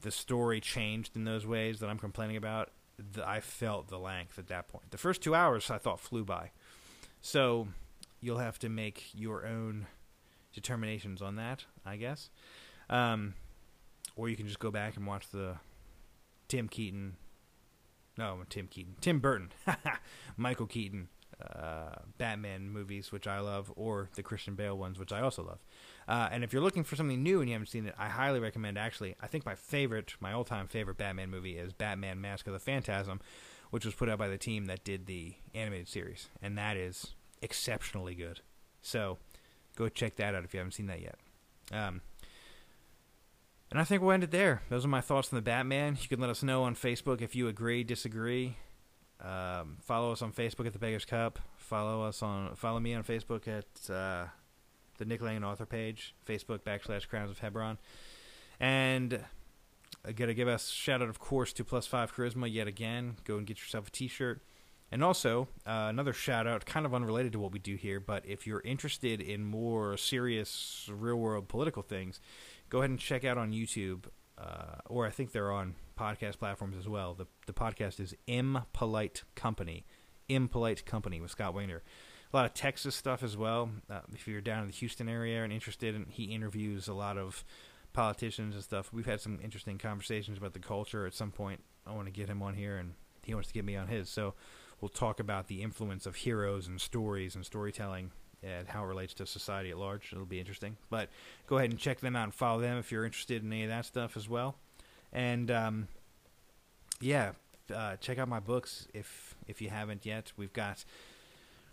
the 0.00 0.10
story 0.10 0.60
changed 0.60 1.14
in 1.14 1.22
those 1.22 1.46
ways 1.46 1.78
that 1.78 1.88
I'm 1.88 2.00
complaining 2.00 2.36
about, 2.36 2.70
the, 2.98 3.26
I 3.26 3.38
felt 3.38 3.86
the 3.86 4.00
length 4.00 4.36
at 4.36 4.48
that 4.48 4.66
point. 4.66 4.90
The 4.90 4.98
first 4.98 5.22
two 5.22 5.32
hours 5.32 5.70
I 5.70 5.78
thought 5.78 6.00
flew 6.00 6.24
by, 6.24 6.50
so 7.20 7.68
you'll 8.20 8.38
have 8.38 8.58
to 8.58 8.68
make 8.68 9.10
your 9.14 9.46
own 9.46 9.86
determinations 10.52 11.22
on 11.22 11.36
that, 11.36 11.66
I 11.86 11.94
guess. 11.94 12.30
Um, 12.88 13.34
or 14.16 14.28
you 14.28 14.34
can 14.34 14.48
just 14.48 14.58
go 14.58 14.72
back 14.72 14.96
and 14.96 15.06
watch 15.06 15.28
the 15.28 15.58
Tim 16.48 16.66
Keaton. 16.66 17.14
No, 18.18 18.40
Tim 18.48 18.66
Keaton. 18.66 18.96
Tim 19.00 19.20
Burton. 19.20 19.52
Michael 20.36 20.66
Keaton 20.66 21.06
uh, 21.40 22.00
Batman 22.18 22.70
movies, 22.70 23.12
which 23.12 23.26
I 23.26 23.40
love, 23.40 23.72
or 23.76 24.08
the 24.14 24.22
Christian 24.22 24.54
Bale 24.54 24.76
ones, 24.76 24.98
which 24.98 25.12
I 25.12 25.20
also 25.20 25.42
love. 25.42 25.58
Uh, 26.08 26.28
and 26.32 26.42
if 26.42 26.52
you're 26.52 26.62
looking 26.62 26.84
for 26.84 26.96
something 26.96 27.22
new 27.22 27.40
and 27.40 27.48
you 27.48 27.54
haven't 27.54 27.68
seen 27.68 27.86
it, 27.86 27.94
I 27.98 28.08
highly 28.08 28.40
recommend. 28.40 28.78
Actually, 28.78 29.16
I 29.20 29.26
think 29.26 29.46
my 29.46 29.54
favorite, 29.54 30.14
my 30.20 30.32
all-time 30.32 30.66
favorite 30.66 30.96
Batman 30.96 31.30
movie 31.30 31.56
is 31.56 31.72
Batman: 31.72 32.20
Mask 32.20 32.46
of 32.46 32.52
the 32.52 32.58
Phantasm, 32.58 33.20
which 33.70 33.84
was 33.84 33.94
put 33.94 34.08
out 34.08 34.18
by 34.18 34.28
the 34.28 34.38
team 34.38 34.66
that 34.66 34.84
did 34.84 35.06
the 35.06 35.34
animated 35.54 35.88
series, 35.88 36.28
and 36.42 36.58
that 36.58 36.76
is 36.76 37.14
exceptionally 37.42 38.14
good. 38.14 38.40
So 38.82 39.18
go 39.76 39.88
check 39.88 40.16
that 40.16 40.34
out 40.34 40.44
if 40.44 40.52
you 40.52 40.58
haven't 40.58 40.72
seen 40.72 40.86
that 40.86 41.00
yet. 41.00 41.16
Um, 41.72 42.00
and 43.70 43.78
I 43.78 43.84
think 43.84 44.02
we'll 44.02 44.12
end 44.12 44.24
it 44.24 44.32
there. 44.32 44.62
Those 44.68 44.84
are 44.84 44.88
my 44.88 45.00
thoughts 45.00 45.32
on 45.32 45.36
the 45.36 45.42
Batman. 45.42 45.96
You 46.00 46.08
can 46.08 46.18
let 46.20 46.30
us 46.30 46.42
know 46.42 46.64
on 46.64 46.74
Facebook 46.74 47.20
if 47.22 47.36
you 47.36 47.46
agree, 47.46 47.84
disagree. 47.84 48.56
Um, 49.22 49.76
follow 49.82 50.12
us 50.12 50.22
on 50.22 50.32
Facebook 50.32 50.66
at 50.66 50.72
the 50.72 50.78
Beggars 50.78 51.04
Cup. 51.04 51.38
Follow 51.56 52.02
us 52.02 52.22
on 52.22 52.54
follow 52.56 52.80
me 52.80 52.94
on 52.94 53.04
Facebook 53.04 53.46
at 53.46 53.90
uh, 53.94 54.26
the 54.98 55.04
Nick 55.04 55.20
Lane 55.20 55.44
author 55.44 55.66
page, 55.66 56.14
Facebook 56.26 56.60
backslash 56.60 57.08
Crowns 57.08 57.30
of 57.30 57.38
Hebron, 57.38 57.78
and 58.58 59.24
I 60.06 60.12
gotta 60.12 60.34
give 60.34 60.48
a 60.48 60.58
shout 60.58 61.02
out, 61.02 61.08
of 61.08 61.18
course, 61.18 61.52
to 61.54 61.64
Plus 61.64 61.86
Five 61.86 62.14
Charisma 62.14 62.52
yet 62.52 62.66
again. 62.66 63.16
Go 63.24 63.36
and 63.36 63.46
get 63.46 63.58
yourself 63.58 63.88
a 63.88 63.90
T-shirt. 63.90 64.40
And 64.92 65.04
also, 65.04 65.46
uh, 65.66 65.86
another 65.88 66.12
shout 66.12 66.48
out, 66.48 66.66
kind 66.66 66.84
of 66.84 66.92
unrelated 66.92 67.32
to 67.32 67.38
what 67.38 67.52
we 67.52 67.60
do 67.60 67.76
here, 67.76 68.00
but 68.00 68.26
if 68.26 68.44
you're 68.44 68.62
interested 68.62 69.20
in 69.20 69.44
more 69.44 69.96
serious, 69.96 70.90
real 70.92 71.14
world 71.14 71.46
political 71.46 71.82
things, 71.82 72.20
go 72.70 72.78
ahead 72.78 72.90
and 72.90 72.98
check 72.98 73.24
out 73.24 73.38
on 73.38 73.52
YouTube, 73.52 74.06
uh, 74.40 74.76
or 74.88 75.06
I 75.06 75.10
think 75.10 75.32
they're 75.32 75.52
on 75.52 75.74
podcast 75.98 76.38
platforms 76.38 76.76
as 76.76 76.88
well. 76.88 77.14
The 77.14 77.26
the 77.46 77.52
podcast 77.52 78.00
is 78.00 78.14
Impolite 78.26 79.24
Company, 79.34 79.84
Impolite 80.28 80.86
Company 80.86 81.20
with 81.20 81.30
Scott 81.30 81.54
Wayner. 81.54 81.82
A 82.32 82.36
lot 82.36 82.46
of 82.46 82.54
Texas 82.54 82.94
stuff 82.94 83.22
as 83.22 83.36
well. 83.36 83.70
Uh, 83.90 84.00
if 84.14 84.28
you're 84.28 84.40
down 84.40 84.62
in 84.62 84.68
the 84.68 84.74
Houston 84.74 85.08
area 85.08 85.42
and 85.42 85.52
interested, 85.52 85.96
in, 85.96 86.06
he 86.08 86.24
interviews 86.24 86.86
a 86.86 86.94
lot 86.94 87.18
of 87.18 87.44
politicians 87.92 88.54
and 88.54 88.62
stuff. 88.62 88.92
We've 88.92 89.06
had 89.06 89.20
some 89.20 89.40
interesting 89.42 89.78
conversations 89.78 90.38
about 90.38 90.52
the 90.52 90.60
culture. 90.60 91.06
At 91.06 91.14
some 91.14 91.32
point, 91.32 91.60
I 91.84 91.92
want 91.92 92.06
to 92.06 92.12
get 92.12 92.28
him 92.28 92.40
on 92.40 92.54
here, 92.54 92.76
and 92.76 92.94
he 93.24 93.34
wants 93.34 93.48
to 93.48 93.54
get 93.54 93.64
me 93.64 93.74
on 93.74 93.88
his. 93.88 94.08
So 94.08 94.34
we'll 94.80 94.90
talk 94.90 95.18
about 95.18 95.48
the 95.48 95.60
influence 95.60 96.06
of 96.06 96.16
heroes 96.16 96.68
and 96.68 96.80
stories 96.80 97.34
and 97.34 97.44
storytelling 97.44 98.12
and 98.42 98.68
how 98.68 98.82
it 98.84 98.86
relates 98.86 99.14
to 99.14 99.26
society 99.26 99.70
at 99.70 99.78
large. 99.78 100.12
It'll 100.12 100.24
be 100.24 100.40
interesting. 100.40 100.76
But 100.88 101.08
go 101.46 101.58
ahead 101.58 101.70
and 101.70 101.78
check 101.78 102.00
them 102.00 102.16
out 102.16 102.24
and 102.24 102.34
follow 102.34 102.60
them 102.60 102.78
if 102.78 102.90
you're 102.90 103.04
interested 103.04 103.42
in 103.42 103.52
any 103.52 103.64
of 103.64 103.68
that 103.70 103.84
stuff 103.84 104.16
as 104.16 104.28
well. 104.28 104.56
And 105.12 105.50
um, 105.50 105.88
yeah, 107.00 107.32
uh, 107.74 107.96
check 107.96 108.18
out 108.18 108.28
my 108.28 108.40
books 108.40 108.88
if 108.94 109.34
if 109.46 109.60
you 109.60 109.70
haven't 109.70 110.06
yet. 110.06 110.32
We've 110.36 110.52
got 110.52 110.84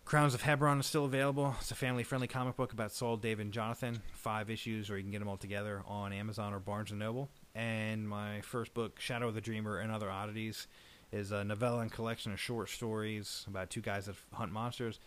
Crowns 0.07 0.33
of 0.33 0.41
Hebron 0.41 0.79
is 0.79 0.85
still 0.85 1.03
available. 1.03 1.53
It's 1.59 1.71
a 1.71 1.75
family-friendly 1.75 2.29
comic 2.29 2.55
book 2.55 2.71
about 2.71 2.93
Saul, 2.93 3.17
David, 3.17 3.47
and 3.47 3.53
Jonathan. 3.53 4.01
Five 4.13 4.49
issues, 4.49 4.89
or 4.89 4.95
you 4.95 5.03
can 5.03 5.11
get 5.11 5.19
them 5.19 5.27
all 5.27 5.35
together 5.35 5.83
on 5.85 6.13
Amazon 6.13 6.53
or 6.53 6.59
Barnes 6.59 6.91
and 6.91 6.99
Noble. 6.99 7.27
And 7.53 8.07
my 8.07 8.39
first 8.39 8.73
book, 8.73 9.01
Shadow 9.01 9.27
of 9.27 9.35
the 9.35 9.41
Dreamer 9.41 9.79
and 9.79 9.91
Other 9.91 10.09
Oddities, 10.09 10.67
is 11.11 11.33
a 11.33 11.43
novella 11.43 11.79
and 11.79 11.91
collection 11.91 12.31
of 12.31 12.39
short 12.39 12.69
stories 12.69 13.43
about 13.49 13.69
two 13.69 13.81
guys 13.81 14.05
that 14.05 14.15
hunt 14.31 14.53
monsters. 14.53 15.01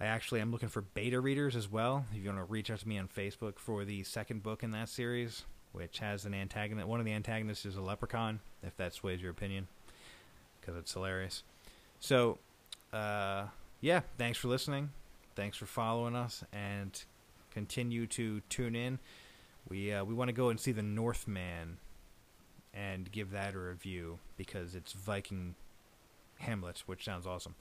I 0.00 0.06
actually 0.06 0.40
am 0.40 0.50
looking 0.50 0.68
for 0.68 0.80
beta 0.80 1.20
readers 1.20 1.54
as 1.54 1.70
well. 1.70 2.06
If 2.12 2.22
you 2.22 2.26
want 2.26 2.38
to 2.38 2.52
reach 2.52 2.70
out 2.70 2.80
to 2.80 2.88
me 2.88 2.98
on 2.98 3.08
Facebook 3.08 3.58
for 3.58 3.84
the 3.84 4.02
second 4.02 4.42
book 4.42 4.62
in 4.62 4.72
that 4.72 4.88
series, 4.88 5.44
which 5.72 5.98
has 5.98 6.24
an 6.24 6.34
antagonist. 6.34 6.88
One 6.88 7.00
of 7.00 7.06
the 7.06 7.12
antagonists 7.12 7.64
is 7.66 7.76
a 7.76 7.80
leprechaun, 7.80 8.40
if 8.62 8.76
that 8.76 8.94
sways 8.94 9.20
your 9.20 9.30
opinion, 9.30 9.68
because 10.60 10.76
it's 10.76 10.92
hilarious. 10.92 11.42
So, 12.00 12.38
uh, 12.92 13.46
yeah, 13.80 14.00
thanks 14.18 14.38
for 14.38 14.48
listening. 14.48 14.90
Thanks 15.36 15.56
for 15.56 15.66
following 15.66 16.14
us, 16.14 16.44
and 16.52 17.04
continue 17.52 18.06
to 18.08 18.40
tune 18.48 18.76
in. 18.76 18.98
We 19.68 19.92
uh, 19.92 20.04
we 20.04 20.14
want 20.14 20.28
to 20.28 20.32
go 20.32 20.48
and 20.48 20.60
see 20.60 20.72
the 20.72 20.82
Northman, 20.82 21.78
and 22.72 23.10
give 23.10 23.30
that 23.32 23.54
a 23.54 23.58
review 23.58 24.18
because 24.36 24.74
it's 24.74 24.92
Viking 24.92 25.54
Hamlet, 26.38 26.82
which 26.86 27.04
sounds 27.04 27.26
awesome, 27.26 27.54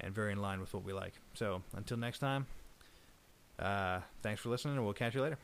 and 0.00 0.14
very 0.14 0.32
in 0.32 0.40
line 0.40 0.60
with 0.60 0.72
what 0.74 0.84
we 0.84 0.92
like. 0.92 1.14
So 1.34 1.62
until 1.76 1.96
next 1.96 2.18
time, 2.18 2.46
uh, 3.58 4.00
thanks 4.22 4.40
for 4.40 4.48
listening, 4.48 4.76
and 4.76 4.84
we'll 4.84 4.94
catch 4.94 5.14
you 5.14 5.22
later. 5.22 5.38